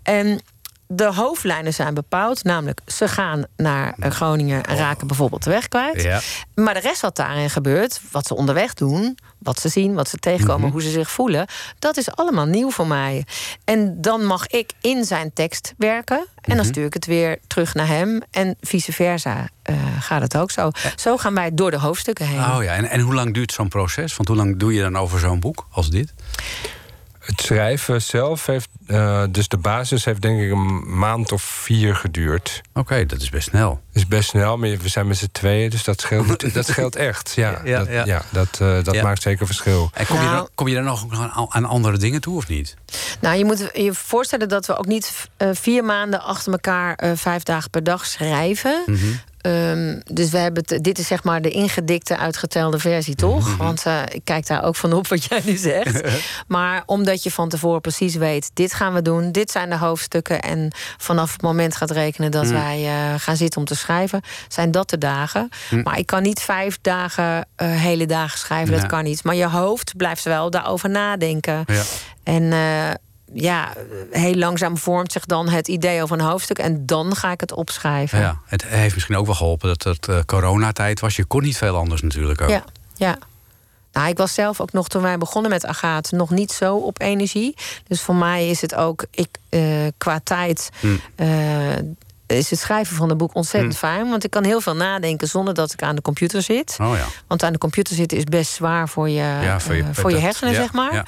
En 0.02 0.40
de 0.90 1.04
hoofdlijnen 1.14 1.74
zijn 1.74 1.94
bepaald. 1.94 2.44
Namelijk, 2.44 2.80
ze 2.86 3.08
gaan 3.08 3.44
naar 3.56 3.94
eh, 3.98 4.10
Groningen 4.10 4.64
en 4.64 4.76
raken 4.76 5.06
bijvoorbeeld 5.06 5.44
de 5.44 5.50
weg 5.50 5.68
kwijt. 5.68 6.02
Ja. 6.02 6.20
Maar 6.54 6.74
de 6.74 6.80
rest 6.80 7.00
wat 7.00 7.16
daarin 7.16 7.50
gebeurt, 7.50 8.00
wat 8.10 8.26
ze 8.26 8.34
onderweg 8.34 8.74
doen, 8.74 9.18
wat 9.38 9.60
ze 9.60 9.68
zien, 9.68 9.94
wat 9.94 10.08
ze 10.08 10.16
tegenkomen, 10.16 10.62
Mhm. 10.62 10.70
hoe 10.72 10.82
ze 10.82 10.90
zich 10.90 11.10
voelen, 11.10 11.46
dat 11.78 11.96
is 11.96 12.10
allemaal 12.10 12.46
nieuw 12.46 12.70
voor 12.70 12.86
mij. 12.86 13.26
En 13.64 14.00
dan 14.00 14.24
mag 14.24 14.46
ik 14.46 14.72
in 14.80 15.04
zijn 15.04 15.32
tekst 15.32 15.74
werken 15.76 16.26
en 16.40 16.56
dan 16.56 16.64
stuur 16.64 16.84
ik 16.86 16.94
het 16.94 17.06
weer 17.06 17.38
terug 17.46 17.74
naar 17.74 17.86
hem. 17.86 18.22
En 18.30 18.56
vice 18.60 18.92
versa 18.92 19.48
eh, 19.62 19.76
gaat 20.00 20.22
het 20.22 20.36
ook 20.36 20.50
zo. 20.50 20.70
Zo 20.96 21.16
gaan 21.16 21.34
wij 21.34 21.54
door 21.54 21.70
de 21.70 21.78
hoofdstukken 21.78 22.26
heen. 22.26 22.38
Oh 22.56 22.62
ja, 22.62 22.74
en, 22.74 22.84
en 22.90 23.00
hoe 23.00 23.14
lang 23.14 23.34
duurt 23.34 23.52
zo'n 23.52 23.68
proces? 23.68 24.16
Want 24.16 24.28
hoe 24.28 24.36
lang 24.36 24.58
doe 24.58 24.74
je 24.74 24.80
dan 24.80 24.96
over 24.96 25.18
zo'n 25.18 25.40
boek 25.40 25.66
als 25.70 25.90
dit? 25.90 26.14
Het 27.28 27.40
schrijven 27.40 28.02
zelf 28.02 28.46
heeft, 28.46 28.68
eh, 28.86 29.22
dus 29.30 29.48
de 29.48 29.56
basis 29.56 30.04
heeft 30.04 30.22
denk 30.22 30.40
ik 30.40 30.50
een 30.50 30.98
maand 30.98 31.32
of 31.32 31.42
vier 31.42 31.94
geduurd. 31.96 32.60
Oké, 32.74 33.06
dat 33.06 33.20
is 33.20 33.30
best 33.30 33.48
snel. 33.48 33.80
is 33.92 34.06
best 34.06 34.28
snel, 34.28 34.56
maar 34.56 34.68
we 34.78 34.88
zijn 34.88 35.06
met 35.06 35.16
z'n 35.16 35.28
tweeën, 35.32 35.70
dus 35.70 35.84
dat 35.84 36.00
scheelt, 36.00 36.52
dat 36.54 36.66
scheelt 36.66 36.96
echt. 36.96 37.32
Ja, 37.36 37.60
Ja, 37.64 37.78
dat, 37.78 37.88
ja. 37.88 38.04
ja. 38.04 38.22
dat, 38.30 38.48
eh, 38.60 38.84
dat 38.84 38.94
Ja. 38.94 39.02
maakt 39.02 39.22
zeker 39.22 39.46
verschil. 39.46 39.90
En 39.94 40.06
kom, 40.06 40.16
je, 40.16 40.22
Nou- 40.22 40.36
dan, 40.36 40.48
kom 40.54 40.68
je 40.68 40.74
dan 40.74 40.84
nog 40.84 41.06
aan, 41.30 41.46
aan 41.48 41.64
andere 41.64 41.98
dingen 41.98 42.20
toe 42.20 42.36
of 42.36 42.48
niet? 42.48 42.76
Nou, 43.20 43.36
je 43.38 43.44
moet 43.44 43.70
je 43.74 43.94
voorstellen 43.94 44.48
dat 44.48 44.66
we 44.66 44.76
ook 44.76 44.86
niet 44.86 45.28
eh, 45.36 45.48
vier 45.52 45.84
maanden 45.84 46.22
achter 46.22 46.52
elkaar 46.52 46.94
eh, 46.94 47.10
vijf 47.14 47.42
dagen 47.42 47.70
per 47.70 47.84
dag 47.84 48.06
schrijven. 48.06 48.82
Mhm. 48.86 49.06
Ehm, 49.48 50.00
dus 50.04 50.30
we 50.30 50.38
hebben 50.38 50.64
het, 50.66 50.84
dit 50.84 50.98
is 50.98 51.06
zeg 51.06 51.24
maar 51.24 51.42
de 51.42 51.50
ingedikte, 51.50 52.16
uitgetelde 52.16 52.78
versie, 52.78 53.14
toch? 53.14 53.48
Mhm. 53.48 53.56
Want 53.56 53.86
eh, 53.86 54.02
ik 54.08 54.24
kijk 54.24 54.46
daar 54.46 54.64
ook 54.64 54.76
van 54.76 54.92
op 54.92 55.06
wat 55.06 55.24
jij 55.24 55.42
nu 55.44 55.56
zegt. 55.56 56.02
maar 56.46 56.82
omdat 56.86 57.22
je 57.22 57.30
van 57.30 57.48
tevoren 57.48 57.80
precies 57.80 58.14
weet, 58.14 58.50
dit 58.54 58.74
gaan 58.74 58.94
we 58.94 59.02
doen, 59.02 59.32
dit 59.32 59.50
zijn 59.50 59.70
de 59.70 59.76
hoofdstukken. 59.76 60.40
En 60.40 60.72
vanaf 60.96 61.32
het 61.32 61.42
moment 61.42 61.76
gaat 61.76 61.90
rekenen 61.90 62.30
dat 62.30 62.48
wij 62.48 62.84
eh, 62.86 63.20
gaan 63.20 63.36
zitten 63.36 63.60
om 63.60 63.66
te 63.66 63.74
schrijven, 63.74 64.20
zijn 64.48 64.70
dat 64.70 64.90
de 64.90 64.98
dagen. 64.98 65.48
Maar 65.84 65.98
ik 65.98 66.06
kan 66.06 66.22
niet 66.22 66.40
vijf 66.40 66.78
dagen, 66.82 67.46
eh, 67.56 67.68
hele 67.68 68.06
dagen 68.06 68.38
schrijven, 68.38 68.74
dat 68.74 68.86
kan 68.86 69.04
niet. 69.04 69.24
Maar 69.24 69.34
je 69.34 69.48
hoofd 69.48 69.96
blijft 69.96 70.24
wel 70.24 70.50
daarover 70.50 70.90
nadenken. 70.90 71.64
Ja. 71.66 71.82
En 72.22 72.52
ja, 73.32 73.72
heel 74.10 74.34
langzaam 74.34 74.78
vormt 74.78 75.12
zich 75.12 75.24
dan 75.24 75.48
het 75.48 75.68
idee 75.68 76.02
over 76.02 76.18
een 76.18 76.24
hoofdstuk. 76.24 76.58
En 76.58 76.86
dan 76.86 77.16
ga 77.16 77.30
ik 77.30 77.40
het 77.40 77.52
opschrijven. 77.52 78.18
Ja, 78.18 78.38
het 78.46 78.64
heeft 78.64 78.94
misschien 78.94 79.16
ook 79.16 79.26
wel 79.26 79.34
geholpen 79.34 79.68
dat 79.68 79.82
het 79.82 80.08
eh, 80.08 80.18
coronatijd 80.26 81.00
was. 81.00 81.16
Je 81.16 81.24
kon 81.24 81.42
niet 81.42 81.56
veel 81.56 81.76
anders 81.76 82.02
natuurlijk 82.02 82.40
ook. 82.40 82.48
Ja, 82.48 82.64
ja. 82.94 83.18
Nou, 83.92 84.08
ik 84.08 84.16
was 84.16 84.34
zelf 84.34 84.60
ook 84.60 84.72
nog 84.72 84.88
toen 84.88 85.02
wij 85.02 85.18
begonnen 85.18 85.50
met 85.50 85.66
Agaat 85.66 86.10
nog 86.10 86.30
niet 86.30 86.52
zo 86.52 86.76
op 86.76 87.00
energie. 87.00 87.54
Dus 87.88 88.00
voor 88.00 88.14
mij 88.14 88.48
is 88.48 88.60
het 88.60 88.74
ook 88.74 89.04
ik, 89.10 89.28
eh, 89.48 89.86
qua 89.98 90.20
tijd. 90.24 90.70
Hmm. 90.80 91.00
eh, 91.14 91.28
is 92.36 92.50
het 92.50 92.58
schrijven 92.58 92.96
van 92.96 93.10
een 93.10 93.16
boek 93.16 93.34
ontzettend 93.34 93.76
fijn. 93.76 94.08
Want 94.10 94.24
ik 94.24 94.30
kan 94.30 94.44
heel 94.44 94.60
veel 94.60 94.74
nadenken 94.76 95.28
zonder 95.28 95.54
dat 95.54 95.72
ik 95.72 95.82
aan 95.82 95.94
de 95.94 96.02
computer 96.02 96.42
zit. 96.42 96.76
Oh 96.80 96.96
ja. 96.96 97.04
Want 97.26 97.42
aan 97.42 97.52
de 97.52 97.58
computer 97.58 97.94
zitten 97.94 98.18
is 98.18 98.24
best 98.24 98.52
zwaar 98.52 98.88
voor 98.88 99.08
je, 99.08 99.14
Ja, 99.14 99.60
voor 99.60 99.74
je- 99.74 99.82
eh, 99.82 99.88
voor 99.92 100.08
je 100.10 100.14
dat- 100.16 100.24
hersenen, 100.24 100.52
ja, 100.52 100.60
zeg 100.60 100.72
maar. 100.72 100.94
ja. 100.94 101.04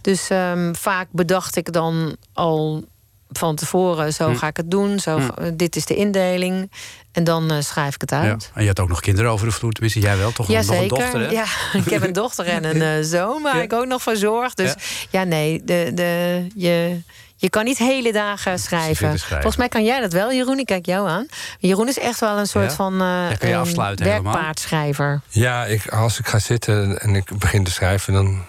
Dus 0.00 0.28
ehm, 0.30 0.74
vaak 0.74 1.06
bedacht 1.10 1.56
ik 1.56 1.72
dan 1.72 2.16
al 2.32 2.84
van 3.32 3.54
tevoren, 3.56 4.12
zo 4.12 4.28
Hm. 4.30 4.36
ga 4.36 4.46
ik 4.46 4.56
het 4.56 4.70
doen, 4.70 4.98
zo, 4.98 5.18
Hm. 5.18 5.56
dit 5.56 5.76
is 5.76 5.86
de 5.86 5.94
indeling. 5.96 6.70
En 7.12 7.24
dan 7.24 7.50
eh, 7.50 7.60
schrijf 7.60 7.94
ik 7.94 8.00
het 8.00 8.10
Ja. 8.10 8.20
uit. 8.20 8.50
En 8.54 8.62
je 8.62 8.68
had 8.68 8.80
ook 8.80 8.88
nog 8.88 9.00
kinderen 9.00 9.30
over 9.30 9.46
de 9.46 9.52
vloer. 9.52 9.72
Tenminste, 9.72 10.00
jij 10.00 10.16
wel 10.16 10.32
toch? 10.32 10.38
nog 10.38 10.48
een 10.48 10.54
Jazeker. 10.54 10.88
dochter, 10.88 11.20
hè? 11.20 11.28
Ja, 11.30 11.44
ik 11.72 11.90
heb 11.90 12.02
een 12.02 12.12
dochter 12.12 12.46
en 12.46 12.64
een 12.64 12.82
eh, 12.82 13.04
zoon 13.04 13.42
waar 13.42 13.56
Ja. 13.56 13.62
ik 13.62 13.72
ook 13.72 13.86
nog 13.86 14.02
voor 14.02 14.16
zorg. 14.16 14.54
Dus 14.54 14.74
ja, 15.10 15.24
nee, 15.24 15.64
de, 15.64 15.90
de, 15.94 16.46
je, 16.54 17.00
je 17.40 17.50
kan 17.50 17.64
niet 17.64 17.78
hele 17.78 18.12
dagen 18.12 18.58
schrijven. 18.58 18.96
schrijven. 18.96 19.28
Volgens 19.28 19.56
mij 19.56 19.68
kan 19.68 19.84
jij 19.84 20.00
dat 20.00 20.12
wel, 20.12 20.32
Jeroen. 20.32 20.58
Ik 20.58 20.66
kijk 20.66 20.86
jou 20.86 21.08
aan. 21.08 21.26
Jeroen 21.58 21.88
is 21.88 21.98
echt 21.98 22.20
wel 22.20 22.38
een 22.38 22.46
soort 22.46 22.70
Ja? 22.70 22.76
van 22.76 22.92
eh 22.92 22.98
Ja, 23.30 23.34
kan 23.38 23.48
je 23.48 23.54
een 23.54 23.60
afsluiten 23.60 24.06
helemaal. 24.06 24.32
werkpaardschrijver. 24.32 25.20
Ja, 25.28 25.64
ik, 25.64 25.86
als 25.88 26.18
ik 26.18 26.26
ga 26.28 26.38
zitten 26.38 27.00
en 27.00 27.14
ik 27.14 27.38
begin 27.38 27.64
te 27.64 27.70
schrijven, 27.70 28.12
dan 28.12 28.42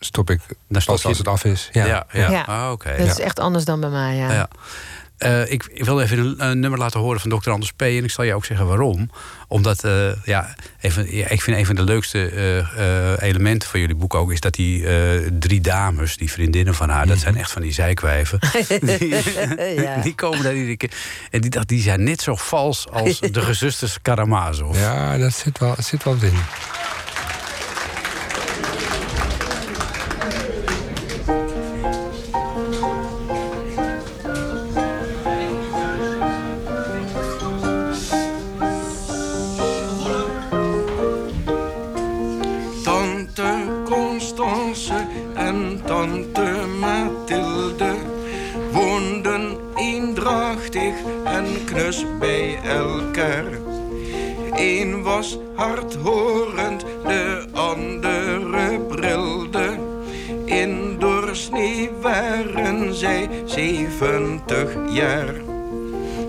stop 0.00 0.30
ik 0.30 0.40
stop 0.70 0.84
pas 0.84 1.02
je. 1.02 1.08
als 1.08 1.18
het 1.18 1.28
af 1.28 1.44
is. 1.44 1.68
Ja, 1.72 1.84
Ja, 1.86 2.06
ja. 2.12 2.30
Ja. 2.30 2.42
Ah, 2.42 2.70
oké. 2.70 2.88
Dat 2.96 3.06
Ja. 3.06 3.12
is 3.12 3.18
echt 3.20 3.38
anders 3.40 3.64
dan 3.64 3.80
bij 3.80 3.90
mij, 3.90 4.14
ja. 4.16 4.48
Eh, 5.18 5.50
ik, 5.50 5.64
ik 5.70 5.84
wil 5.84 6.00
even 6.00 6.18
een, 6.18 6.44
een 6.44 6.60
nummer 6.60 6.78
laten 6.78 7.00
horen 7.00 7.20
van 7.20 7.38
Dr. 7.38 7.50
Anders 7.50 7.72
P. 7.72 7.82
En 7.82 8.04
ik 8.04 8.10
zal 8.10 8.24
je 8.24 8.34
ook 8.34 8.44
zeggen 8.44 8.66
waarom. 8.66 9.10
Omdat, 9.48 9.84
eh, 9.84 10.24
ja, 10.24 10.54
even, 10.80 11.16
ja, 11.16 11.28
ik 11.28 11.42
vind 11.42 11.56
een 11.56 11.66
van 11.66 11.74
de 11.74 11.82
leukste 11.82 12.28
eh, 12.76 13.28
elementen 13.28 13.68
van 13.68 13.80
jullie 13.80 13.94
boek 13.94 14.14
ook... 14.14 14.32
is 14.32 14.40
dat 14.40 14.54
die 14.54 14.84
drie 15.38 15.60
dames, 15.60 16.16
die 16.16 16.30
vriendinnen 16.30 16.74
van 16.74 16.88
haar... 16.88 17.06
dat 17.06 17.18
zijn 17.18 17.36
echt 17.36 17.52
van 17.52 17.62
die 17.62 17.72
zijkwijven. 17.72 18.38
die, 18.80 19.14
Ja. 19.82 20.00
die 20.00 20.14
komen 20.14 20.42
daar 20.42 20.54
iedere 20.54 20.76
keer. 20.76 20.90
En 21.30 21.40
die, 21.40 21.50
dacht, 21.50 21.68
die 21.68 21.82
zijn 21.82 22.02
net 22.02 22.20
zo 22.20 22.34
vals 22.34 22.88
als 22.90 23.20
de 23.36 23.40
gezusters 23.40 23.98
Karamazov. 24.02 24.78
Ja, 24.78 25.18
dat 25.18 25.32
zit 25.32 25.58
wel, 25.58 25.74
zit 25.78 26.04
wel 26.04 26.16
in. 26.20 26.38
Bij 52.18 52.58
elkaar. 52.64 53.44
Eén 54.52 55.02
was 55.02 55.38
hardhorend, 55.54 56.84
de 57.06 57.46
andere 57.52 58.80
brilde. 58.80 59.78
In 60.44 60.96
doorsnee 60.98 61.90
waren 62.00 62.94
zij 62.94 63.28
zeventig 63.44 64.76
jaar. 64.90 65.34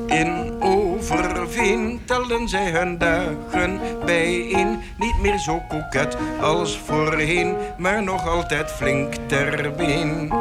In 0.08 0.46
Overveen 0.60 2.02
telden 2.06 2.48
zij 2.50 2.72
hun 2.72 2.98
dagen 2.98 3.80
bijeen. 4.06 4.80
Niet 4.98 5.22
meer 5.22 5.38
zo 5.38 5.62
koket 5.68 6.18
als 6.42 6.78
voorheen, 6.78 7.56
maar 7.78 8.04
nog 8.04 8.28
altijd 8.28 8.72
flink 8.72 9.14
ter 9.26 9.74
been. 9.78 10.34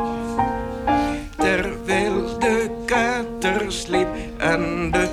Terwijl 1.37 2.39
de 2.39 2.83
kater 2.87 3.73
sliep 3.73 4.09
en 4.39 4.91
de 4.91 5.09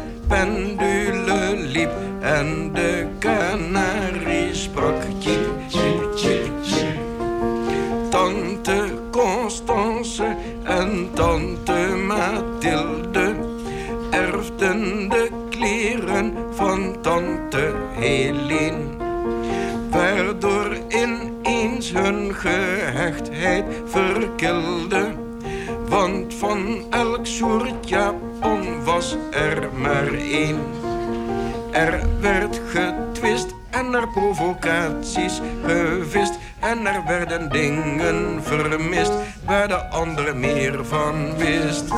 En 36.59 36.86
er 36.86 37.03
werden 37.07 37.49
dingen 37.49 38.43
vermist 38.43 39.12
waar 39.45 39.68
de 39.68 39.89
ander 39.89 40.36
meer 40.36 40.86
van 40.86 41.38
wist. 41.38 41.93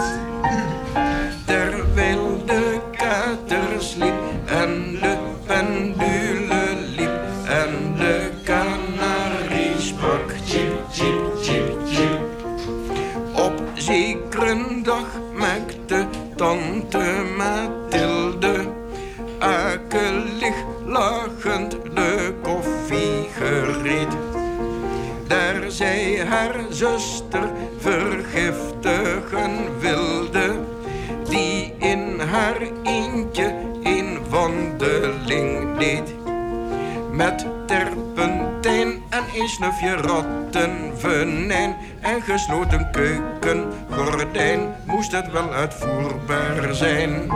Gesloten 42.43 42.91
keukengordijn 42.91 44.75
moest 44.85 45.11
het 45.11 45.31
wel 45.31 45.53
uitvoerbaar 45.53 46.75
zijn. 46.75 47.31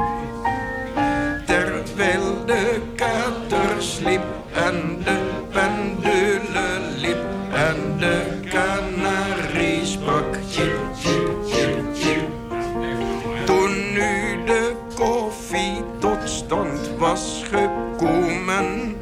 Terwijl 1.45 2.45
de 2.45 2.81
kater 2.95 3.81
sliep 3.81 4.23
en 4.53 5.01
de 5.03 5.19
pendule 5.51 6.79
liep 6.97 7.25
en 7.53 7.97
de 7.97 8.39
kanarie 8.49 9.85
sprak. 9.85 10.37
Toen 13.45 13.93
nu 13.93 14.43
de 14.45 14.75
koffie 14.95 15.83
tot 15.99 16.29
stand 16.29 16.91
was 16.97 17.43
gekomen, 17.51 18.95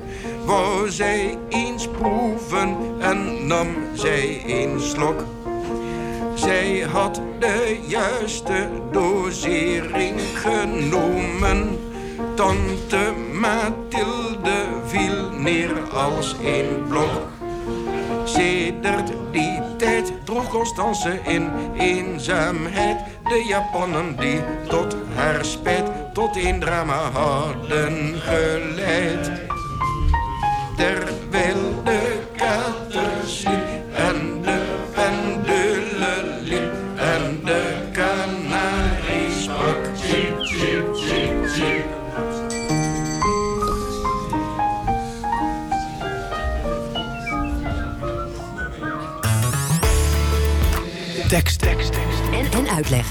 wou 0.45 0.89
zij 0.89 1.37
eens 1.49 1.87
proeven 1.87 2.77
en 2.99 3.47
nam 3.47 3.67
zij 3.93 4.43
een 4.45 4.79
slok. 4.79 5.34
Zij 6.45 6.79
had 6.91 7.21
de 7.39 7.79
juiste 7.87 8.69
dosering 8.91 10.21
genomen. 10.33 11.79
Tante 12.35 13.13
Mathilde 13.33 14.65
viel 14.85 15.29
neer 15.31 15.71
als 15.93 16.35
een 16.43 16.83
blok. 16.87 17.27
Sedert 18.23 19.11
die 19.31 19.59
tijd 19.77 20.13
droeg 20.23 20.49
Constance 20.49 21.19
in 21.23 21.49
eenzaamheid 21.77 22.97
de 23.23 23.45
Japannen 23.47 24.15
die 24.19 24.39
tot 24.67 24.95
haar 25.15 25.45
spijt 25.45 25.91
tot 26.13 26.35
een 26.35 26.59
drama 26.59 27.11
hadden 27.11 28.15
geleid. 28.19 29.31
Terwijl 30.75 31.83
de 31.83 32.19
kater 32.35 33.11
Tekst, 51.35 51.59
tekst, 51.59 51.91
tekst. 51.91 52.19
En, 52.31 52.59
en 52.59 52.69
uitleg. 52.69 53.05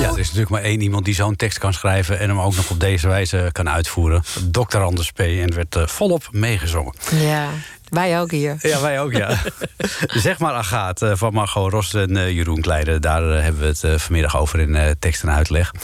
Ja, 0.00 0.08
er 0.10 0.18
is 0.18 0.26
natuurlijk 0.26 0.48
maar 0.48 0.62
één 0.62 0.80
iemand 0.80 1.04
die 1.04 1.14
zo'n 1.14 1.36
tekst 1.36 1.58
kan 1.58 1.72
schrijven... 1.72 2.18
en 2.18 2.28
hem 2.28 2.40
ook 2.40 2.56
nog 2.56 2.70
op 2.70 2.80
deze 2.80 3.08
wijze 3.08 3.48
kan 3.52 3.68
uitvoeren. 3.68 4.22
Dr. 4.50 4.78
Anders 4.78 5.10
P. 5.12 5.18
En 5.18 5.40
het 5.40 5.54
werd 5.54 5.76
eh, 5.76 5.86
volop 5.86 6.28
meegezongen. 6.30 6.94
Ja, 7.10 7.48
wij 7.88 8.20
ook 8.20 8.30
hier. 8.30 8.56
Ja, 8.60 8.80
wij 8.80 9.00
ook, 9.00 9.12
ja. 9.12 9.42
zeg 10.26 10.38
maar 10.38 10.52
Agaat 10.52 11.02
eh, 11.02 11.12
van 11.14 11.32
Margot 11.32 11.72
Ros 11.72 11.94
en 11.94 12.16
eh, 12.16 12.30
Jeroen 12.30 12.60
Kleijden. 12.60 13.00
Daar 13.00 13.22
hebben 13.22 13.60
we 13.60 13.66
het 13.66 13.84
eh, 13.84 13.94
vanmiddag 13.94 14.36
over 14.36 14.60
in 14.60 14.74
eh, 14.74 14.90
tekst 14.98 15.22
en 15.22 15.30
uitleg. 15.30 15.74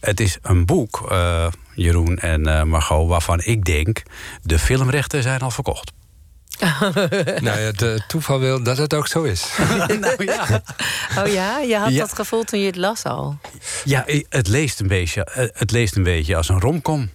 Het 0.00 0.20
is 0.20 0.38
een 0.42 0.66
boek, 0.66 1.06
eh, 1.10 1.46
Jeroen 1.74 2.18
en 2.18 2.46
eh, 2.46 2.62
Margot, 2.62 3.08
waarvan 3.08 3.40
ik 3.44 3.64
denk... 3.64 4.02
de 4.42 4.58
filmrechten 4.58 5.22
zijn 5.22 5.40
al 5.40 5.50
verkocht. 5.50 5.92
nou 7.46 7.60
ja, 7.60 7.72
de 7.72 8.00
toeval 8.08 8.38
wil 8.40 8.62
dat 8.62 8.78
het 8.78 8.94
ook 8.94 9.06
zo 9.06 9.22
is. 9.22 9.46
nou 10.00 10.24
ja. 10.24 10.62
Oh 11.18 11.26
ja, 11.32 11.58
je 11.58 11.76
had 11.76 11.90
Ja. 11.90 11.98
dat 11.98 12.12
gevoel 12.12 12.44
toen 12.44 12.60
je 12.60 12.66
het 12.66 12.76
las 12.76 13.04
al. 13.04 13.38
Ja, 13.84 14.04
het 14.28 14.48
leest 14.48 14.80
een 14.80 14.88
beetje, 14.88 15.24
eh, 15.24 15.44
het 15.52 15.70
leest 15.70 15.96
een 15.96 16.02
beetje 16.02 16.36
als 16.36 16.48
een 16.48 16.60
romcom. 16.60 17.10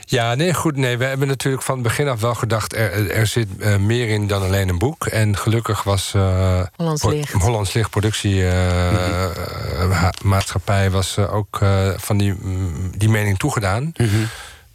Ja, 0.00 0.34
nee, 0.34 0.54
goed. 0.54 0.76
Nee, 0.76 0.96
we 0.98 1.04
hebben 1.04 1.28
natuurlijk 1.28 1.62
van 1.62 1.74
het 1.74 1.82
begin 1.82 2.08
af 2.08 2.20
wel 2.20 2.34
gedacht... 2.34 2.74
er, 2.76 3.10
er 3.10 3.26
zit 3.26 3.48
eh, 3.58 3.76
meer 3.76 4.08
in 4.08 4.26
dan 4.26 4.42
alleen 4.42 4.68
een 4.68 4.78
boek. 4.78 5.06
En 5.06 5.36
gelukkig 5.36 5.82
was... 5.82 6.12
eh, 6.14 6.60
Hollands 6.76 7.04
Licht. 7.04 7.32
Hollands 7.32 7.72
Licht 7.72 7.90
productiemaatschappij... 7.90 10.90
was 10.90 11.16
eh, 11.16 11.34
ook 11.34 11.58
eh, 11.60 11.88
van 11.96 12.18
die, 12.18 12.34
mm, 12.40 12.90
die 12.98 13.08
mening 13.08 13.38
toegedaan. 13.38 13.92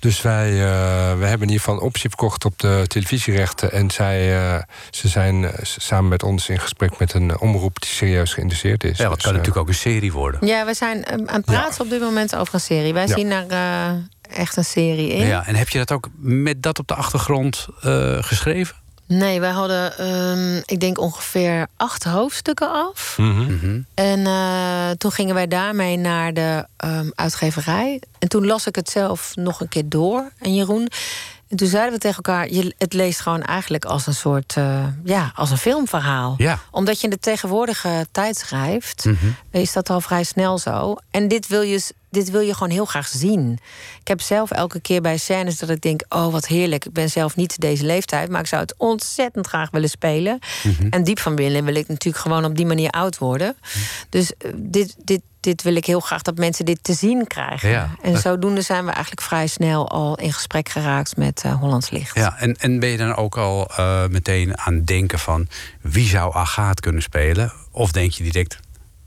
Dus 0.03 0.21
wij, 0.21 0.49
eh, 0.51 0.57
we 1.17 1.25
hebben 1.25 1.31
in 1.47 1.53
ieder 1.53 1.57
geval 1.59 1.73
een 1.75 1.81
optie 1.81 2.09
verkocht 2.09 2.45
op 2.45 2.59
de 2.59 2.83
televisierechten. 2.87 3.71
En 3.71 3.91
zij, 3.91 4.35
eh, 4.55 4.61
ze 4.89 5.07
zijn 5.07 5.45
eh, 5.45 5.53
samen 5.63 6.09
met 6.09 6.23
ons 6.23 6.49
in 6.49 6.59
gesprek 6.59 6.99
met 6.99 7.13
een 7.13 7.39
omroep 7.39 7.81
die 7.81 7.89
serieus 7.89 8.33
geïnteresseerd 8.33 8.83
is. 8.83 8.97
Ja, 8.97 9.03
wat 9.07 9.13
Dus, 9.15 9.23
kan 9.23 9.33
natuurlijk 9.33 9.61
ook 9.61 9.67
een 9.67 9.73
serie 9.73 10.11
worden. 10.11 10.47
Ja, 10.47 10.65
we 10.65 10.73
zijn 10.73 11.07
aan 11.07 11.27
het 11.27 11.45
praten 11.45 11.81
op 11.83 11.89
dit 11.89 12.01
moment 12.01 12.35
over 12.35 12.53
een 12.53 12.59
serie. 12.59 12.93
Wij 12.93 13.07
Ja. 13.07 13.15
zien 13.15 13.29
daar 13.29 13.47
eh, 13.47 13.91
echt 14.39 14.57
een 14.57 14.65
serie 14.65 15.09
in. 15.13 15.25
Ja, 15.27 15.45
en 15.47 15.55
heb 15.55 15.69
je 15.69 15.77
dat 15.77 15.91
ook 15.91 16.07
met 16.17 16.63
dat 16.63 16.79
op 16.79 16.87
de 16.87 16.95
achtergrond 16.95 17.67
eh, 17.81 18.17
geschreven? 18.23 18.75
Nee, 19.17 19.39
wij 19.39 19.49
hadden, 19.51 19.97
ehm, 19.97 20.61
ik 20.65 20.79
denk 20.79 20.99
ongeveer 20.99 21.67
acht 21.77 22.03
hoofdstukken 22.03 22.71
af. 22.71 23.15
mhm. 23.17 23.81
En 23.93 24.25
eh, 24.25 24.89
toen 24.97 25.11
gingen 25.11 25.35
wij 25.35 25.47
daarmee 25.47 25.97
naar 25.97 26.33
de 26.33 26.65
ehm, 26.77 27.09
uitgeverij. 27.15 28.01
En 28.19 28.27
toen 28.29 28.45
las 28.45 28.67
ik 28.67 28.75
het 28.75 28.89
zelf 28.89 29.31
nog 29.35 29.61
een 29.61 29.69
keer 29.69 29.89
door. 29.89 30.31
En 30.39 30.55
Jeroen. 30.55 30.87
En 31.47 31.57
toen 31.59 31.67
zeiden 31.67 31.93
we 31.93 31.99
tegen 31.99 32.15
elkaar: 32.23 32.49
je, 32.49 32.75
het 32.77 32.93
leest 32.93 33.19
gewoon 33.19 33.41
eigenlijk 33.41 33.85
als 33.85 34.07
een 34.07 34.13
soort. 34.13 34.53
eh, 34.57 34.85
ja, 35.03 35.31
als 35.35 35.51
een 35.51 35.57
filmverhaal. 35.57 36.35
Ja. 36.37 36.59
Omdat 36.71 36.97
je 36.97 37.03
in 37.03 37.09
de 37.09 37.19
tegenwoordige 37.19 38.07
tijd 38.11 38.37
schrijft, 38.37 39.05
Mhm. 39.05 39.25
is 39.51 39.73
dat 39.73 39.89
al 39.89 40.01
vrij 40.01 40.23
snel 40.23 40.57
zo. 40.57 40.95
En 41.11 41.27
dit 41.27 41.47
wil, 41.47 41.61
je, 41.61 41.93
dit 42.13 42.29
wil 42.29 42.41
je 42.41 42.53
gewoon 42.53 42.69
heel 42.69 42.85
graag 42.85 43.07
zien. 43.07 43.59
Ik 43.99 44.07
heb 44.07 44.21
zelf 44.21 44.51
elke 44.51 44.79
keer 44.79 45.01
bij 45.01 45.17
scènes 45.17 45.57
dat 45.57 45.69
ik 45.69 45.81
denk: 45.81 46.01
oh 46.09 46.31
wat 46.31 46.47
heerlijk. 46.47 46.85
Ik 46.85 46.93
ben 46.93 47.09
zelf 47.09 47.35
niet 47.35 47.59
deze 47.59 47.85
leeftijd, 47.85 48.29
maar 48.29 48.41
ik 48.41 48.47
zou 48.47 48.61
het 48.61 48.73
ontzettend 48.77 49.47
graag 49.47 49.69
willen 49.71 49.89
spelen. 49.89 50.39
Mhm. 50.63 50.87
En 50.89 51.03
diep 51.03 51.19
van 51.19 51.35
binnen 51.35 51.65
wil 51.65 51.75
ik 51.75 51.87
natuurlijk 51.87 52.23
gewoon 52.23 52.45
op 52.45 52.55
die 52.55 52.65
manier 52.65 52.89
oud 52.89 53.17
worden. 53.17 53.55
Dus 54.09 54.33
eh, 54.37 54.51
dit, 54.55 54.95
dit, 55.03 55.21
dit 55.39 55.61
wil 55.61 55.75
ik 55.75 55.85
heel 55.85 55.99
graag 55.99 56.21
dat 56.21 56.37
mensen 56.37 56.65
dit 56.65 56.79
te 56.81 56.93
zien 56.93 57.27
krijgen. 57.27 57.69
Ja. 57.69 57.95
En 58.01 58.17
zodoende 58.17 58.61
zijn 58.61 58.85
we 58.85 58.91
eigenlijk 58.91 59.21
vrij 59.21 59.47
snel 59.47 59.89
al 59.89 60.15
in 60.17 60.33
gesprek 60.33 60.69
geraakt 60.69 61.17
met 61.17 61.41
eh, 61.45 61.59
Hollands 61.59 61.89
Licht. 61.89 62.15
Ja, 62.15 62.37
en, 62.39 62.55
en 62.57 62.79
ben 62.79 62.89
je 62.89 62.97
dan 62.97 63.15
ook 63.15 63.37
al 63.37 63.67
eh, 63.67 64.07
meteen 64.07 64.57
aan 64.59 64.73
het 64.73 64.87
denken 64.87 65.19
van... 65.19 65.47
wie 65.81 66.07
zou 66.07 66.35
Agaat 66.35 66.79
kunnen 66.79 67.01
spelen? 67.01 67.53
Of 67.71 67.91
denk 67.91 68.11
je 68.11 68.23
direct, 68.23 68.59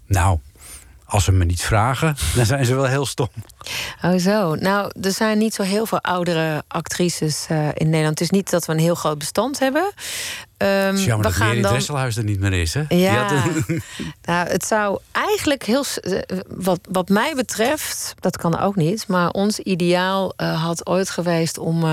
nou, 0.06 0.38
als 1.06 1.24
ze 1.24 1.32
me 1.32 1.44
niet 1.44 1.62
vragen... 1.62 2.16
dan 2.36 2.46
zijn 2.46 2.64
ze 2.64 2.74
wel 2.74 2.84
heel 2.84 3.06
stom. 3.06 3.28
Oh 4.02 4.18
zo. 4.18 4.54
Nou, 4.54 4.90
er 5.02 5.12
zijn 5.12 5.38
niet 5.38 5.54
zo 5.54 5.62
heel 5.62 5.86
veel 5.86 6.00
oudere 6.00 6.64
actrices 6.68 7.46
eh, 7.48 7.68
in 7.74 7.84
Nederland. 7.90 8.18
Het 8.18 8.20
is 8.20 8.30
niet 8.30 8.50
dat 8.50 8.66
we 8.66 8.72
een 8.72 8.78
heel 8.78 8.94
groot 8.94 9.18
bestand 9.18 9.58
hebben. 9.58 9.92
Ehm, 10.56 10.70
Het 10.86 10.98
is 10.98 11.04
jammer 11.04 11.26
we 11.26 11.32
dat 11.38 11.46
Mary 11.48 11.60
dan. 11.60 11.70
Dresselhuis 11.70 12.16
er 12.16 12.24
niet 12.24 12.40
meer 12.40 12.52
is, 12.52 12.74
hè? 12.74 12.82
Ja, 12.88 13.30
een- 13.30 13.64
nou, 14.24 14.48
het 14.48 14.66
zou 14.66 14.98
eigenlijk 15.12 15.62
heel. 15.64 15.84
eh, 16.00 16.18
Wat, 16.48 16.80
wat 16.90 17.08
mij 17.08 17.32
betreft, 17.34 18.14
dat 18.20 18.36
kan 18.36 18.58
ook 18.58 18.76
niet. 18.76 19.08
Maar 19.08 19.28
ons 19.30 19.58
ideaal 19.58 20.32
eh, 20.36 20.62
had 20.62 20.86
ooit 20.86 21.10
geweest 21.10 21.58
om, 21.58 21.84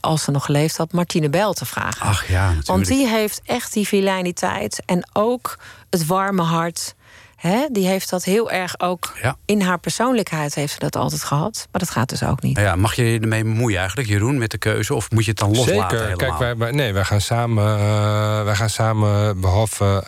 als 0.00 0.22
ze 0.22 0.30
nog 0.30 0.44
geleefd 0.44 0.76
had, 0.76 0.92
Martine 0.92 1.28
Bel 1.30 1.52
te 1.52 1.64
vragen. 1.64 2.06
Ach 2.06 2.28
ja, 2.28 2.40
natuurlijk. 2.42 2.66
Want 2.66 2.86
die 2.86 3.06
heeft 3.08 3.40
echt 3.44 3.72
die 3.72 3.86
vilijniteit 3.86 4.82
en 4.86 5.08
ook 5.12 5.58
het 5.90 6.06
warme 6.06 6.42
hart. 6.42 6.94
Hè? 7.40 7.66
Die 7.72 7.86
heeft 7.86 8.10
dat 8.10 8.24
heel 8.24 8.50
erg 8.50 8.80
ook 8.80 9.12
Ja. 9.22 9.36
in 9.44 9.60
haar 9.60 9.78
persoonlijkheid 9.78 10.54
heeft 10.54 10.72
ze 10.72 10.78
dat 10.78 10.96
altijd 10.96 11.22
gehad. 11.22 11.68
Maar 11.72 11.80
dat 11.80 11.90
gaat 11.90 12.08
dus 12.08 12.22
ook 12.24 12.42
niet. 12.42 12.54
Nou 12.56 12.66
ja, 12.68 12.76
mag 12.76 12.94
je 12.94 13.04
je 13.12 13.20
ermee 13.20 13.42
bemoeien 13.42 13.78
eigenlijk, 13.78 14.08
Jeroen, 14.08 14.38
met 14.38 14.50
de 14.50 14.58
keuze? 14.58 14.94
Of 14.94 15.10
moet 15.10 15.24
je 15.24 15.30
het 15.30 15.38
dan 15.40 15.48
loslaten 15.56 15.98
Zeker. 15.98 15.98
helemaal? 16.12 16.16
Kijk, 16.16 16.38
wij, 16.38 16.56
wij- 16.56 16.70
nee, 16.70 16.92
wij 16.92 17.04
gaan 17.04 17.20
samen, 17.20 17.78
eh, 17.78 18.42
wij 18.44 18.54
gaan 18.54 18.70
samen 18.70 19.40
behalve 19.40 20.04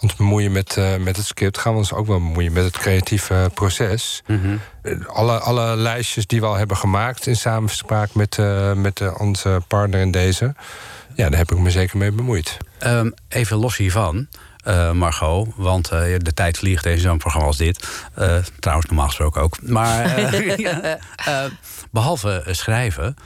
ons 0.00 0.16
bemoeien 0.16 0.52
met, 0.52 0.76
eh, 0.76 0.96
met 0.96 1.16
het 1.16 1.26
script, 1.26 1.58
gaan 1.58 1.72
we 1.72 1.78
ons 1.78 1.92
ook 1.92 2.06
wel 2.06 2.18
bemoeien 2.18 2.52
met 2.52 2.64
het 2.64 2.78
creatieve 2.78 3.50
proces. 3.54 4.22
Mhm. 4.26 4.56
Eh, 4.82 4.92
Alle, 5.06 5.38
alle 5.38 5.76
lijstjes 5.76 6.26
die 6.26 6.40
we 6.40 6.46
al 6.46 6.54
hebben 6.54 6.76
gemaakt 6.76 7.26
in 7.26 7.36
samenspraak 7.36 8.14
met, 8.14 8.38
eh, 8.38 8.72
met 8.72 9.00
onze 9.18 9.62
partner 9.68 10.00
in 10.00 10.10
deze, 10.10 10.54
ja, 11.14 11.28
daar 11.28 11.38
heb 11.38 11.52
ik 11.52 11.58
me 11.58 11.70
zeker 11.70 11.98
mee 11.98 12.12
bemoeid. 12.12 12.56
Ehm, 12.78 13.10
even 13.28 13.56
los 13.56 13.76
hiervan, 13.76 14.26
eh, 14.64 14.90
Margot, 14.90 15.48
want 15.56 15.90
eh, 15.90 16.00
de 16.18 16.34
tijd 16.34 16.58
vliegt 16.58 16.86
in 16.86 16.98
zo'n 16.98 17.18
programma 17.18 17.46
als 17.46 17.56
dit. 17.56 17.88
Eh, 18.14 18.36
trouwens, 18.60 18.88
normaal 18.88 19.06
gesproken 19.06 19.42
ook. 19.42 19.62
Maar 19.62 20.04
eh, 20.04 20.56
ja, 20.66 20.98
eh, 21.16 21.44
behalve 21.90 22.42
eh, 22.46 22.54
schrijven, 22.54 23.16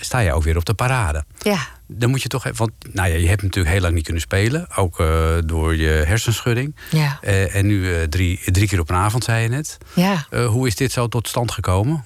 sta 0.00 0.18
je 0.18 0.32
ook 0.32 0.42
weer 0.42 0.56
op 0.56 0.64
de 0.64 0.74
parade. 0.74 1.24
Ja. 1.38 1.58
Dan 1.86 2.10
moet 2.10 2.22
je 2.22 2.28
toch 2.28 2.44
even. 2.44 2.56
Want 2.58 2.72
nou 2.92 3.08
ja, 3.08 3.14
je 3.16 3.28
hebt 3.28 3.42
natuurlijk 3.42 3.72
heel 3.74 3.82
lang 3.82 3.94
niet 3.94 4.04
kunnen 4.04 4.22
spelen. 4.22 4.66
Ook 4.76 5.00
eh, 5.00 5.34
door 5.44 5.76
je 5.76 5.88
hersenschudding. 5.88 6.76
Ja. 6.90 7.18
Eh, 7.20 7.54
en 7.54 7.66
nu 7.66 7.94
eh, 7.94 8.02
drie, 8.02 8.40
drie 8.44 8.68
keer 8.68 8.80
op 8.80 8.90
een 8.90 8.96
avond, 8.96 9.24
zei 9.24 9.42
je 9.42 9.48
net. 9.48 9.78
Ja. 9.94 10.26
Hoe 10.46 10.66
is 10.66 10.74
dit 10.76 10.92
zo 10.92 11.08
tot 11.08 11.28
stand 11.28 11.50
gekomen? 11.52 12.04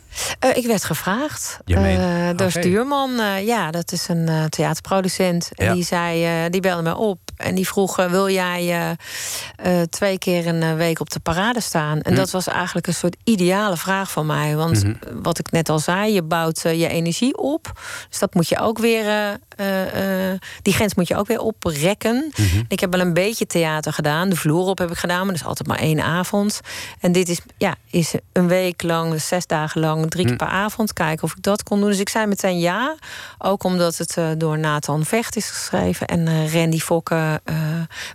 Ik 0.55 0.66
werd 0.66 0.85
gevraagd 0.85 1.59
eh, 1.64 1.74
door 2.37 2.47
Oké. 2.47 2.51
Stuurman. 2.51 3.11
ja, 3.45 3.70
dat 3.70 3.93
is 3.93 4.09
een 4.09 4.49
theaterproducent. 4.49 5.51
En 5.55 5.64
Ja. 5.66 5.72
die 5.72 5.85
zei, 5.85 6.51
die 6.51 6.61
belde 6.61 6.83
me 6.83 6.97
op. 6.97 7.18
En 7.37 7.55
die 7.55 7.66
vroeg, 7.66 7.97
wil 7.97 8.31
jij 8.31 8.97
twee 9.91 10.18
keer 10.18 10.47
een 10.47 10.76
week 10.76 11.01
op 11.01 11.11
de 11.11 11.20
parade 11.20 11.61
staan? 11.61 12.01
En 12.01 12.12
Hm. 12.12 12.18
dat 12.18 12.31
was 12.31 12.47
eigenlijk 12.47 12.87
een 12.87 12.95
soort 12.95 13.16
ideale 13.24 13.76
vraag 13.76 14.11
van 14.11 14.26
mij. 14.26 14.57
Want 14.57 14.85
Mhm. 14.85 14.95
wat 15.22 15.39
ik 15.39 15.51
net 15.51 15.68
al 15.68 15.79
zei, 15.79 16.12
je 16.12 16.22
bouwt 16.22 16.61
je 16.62 16.89
energie 16.89 17.37
op. 17.37 17.81
Dus 18.11 18.18
dat 18.18 18.35
moet 18.35 18.49
je 18.49 18.59
ook 18.61 18.79
weer, 18.79 19.37
eh, 19.69 20.31
eh, 20.33 20.39
die 20.62 20.73
grens 20.75 20.95
moet 20.95 21.09
je 21.09 21.16
ook 21.16 21.27
weer 21.27 21.41
oprekken. 21.41 22.33
Mhm. 22.37 22.62
Ik 22.69 22.81
heb 22.81 22.91
wel 22.93 23.01
een 23.01 23.14
beetje 23.14 23.47
theater 23.47 23.93
gedaan. 23.93 24.29
De 24.29 24.37
vloer 24.37 24.66
op 24.66 24.79
heb 24.79 24.91
ik 24.91 24.97
gedaan, 24.99 25.19
maar 25.19 25.27
dat 25.27 25.35
is 25.43 25.45
altijd 25.45 25.69
maar 25.69 25.79
één 25.79 26.01
avond. 26.03 26.61
En 27.01 27.12
dit 27.12 27.29
is, 27.29 27.39
ja, 27.59 27.75
is 27.91 28.14
een 28.33 28.49
week 28.49 28.83
lang, 28.83 29.21
zes 29.21 29.47
dagen 29.47 29.81
lang, 29.81 30.11
drie 30.11 30.23
keer 30.25 30.33
Hm. 30.33 30.39
per 30.39 30.47
avond. 30.49 30.93
Kijken 30.93 31.25
of 31.25 31.33
ik 31.37 31.43
dat 31.43 31.62
kon 31.62 31.81
doen. 31.81 31.89
Dus 31.91 31.99
ik 31.99 32.09
zei 32.09 32.27
meteen 32.27 32.59
ja. 32.59 32.95
Ook 33.39 33.64
omdat 33.64 33.97
het 33.97 34.16
eh, 34.16 34.25
door 34.37 34.59
Nathan 34.59 35.05
Vecht 35.05 35.37
is 35.37 35.51
geschreven. 35.51 36.07
En 36.07 36.29
eh, 36.29 36.55
Randy 36.55 36.79
Fokke, 36.79 37.41
eh, 37.45 37.57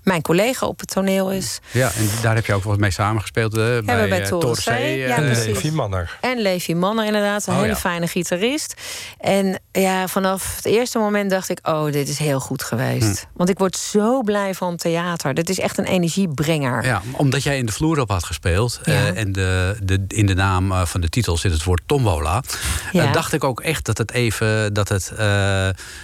mijn 0.04 0.22
collega 0.22 0.66
op 0.66 0.80
het 0.80 0.90
toneel 0.90 1.32
is. 1.32 1.60
Ja, 1.72 1.92
en 1.98 2.10
daar 2.22 2.36
heb 2.36 2.46
je 2.46 2.54
ook 2.54 2.64
wat 2.64 2.78
mee 2.78 2.92
samengespeeld. 2.92 3.54
bij, 3.54 3.82
we 3.82 3.84
bij 3.84 4.98
Ja, 4.98 5.16
En 5.16 5.24
precies. 5.26 5.46
Levi 5.46 5.72
Manner. 5.72 6.18
En 6.22 6.40
Levi 6.42 6.76
Manner 6.76 7.06
inderdaad, 7.06 7.48
een 7.48 7.54
Oh, 7.54 7.60
hele 7.60 7.74
ja. 7.74 7.80
fijne 7.80 8.08
gitarist. 8.08 8.74
En 9.20 9.60
ja, 9.72 10.08
vanaf 10.08 10.56
het 10.56 10.66
eerste 10.66 10.98
moment 11.00 11.30
dacht 11.30 11.43
ik... 11.50 11.60
oh, 11.64 11.92
dit 11.92 12.10
is 12.10 12.18
heel 12.18 12.40
goed 12.40 12.64
geweest. 12.64 13.20
Hm. 13.20 13.38
Want 13.38 13.50
ik 13.50 13.58
word 13.58 13.78
zo 13.78 14.22
blij 14.22 14.54
van 14.54 14.76
theater. 14.76 15.34
Dit 15.34 15.50
is 15.50 15.60
echt 15.60 15.78
een 15.78 15.86
energiebrenger. 15.86 16.86
Ja, 16.86 17.02
omdat 17.12 17.44
jij 17.44 17.58
in 17.58 17.66
de 17.66 17.72
vloer 17.72 18.00
op 18.00 18.10
had 18.10 18.24
gespeeld. 18.24 18.80
Ja. 18.84 18.94
eh, 18.94 19.18
en 19.18 19.32
de, 19.32 19.78
de, 19.84 20.06
in 20.08 20.26
de 20.26 20.34
naam 20.34 20.72
eh, 20.72 20.86
van 20.86 21.02
de 21.02 21.10
titel 21.10 21.38
zit 21.38 21.52
het 21.52 21.64
woord 21.64 21.82
tombola. 21.86 22.44
Ja. 22.92 23.06
eh, 23.06 23.14
dacht 23.14 23.34
ik 23.34 23.44
ook 23.44 23.62
echt 23.62 23.86
dat 23.86 23.98
het 23.98 24.12
even 24.12 24.74
dat 24.74 24.90
het 24.90 25.14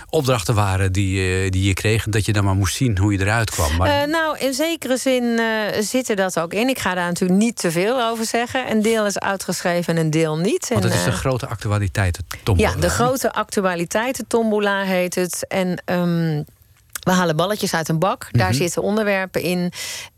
opdrachten 0.09 0.55
waren 0.55 0.91
die, 0.91 1.49
die 1.51 1.63
je 1.63 1.73
kreeg. 1.73 2.03
Dat 2.03 2.25
je 2.25 2.33
dan 2.33 2.43
maar 2.43 2.55
moest 2.55 2.75
zien 2.75 2.97
hoe 2.97 3.13
je 3.13 3.19
eruit 3.19 3.49
kwam. 3.49 3.77
Maar, 3.77 4.09
nou, 4.09 4.37
in 4.37 4.53
zekere 4.53 4.97
zin 4.97 5.39
zit 5.79 6.09
er 6.09 6.15
dat 6.15 6.39
ook 6.39 6.53
in. 6.53 6.69
Ik 6.69 6.79
ga 6.79 6.93
daar 6.93 7.07
natuurlijk 7.07 7.39
niet 7.39 7.55
te 7.55 7.71
veel 7.71 8.03
over 8.03 8.25
zeggen. 8.25 8.71
Een 8.71 8.81
deel 8.81 9.05
is 9.05 9.19
uitgeschreven 9.19 9.95
en 9.95 10.03
een 10.03 10.09
deel 10.09 10.37
niet. 10.37 10.67
want 10.69 10.83
En, 10.83 10.89
het 10.89 10.99
is 10.99 11.05
de 11.05 11.11
grote 11.11 11.47
actualiteit, 11.47 12.15
de 12.15 12.37
tombola. 12.43 12.69
Ja, 12.69 12.75
de 12.75 12.89
grote 12.89 13.33
actualiteiten, 13.33 14.27
tombola 14.27 14.83
heet 14.83 15.15
het. 15.15 15.28
En 15.47 15.81
ehm, 15.85 16.43
we 16.99 17.11
halen 17.11 17.35
balletjes 17.35 17.73
uit 17.73 17.89
een 17.89 17.99
bak. 17.99 18.27
Daar 18.31 18.47
Mhm. 18.49 18.57
zitten 18.57 18.81
onderwerpen 18.81 19.41
in. 19.41 19.71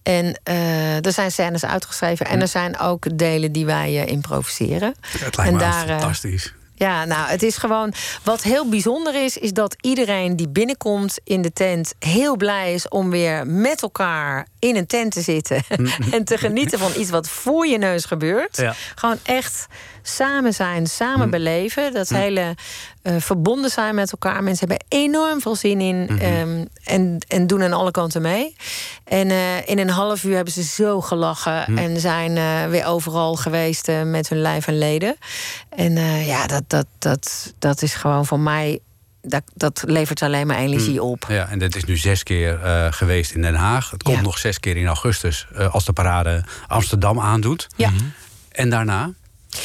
En 0.04 0.40
eh, 0.44 1.06
er 1.06 1.12
zijn 1.12 1.32
scènes 1.32 1.66
uitgeschreven. 1.66 2.26
En 2.26 2.42
er 2.42 2.48
zijn 2.48 2.80
ook 2.80 3.18
delen 3.18 3.52
die 3.52 3.66
wij 3.66 4.02
eh, 4.02 4.08
improviseren. 4.12 4.96
Het 5.02 5.22
lijkt 5.22 5.38
en 5.38 5.54
me 5.54 5.60
daar, 5.60 5.88
eh, 5.90 5.90
fantastisch. 6.00 6.54
Ja, 6.76 7.06
nou, 7.06 7.30
het 7.30 7.44
is 7.44 7.58
gewoon. 7.58 7.94
Wat 8.24 8.42
heel 8.44 8.70
bijzonder 8.70 9.24
is, 9.24 9.38
is 9.38 9.54
dat 9.54 9.76
iedereen 9.82 10.36
die 10.36 10.50
binnenkomt 10.50 11.20
in 11.24 11.42
de 11.42 11.54
tent 11.54 11.94
heel 12.00 12.36
blij 12.38 12.74
is 12.74 12.88
om 12.88 13.10
weer 13.10 13.48
met 13.48 13.82
elkaar 13.82 14.48
in 14.62 14.76
een 14.76 14.88
tent 14.88 15.12
te 15.12 15.22
zitten. 15.22 15.64
en 16.12 16.24
te 16.24 16.38
genieten 16.38 16.80
van 16.80 16.92
iets 16.98 17.10
wat 17.10 17.30
voor 17.30 17.68
je 17.68 17.78
neus 17.78 18.06
gebeurt. 18.06 18.58
Ja. 18.58 18.74
Gewoon 18.96 19.18
echt 19.24 19.68
samen 20.02 20.54
zijn, 20.54 20.88
samen 20.88 21.30
beleven. 21.30 21.94
Dat 21.94 22.10
hele 22.10 22.56
eh, 23.02 23.16
verbonden 23.18 23.70
zijn 23.70 23.96
met 23.96 24.12
elkaar. 24.12 24.44
Mensen 24.44 24.68
hebben 24.68 24.88
enorm 24.90 25.42
veel 25.42 25.56
zin 25.56 25.82
in 25.82 26.20
ehm, 26.20 26.66
en, 26.84 27.18
en 27.28 27.48
doen 27.48 27.64
aan 27.64 27.74
alle 27.74 27.92
kanten 27.92 28.22
mee. 28.22 28.56
En 29.04 29.30
eh, 29.30 29.68
in 29.68 29.80
een 29.80 29.90
half 29.90 30.24
uur 30.24 30.36
hebben 30.36 30.54
ze 30.54 30.64
zo 30.64 31.02
gelachen 31.02 31.78
en 31.78 32.00
zijn 32.00 32.38
eh, 32.38 32.70
weer 32.70 32.86
overal 32.86 33.36
geweest 33.36 33.92
met 34.04 34.30
hun 34.30 34.42
lijf 34.42 34.68
en 34.68 34.78
leden. 34.78 35.16
En 35.70 35.96
ja, 36.26 36.48
dat, 36.48 36.64
dat, 36.68 36.86
dat, 37.00 37.54
dat 37.60 37.82
is 37.82 37.94
gewoon 37.94 38.26
voor 38.26 38.40
mij 38.40 38.80
dat, 39.22 39.44
dat 39.54 39.84
levert 39.88 40.22
alleen 40.22 40.48
maar 40.48 40.58
energie 40.58 40.94
Mm. 41.02 41.06
op. 41.08 41.26
Ja, 41.30 41.48
en 41.48 41.60
dat 41.60 41.76
is 41.76 41.84
nu 41.84 41.98
zes 41.98 42.24
keer 42.24 42.62
eh, 42.64 42.88
geweest 42.90 43.32
in 43.32 43.42
Den 43.42 43.56
Haag. 43.56 43.90
Het 43.92 44.04
komt 44.04 44.18
Ja. 44.18 44.22
nog 44.24 44.38
zes 44.38 44.60
keer 44.60 44.78
in 44.78 44.88
augustus 44.88 45.48
eh, 45.56 45.74
als 45.74 45.86
de 45.86 45.94
parade 45.94 46.44
Amsterdam 46.68 47.20
aandoet. 47.20 47.68
Ja. 47.76 47.92
En 48.52 48.70
daarna? 48.70 49.12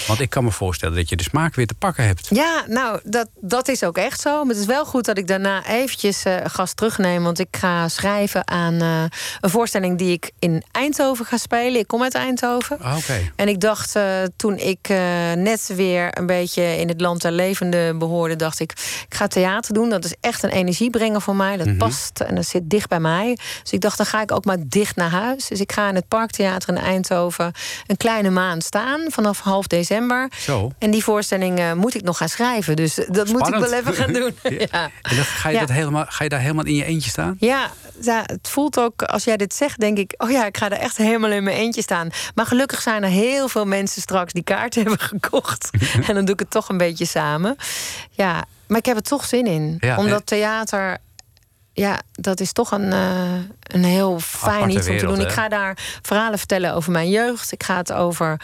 Want 0.06 0.20
ik 0.20 0.30
kan 0.30 0.44
me 0.44 0.50
voorstellen 0.50 0.94
dat 0.96 1.08
je 1.08 1.16
de 1.16 1.22
smaak 1.22 1.54
weer 1.54 1.66
te 1.66 1.74
pakken 1.74 2.04
hebt. 2.04 2.26
Ja, 2.30 2.64
nou, 2.68 3.00
dat, 3.04 3.28
dat 3.40 3.68
is 3.68 3.82
ook 3.84 3.96
echt 3.96 4.20
zo. 4.20 4.38
Maar 4.44 4.52
het 4.54 4.62
is 4.62 4.66
wel 4.66 4.84
goed 4.84 5.04
dat 5.04 5.18
ik 5.18 5.26
daarna 5.26 5.66
eventjes 5.66 6.22
eh 6.24 6.34
gas 6.44 6.72
terugneem. 6.74 7.22
Want 7.22 7.38
ik 7.38 7.56
ga 7.56 7.88
schrijven 7.88 8.48
aan 8.48 8.80
eh, 8.80 9.02
een 9.40 9.50
voorstelling 9.50 9.98
die 9.98 10.12
ik 10.12 10.30
in 10.38 10.62
Eindhoven 10.72 11.24
ga 11.26 11.36
spelen. 11.36 11.80
Ik 11.80 11.86
kom 11.86 12.02
uit 12.02 12.14
Eindhoven. 12.14 12.78
Ah, 12.80 12.96
Oké. 12.96 13.30
En 13.36 13.48
ik 13.48 13.60
dacht, 13.60 13.96
eh, 13.96 14.04
toen 14.36 14.56
ik 14.58 14.88
net 15.36 15.70
weer 15.74 16.18
een 16.18 16.26
beetje 16.26 16.62
in 16.76 16.88
het 16.88 17.00
land 17.00 17.22
der 17.22 17.32
levenden 17.32 17.98
behoorde, 17.98 18.36
dacht 18.36 18.60
ik, 18.60 18.72
ik 19.08 19.14
ga 19.14 19.26
theater 19.26 19.74
doen. 19.74 19.88
Dat 19.88 20.04
is 20.04 20.14
echt 20.20 20.42
een 20.42 20.50
energiebrenger 20.50 21.20
voor 21.20 21.36
mij. 21.36 21.56
Dat 21.56 21.66
Mhm. 21.66 21.76
past 21.76 22.20
en 22.20 22.34
dat 22.34 22.46
zit 22.46 22.70
dicht 22.70 22.88
bij 22.88 23.00
mij. 23.00 23.38
Dus 23.62 23.72
ik 23.72 23.80
dacht, 23.80 23.96
dan 23.96 24.06
ga 24.06 24.22
ik 24.22 24.32
ook 24.32 24.44
maar 24.44 24.56
dicht 24.66 24.96
naar 24.96 25.10
huis. 25.10 25.46
Dus 25.48 25.60
ik 25.60 25.72
ga 25.72 25.88
in 25.88 25.94
het 25.94 26.08
Parktheater 26.08 26.68
in 26.68 26.76
Eindhoven 26.82 27.52
een 27.86 27.96
kleine 27.96 28.30
maand 28.30 28.64
staan 28.64 29.00
vanaf 29.08 29.40
half 29.40 29.66
december. 29.66 29.94
Zo. 30.38 30.70
En 30.78 30.90
die 30.90 31.02
voorstelling 31.04 31.58
eh, 31.58 31.72
moet 31.72 31.94
ik 31.94 32.02
nog 32.02 32.16
gaan 32.16 32.28
schrijven. 32.28 32.76
Dus 32.76 32.98
eh, 32.98 33.08
dat 33.10 33.28
moet 33.28 33.48
ik 33.48 33.54
wel 33.54 33.72
even 33.72 33.94
gaan 33.94 34.12
doen. 34.20 34.34
ja. 34.72 34.90
En 35.02 35.16
dan 35.16 35.24
ga, 35.24 35.48
je 35.48 35.54
Ja. 35.54 35.60
dat 35.60 35.70
helemaal, 35.70 36.04
ga 36.08 36.24
je 36.24 36.30
daar 36.30 36.40
helemaal 36.40 36.64
in 36.64 36.74
je 36.74 36.84
eentje 36.84 37.10
staan? 37.10 37.36
Ja, 37.38 37.70
ja, 38.00 38.22
het 38.26 38.48
voelt 38.48 38.78
ook, 38.78 39.02
als 39.02 39.24
jij 39.24 39.36
dit 39.36 39.54
zegt, 39.54 39.80
denk 39.80 39.98
ik... 39.98 40.14
oh 40.16 40.30
ja, 40.30 40.46
ik 40.46 40.56
ga 40.56 40.66
er 40.70 40.78
echt 40.78 40.96
helemaal 40.96 41.30
in 41.30 41.42
mijn 41.44 41.56
eentje 41.56 41.82
staan. 41.82 42.08
Maar 42.34 42.46
gelukkig 42.46 42.80
zijn 42.82 43.02
er 43.02 43.08
heel 43.10 43.48
veel 43.48 43.64
mensen 43.64 44.02
straks 44.02 44.32
die 44.32 44.42
kaarten 44.44 44.80
hebben 44.86 45.00
gekocht. 45.00 45.70
en 46.06 46.14
dan 46.14 46.24
doe 46.24 46.34
ik 46.34 46.40
het 46.40 46.50
toch 46.50 46.68
een 46.68 46.78
beetje 46.78 47.04
samen. 47.06 47.56
Ja, 48.10 48.44
maar 48.66 48.78
ik 48.78 48.86
heb 48.86 48.96
er 48.96 49.02
toch 49.02 49.24
zin 49.24 49.46
in. 49.46 49.76
Ja, 49.80 49.96
Omdat 49.96 50.18
en- 50.18 50.24
theater... 50.24 50.98
Ja, 51.72 52.00
dat 52.12 52.40
is 52.40 52.52
toch 52.52 52.70
een, 52.70 52.92
eh, 52.92 53.34
een 53.62 53.84
heel 53.84 54.20
fijn 54.20 54.54
Aparte 54.54 54.76
iets 54.78 54.88
om 54.88 54.98
te 54.98 55.06
doen. 55.06 55.18
hè? 55.18 55.22
Ik 55.24 55.30
ga 55.32 55.48
daar 55.48 55.78
verhalen 56.02 56.38
vertellen 56.38 56.74
over 56.74 56.92
mijn 56.92 57.10
jeugd. 57.10 57.52
Ik 57.52 57.62
ga 57.62 57.76
het 57.76 57.92
over 57.92 58.40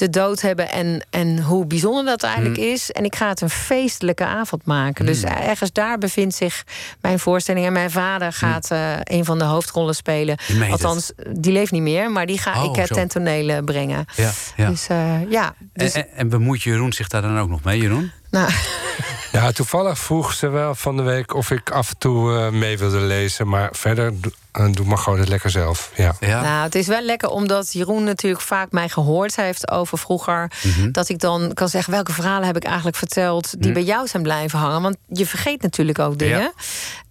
de 0.00 0.10
dood 0.10 0.40
hebben 0.40 0.70
en, 0.70 1.06
en 1.10 1.42
hoe 1.42 1.66
bijzonder 1.66 2.04
dat 2.04 2.22
eigenlijk 2.22 2.56
Hmm. 2.56 2.66
is. 2.66 2.90
En 2.90 3.04
ik 3.04 3.16
ga 3.16 3.28
het 3.28 3.40
een 3.40 3.50
feestelijke 3.50 4.24
avond 4.24 4.64
maken. 4.66 5.06
Dus 5.06 5.22
ergens 5.22 5.72
daar 5.72 5.98
bevindt 5.98 6.34
zich 6.34 6.64
mijn 7.00 7.18
voorstelling. 7.18 7.66
En 7.66 7.72
mijn 7.72 7.90
vader 7.90 8.32
gaat 8.32 8.70
eh, 8.70 8.92
een 9.02 9.24
van 9.24 9.38
de 9.38 9.44
hoofdrollen 9.44 9.94
spelen. 9.94 10.38
Althans, 10.70 11.12
die 11.32 11.52
leeft 11.52 11.72
niet 11.72 11.82
meer, 11.82 12.10
maar 12.10 12.26
die 12.26 12.38
ga 12.38 12.62
Oh, 12.64 12.70
ik 12.70 12.76
eh, 12.76 12.84
ten 12.84 13.08
tonele 13.08 13.62
brengen. 13.64 14.04
Ja. 14.16 14.30
ja. 14.56 14.68
Dus 14.68 14.86
eh, 14.86 15.30
ja, 15.30 15.54
dus, 15.72 15.92
en, 15.92 16.06
en, 16.08 16.16
en 16.16 16.28
bemoeit 16.28 16.62
Jeroen 16.62 16.92
zich 16.92 17.08
daar 17.08 17.22
dan 17.22 17.38
ook 17.38 17.48
nog 17.48 17.62
mee, 17.62 17.80
Jeroen? 17.80 18.10
Nou, 18.30 18.50
Ja, 19.32 19.52
toevallig 19.52 19.98
vroeg 19.98 20.32
ze 20.32 20.48
wel 20.48 20.74
van 20.74 20.96
de 20.96 21.02
week 21.02 21.34
of 21.34 21.50
ik 21.50 21.70
af 21.70 21.88
en 21.90 21.98
toe 21.98 22.36
eh, 22.38 22.48
mee 22.48 22.78
wilde 22.78 22.98
lezen. 23.00 23.48
Maar 23.48 23.68
verder 23.72 24.12
eh, 24.52 24.66
doe 24.72 24.86
maar 24.86 24.98
gewoon 24.98 25.18
het 25.18 25.28
lekker 25.28 25.50
zelf. 25.50 25.90
Ja. 25.94 26.14
Ja. 26.20 26.42
Nou, 26.42 26.62
het 26.62 26.74
is 26.74 26.86
wel 26.86 27.02
lekker 27.02 27.28
omdat 27.28 27.72
Jeroen 27.72 28.04
natuurlijk 28.04 28.42
vaak 28.42 28.70
mij 28.72 28.88
gehoord 28.88 29.36
heeft 29.36 29.70
over 29.70 29.98
vroeger. 29.98 30.50
Mhm. 30.62 30.90
Dat 30.90 31.08
ik 31.08 31.18
dan 31.18 31.50
kan 31.54 31.68
zeggen 31.68 31.92
welke 31.92 32.12
verhalen 32.12 32.46
heb 32.46 32.56
ik 32.56 32.64
eigenlijk 32.64 32.96
verteld 32.96 33.50
die 33.50 33.60
Mhm. 33.70 33.72
bij 33.72 33.82
jou 33.82 34.06
zijn 34.06 34.22
blijven 34.22 34.58
hangen. 34.58 34.82
Want 34.82 34.96
je 35.08 35.26
vergeet 35.26 35.62
natuurlijk 35.62 35.98
ook 35.98 36.18
dingen. 36.18 36.40
Ja. 36.40 36.52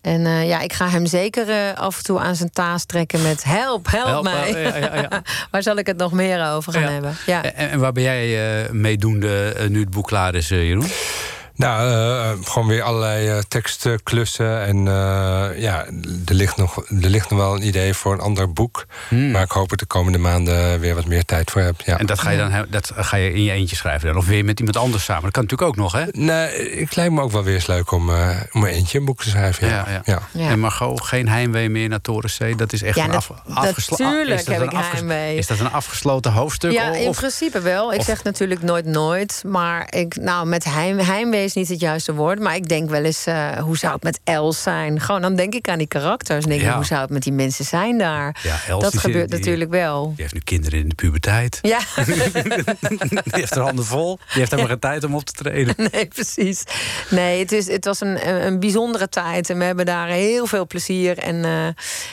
En 0.02 0.26
eh, 0.26 0.48
ja, 0.48 0.60
ik 0.60 0.74
ga 0.74 0.90
hem 0.90 1.06
zeker 1.06 1.50
eh, 1.50 1.74
af 1.74 1.98
en 1.98 2.04
toe 2.04 2.20
aan 2.20 2.36
zijn 2.36 2.50
taas 2.52 2.86
trekken 2.86 3.22
met 3.22 3.44
help, 3.44 3.88
help, 3.92 4.08
Help, 4.08 4.24
mij. 4.24 4.52
ja, 4.52 4.78
ja, 4.78 4.96
ja. 4.96 5.22
Waar 5.52 5.64
zal 5.64 5.78
ik 5.78 5.86
het 5.88 5.98
nog 5.98 6.12
meer 6.12 6.46
over 6.52 6.74
gaan 6.74 6.84
hebben? 6.84 7.16
Ja. 7.26 7.44
En, 7.44 7.70
en 7.70 7.80
waar 7.80 7.92
ben 7.92 8.04
jij 8.04 8.62
eh 8.64 8.70
meedoende 8.72 9.56
nu 9.70 9.80
het 9.80 9.90
boek 9.90 10.08
klaar 10.08 10.36
is, 10.36 10.48
Jeroen? 10.48 10.88
Nou, 11.60 11.92
eh, 11.92 12.30
gewoon 12.52 12.68
weer 12.68 12.82
allerlei 12.82 13.28
eh, 13.30 13.38
teksten 13.48 14.04
klussen. 14.04 14.66
En 14.66 14.78
eh, 14.88 15.62
ja, 15.62 15.86
er 16.26 16.34
ligt, 16.34 16.58
nog, 16.58 16.78
er 16.78 17.10
ligt 17.10 17.30
nog 17.30 17.40
wel 17.40 17.56
een 17.56 17.68
idee 17.68 17.94
voor 17.94 18.14
een 18.14 18.20
ander 18.20 18.54
boek. 18.54 18.86
Hmm. 19.08 19.32
Maar 19.32 19.42
ik 19.42 19.52
hoop 19.52 19.72
ik 19.72 19.78
de 19.78 19.86
komende 19.86 20.18
maanden 20.18 20.80
weer 20.80 20.96
wat 20.96 21.06
meer 21.06 21.26
tijd 21.26 21.52
voor 21.52 21.62
heb. 21.62 21.82
Ja. 21.82 21.98
En 22.00 22.06
dat 22.06 22.20
ga, 22.20 22.30
je 22.30 22.38
dan, 22.38 22.66
dat 22.70 22.92
ga 22.96 23.18
je 23.18 23.34
in 23.34 23.44
je 23.44 23.52
eentje 23.52 23.76
schrijven 23.76 24.08
dan? 24.08 24.18
Of 24.18 24.26
weer 24.26 24.46
met 24.46 24.60
iemand 24.60 24.78
anders 24.78 25.04
samen? 25.04 25.24
Dat 25.24 25.32
kan 25.32 25.44
natuurlijk 25.44 25.70
ook 25.70 25.76
nog, 25.78 25.92
hè? 25.92 26.04
Nee, 26.12 26.72
ik 26.72 26.96
lijkt 26.96 27.14
me 27.14 27.22
ook 27.22 27.32
wel 27.32 27.44
weer 27.44 27.54
eens 27.56 27.68
leuk 27.68 27.92
om, 27.92 28.10
eh 28.10 28.30
om 28.52 28.64
een 28.64 28.70
eentje 28.70 28.98
een 29.00 29.06
boek 29.06 29.22
te 29.24 29.30
schrijven. 29.30 29.68
Ja. 29.68 29.74
Ja, 29.74 29.92
ja. 29.92 30.02
Ja. 30.04 30.20
Ja. 30.32 30.50
En 30.50 30.60
Margot, 30.60 31.02
geen 31.02 31.28
heimwee 31.28 31.70
meer 31.70 31.90
naar 31.90 32.02
Torenzee? 32.02 32.56
Dat 32.56 32.74
is 32.74 32.82
echt 32.84 32.96
Ja, 32.96 33.04
een 33.04 33.16
af, 33.16 33.32
afgeslo- 33.54 33.98
natuurlijk 33.98 34.40
is 34.40 34.46
dat 34.46 34.56
heb 34.56 34.72
een 34.72 34.80
ik 34.80 34.86
heimwee. 34.92 35.38
Is 35.38 35.48
dat 35.48 35.60
een 35.60 35.72
afgesloten 35.72 36.32
hoofdstuk? 36.32 36.72
Ja, 36.72 36.94
in 36.94 37.08
of, 37.08 37.18
principe 37.18 37.60
wel. 37.62 37.94
Ik 37.94 38.00
of- 38.00 38.06
zeg 38.06 38.24
natuurlijk 38.24 38.62
nooit 38.62 38.86
nooit. 38.86 39.44
Maar 39.46 39.88
ik, 39.90 40.16
nou, 40.16 40.46
met 40.48 40.64
heim, 40.64 41.00
heimwee 41.00 41.49
is 41.50 41.56
niet 41.56 41.70
het 41.70 41.80
juiste 41.80 42.14
woord. 42.14 42.40
Maar 42.40 42.56
ik 42.56 42.68
denk 42.70 42.90
wel 42.90 43.04
eens, 43.04 43.26
eh, 43.26 43.58
hoe 43.58 43.78
zou 43.78 43.94
het 43.94 44.04
met 44.04 44.20
Els 44.24 44.62
zijn? 44.62 45.00
Gewoon, 45.00 45.22
dan 45.22 45.36
denk 45.36 45.54
ik 45.54 45.70
aan 45.70 45.78
die 45.78 45.88
karakters. 45.88 46.46
Denk 46.46 46.62
ik, 46.62 46.68
hoe 46.70 46.86
zou 46.86 47.02
het 47.02 47.10
met 47.10 47.24
die 47.24 47.34
mensen 47.34 47.66
zijn 47.66 47.98
daar? 47.98 48.40
Ja, 48.44 48.58
Els, 48.68 48.84
dat 48.84 48.98
gebeurt 48.98 49.30
die- 49.30 49.38
natuurlijk 49.40 49.70
wel. 49.70 50.08
Die 50.08 50.16
heeft 50.22 50.34
nu 50.34 50.40
kinderen 50.40 50.80
in 50.80 50.90
de 50.90 50.96
puberteit. 50.96 51.60
Ja, 51.62 51.80
Die 52.06 53.20
heeft 53.24 53.56
haar 53.56 53.64
handen 53.64 53.86
vol. 53.86 54.16
Die 54.16 54.26
heeft 54.40 54.52
helemaal 54.52 54.72
geen 54.72 54.80
tijd 54.80 55.04
om 55.04 55.16
op 55.16 55.24
te 55.26 55.34
treden. 55.34 55.76
nee, 55.92 56.06
precies. 56.08 56.64
Nee, 57.10 57.40
het, 57.40 57.52
is, 57.52 57.68
het 57.68 57.86
was 57.86 58.00
een, 58.02 58.46
een 58.46 58.60
bijzondere 58.60 59.10
tijd. 59.10 59.50
En 59.50 59.58
we 59.58 59.64
hebben 59.64 59.86
daar 59.86 60.08
heel 60.08 60.46
veel 60.46 60.68
plezier 60.68 61.18
en, 61.18 61.46
eh, 61.46 61.68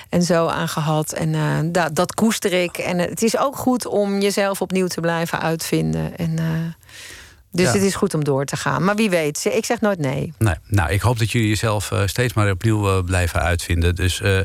en 0.08 0.22
zo 0.22 0.46
aan 0.46 0.68
gehad. 0.68 1.12
En 1.12 1.34
eh, 1.34 1.40
dat, 1.64 1.94
dat 1.94 2.14
koester 2.14 2.52
ik. 2.52 2.78
En 2.78 2.98
het 2.98 3.22
is 3.22 3.38
ook 3.38 3.56
goed 3.56 3.86
om 3.86 4.20
jezelf 4.20 4.60
opnieuw 4.60 4.86
te 4.86 5.00
blijven 5.00 5.40
uitvinden. 5.40 6.16
En, 6.16 6.34
dus 7.56 7.66
Ja. 7.66 7.72
het 7.72 7.82
is 7.82 7.94
goed 7.94 8.14
om 8.14 8.24
door 8.24 8.44
te 8.44 8.56
gaan. 8.56 8.84
Maar 8.84 8.96
wie 8.96 9.10
weet, 9.10 9.44
ik 9.52 9.64
zeg 9.64 9.80
nooit 9.80 9.98
nee. 9.98 10.32
Nee, 10.38 10.54
nou, 10.66 10.90
ik 10.90 11.00
hoop 11.00 11.18
dat 11.18 11.30
jullie 11.30 11.48
jezelf 11.48 11.90
eh, 11.92 12.00
steeds 12.06 12.34
maar 12.34 12.50
opnieuw 12.50 12.88
eh, 12.88 13.04
blijven 13.04 13.40
uitvinden. 13.42 13.94
Dus 13.94 14.20
eh, 14.20 14.38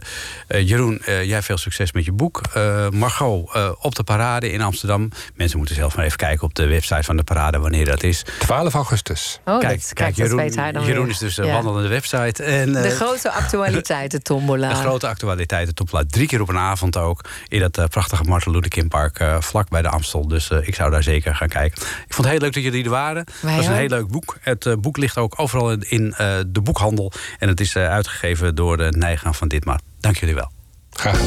Jeroen, 0.48 1.02
eh, 1.06 1.24
jij 1.24 1.42
veel 1.42 1.58
succes 1.58 1.92
met 1.92 2.06
je 2.06 2.12
boek. 2.12 2.42
Eh, 2.54 2.90
Margot, 2.90 3.54
eh, 3.56 3.70
op 3.82 3.96
de 3.96 4.04
parade 4.04 4.52
in 4.52 4.62
Amsterdam. 4.62 5.10
Mensen 5.36 5.58
moeten 5.58 5.76
zelf 5.76 5.96
maar 5.96 6.06
even 6.06 6.18
kijken 6.18 6.44
op 6.44 6.54
de 6.56 6.68
website 6.68 7.04
van 7.04 7.18
de 7.18 7.24
parade 7.24 7.60
wanneer 7.60 7.86
dat 7.86 8.04
is. 8.04 8.24
12 8.40 8.74
augustus. 8.74 9.40
Oh, 9.46 9.60
kijk, 9.60 9.82
dat, 9.82 9.94
kijk 9.94 10.08
dat 10.10 10.18
Jeroen, 10.18 10.38
weet 10.38 10.56
hij 10.56 10.72
dan 10.72 10.86
Jeroen 10.86 11.04
weer. 11.04 11.12
is 11.12 11.18
dus 11.18 11.38
een 11.38 11.46
Ja. 11.46 11.54
wandelende 11.54 11.88
website. 11.90 12.44
En, 12.44 12.76
eh, 12.76 12.82
De 12.84 12.90
grote 12.90 13.32
actualiteiten, 13.42 14.24
tombola. 14.24 14.70
de 14.70 14.76
grote 14.76 15.08
actualiteiten 15.08 15.76
topplaat. 15.76 16.12
Drie 16.12 16.28
keer 16.28 16.42
op 16.42 16.50
een 16.50 16.58
avond 16.58 16.98
ook. 16.98 17.22
In 17.48 17.60
dat 17.60 17.90
prachtige 17.90 18.24
Martin 18.24 18.52
Luther 18.52 18.70
King 18.70 18.90
Park 18.90 19.20
eh, 19.20 19.36
vlak 19.42 19.70
bij 19.70 19.82
de 19.82 19.90
Amstel. 19.90 20.28
Dus 20.28 20.50
eh, 20.50 20.68
ik 20.68 20.76
zou 20.76 20.92
daar 20.92 21.04
zeker 21.04 21.36
gaan 21.36 21.48
kijken. 21.48 21.82
Ik 21.82 22.14
vond 22.14 22.18
het 22.18 22.28
heel 22.28 22.40
leuk 22.40 22.54
dat 22.54 22.64
jullie 22.64 22.84
er 22.84 22.90
waren. 22.90 23.00
Wij 23.02 23.16
Het 23.16 23.56
was 23.56 23.66
een 23.66 23.72
ook. 23.72 23.78
heel 23.78 23.88
leuk 23.88 24.08
boek. 24.08 24.38
Het 24.42 24.66
eh, 24.66 24.74
boek 24.74 24.98
ligt 24.98 25.18
ook 25.18 25.34
overal 25.40 25.72
in, 25.72 25.84
in 25.90 26.14
eh, 26.14 26.38
de 26.48 26.62
boekhandel. 26.62 27.12
En 27.40 27.48
het 27.48 27.60
is 27.60 27.76
eh, 27.76 27.90
uitgegeven 27.90 28.56
door 28.56 28.78
de 28.78 28.94
Nijgaan 28.98 29.36
van 29.36 29.48
Ditmar. 29.48 29.80
Dank 30.00 30.18
jullie 30.18 30.36
wel. 30.36 30.52
Graag. 30.92 31.20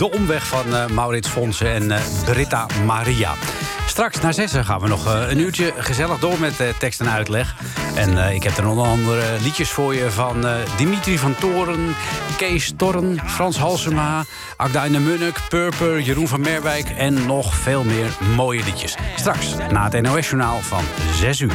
De 0.00 0.10
omweg 0.10 0.46
van 0.46 0.74
eh, 0.74 0.86
Maurits 0.86 1.28
Fonsen 1.28 1.72
en 1.72 1.90
eh, 1.90 2.00
Britta 2.24 2.66
Maria. 2.86 3.34
Straks 3.86 4.20
na 4.20 4.32
zessen 4.32 4.64
gaan 4.64 4.80
we 4.80 4.88
nog 4.88 5.06
eh, 5.06 5.30
een 5.30 5.38
uurtje 5.38 5.72
gezellig 5.76 6.18
door 6.18 6.40
met 6.40 6.74
tekst 6.78 7.00
en 7.00 7.10
uitleg. 7.10 7.54
En 7.94 8.34
ik 8.34 8.42
heb 8.42 8.56
er 8.56 8.68
onder 8.68 8.84
andere 8.84 9.22
liedjes 9.42 9.70
voor 9.70 9.94
je 9.94 10.10
van 10.10 10.46
Dimitri 10.76 11.18
van 11.18 11.34
Toren, 11.34 11.94
Kees 12.36 12.72
Torren, 12.76 13.20
Frans 13.26 13.58
Halsema, 13.58 14.24
Agda 14.56 14.88
de 14.88 14.98
Munnik, 14.98 15.40
Purper, 15.48 16.00
Jeroen 16.00 16.28
van 16.28 16.40
Merwijk 16.40 16.90
en 16.90 17.26
nog 17.26 17.54
veel 17.54 17.84
meer 17.84 18.10
mooie 18.36 18.64
liedjes. 18.64 18.96
Straks 19.16 19.54
na 19.70 19.88
het 19.90 20.02
NOS-journaal 20.02 20.58
van 20.60 20.82
6 21.14 21.40
uur. 21.40 21.54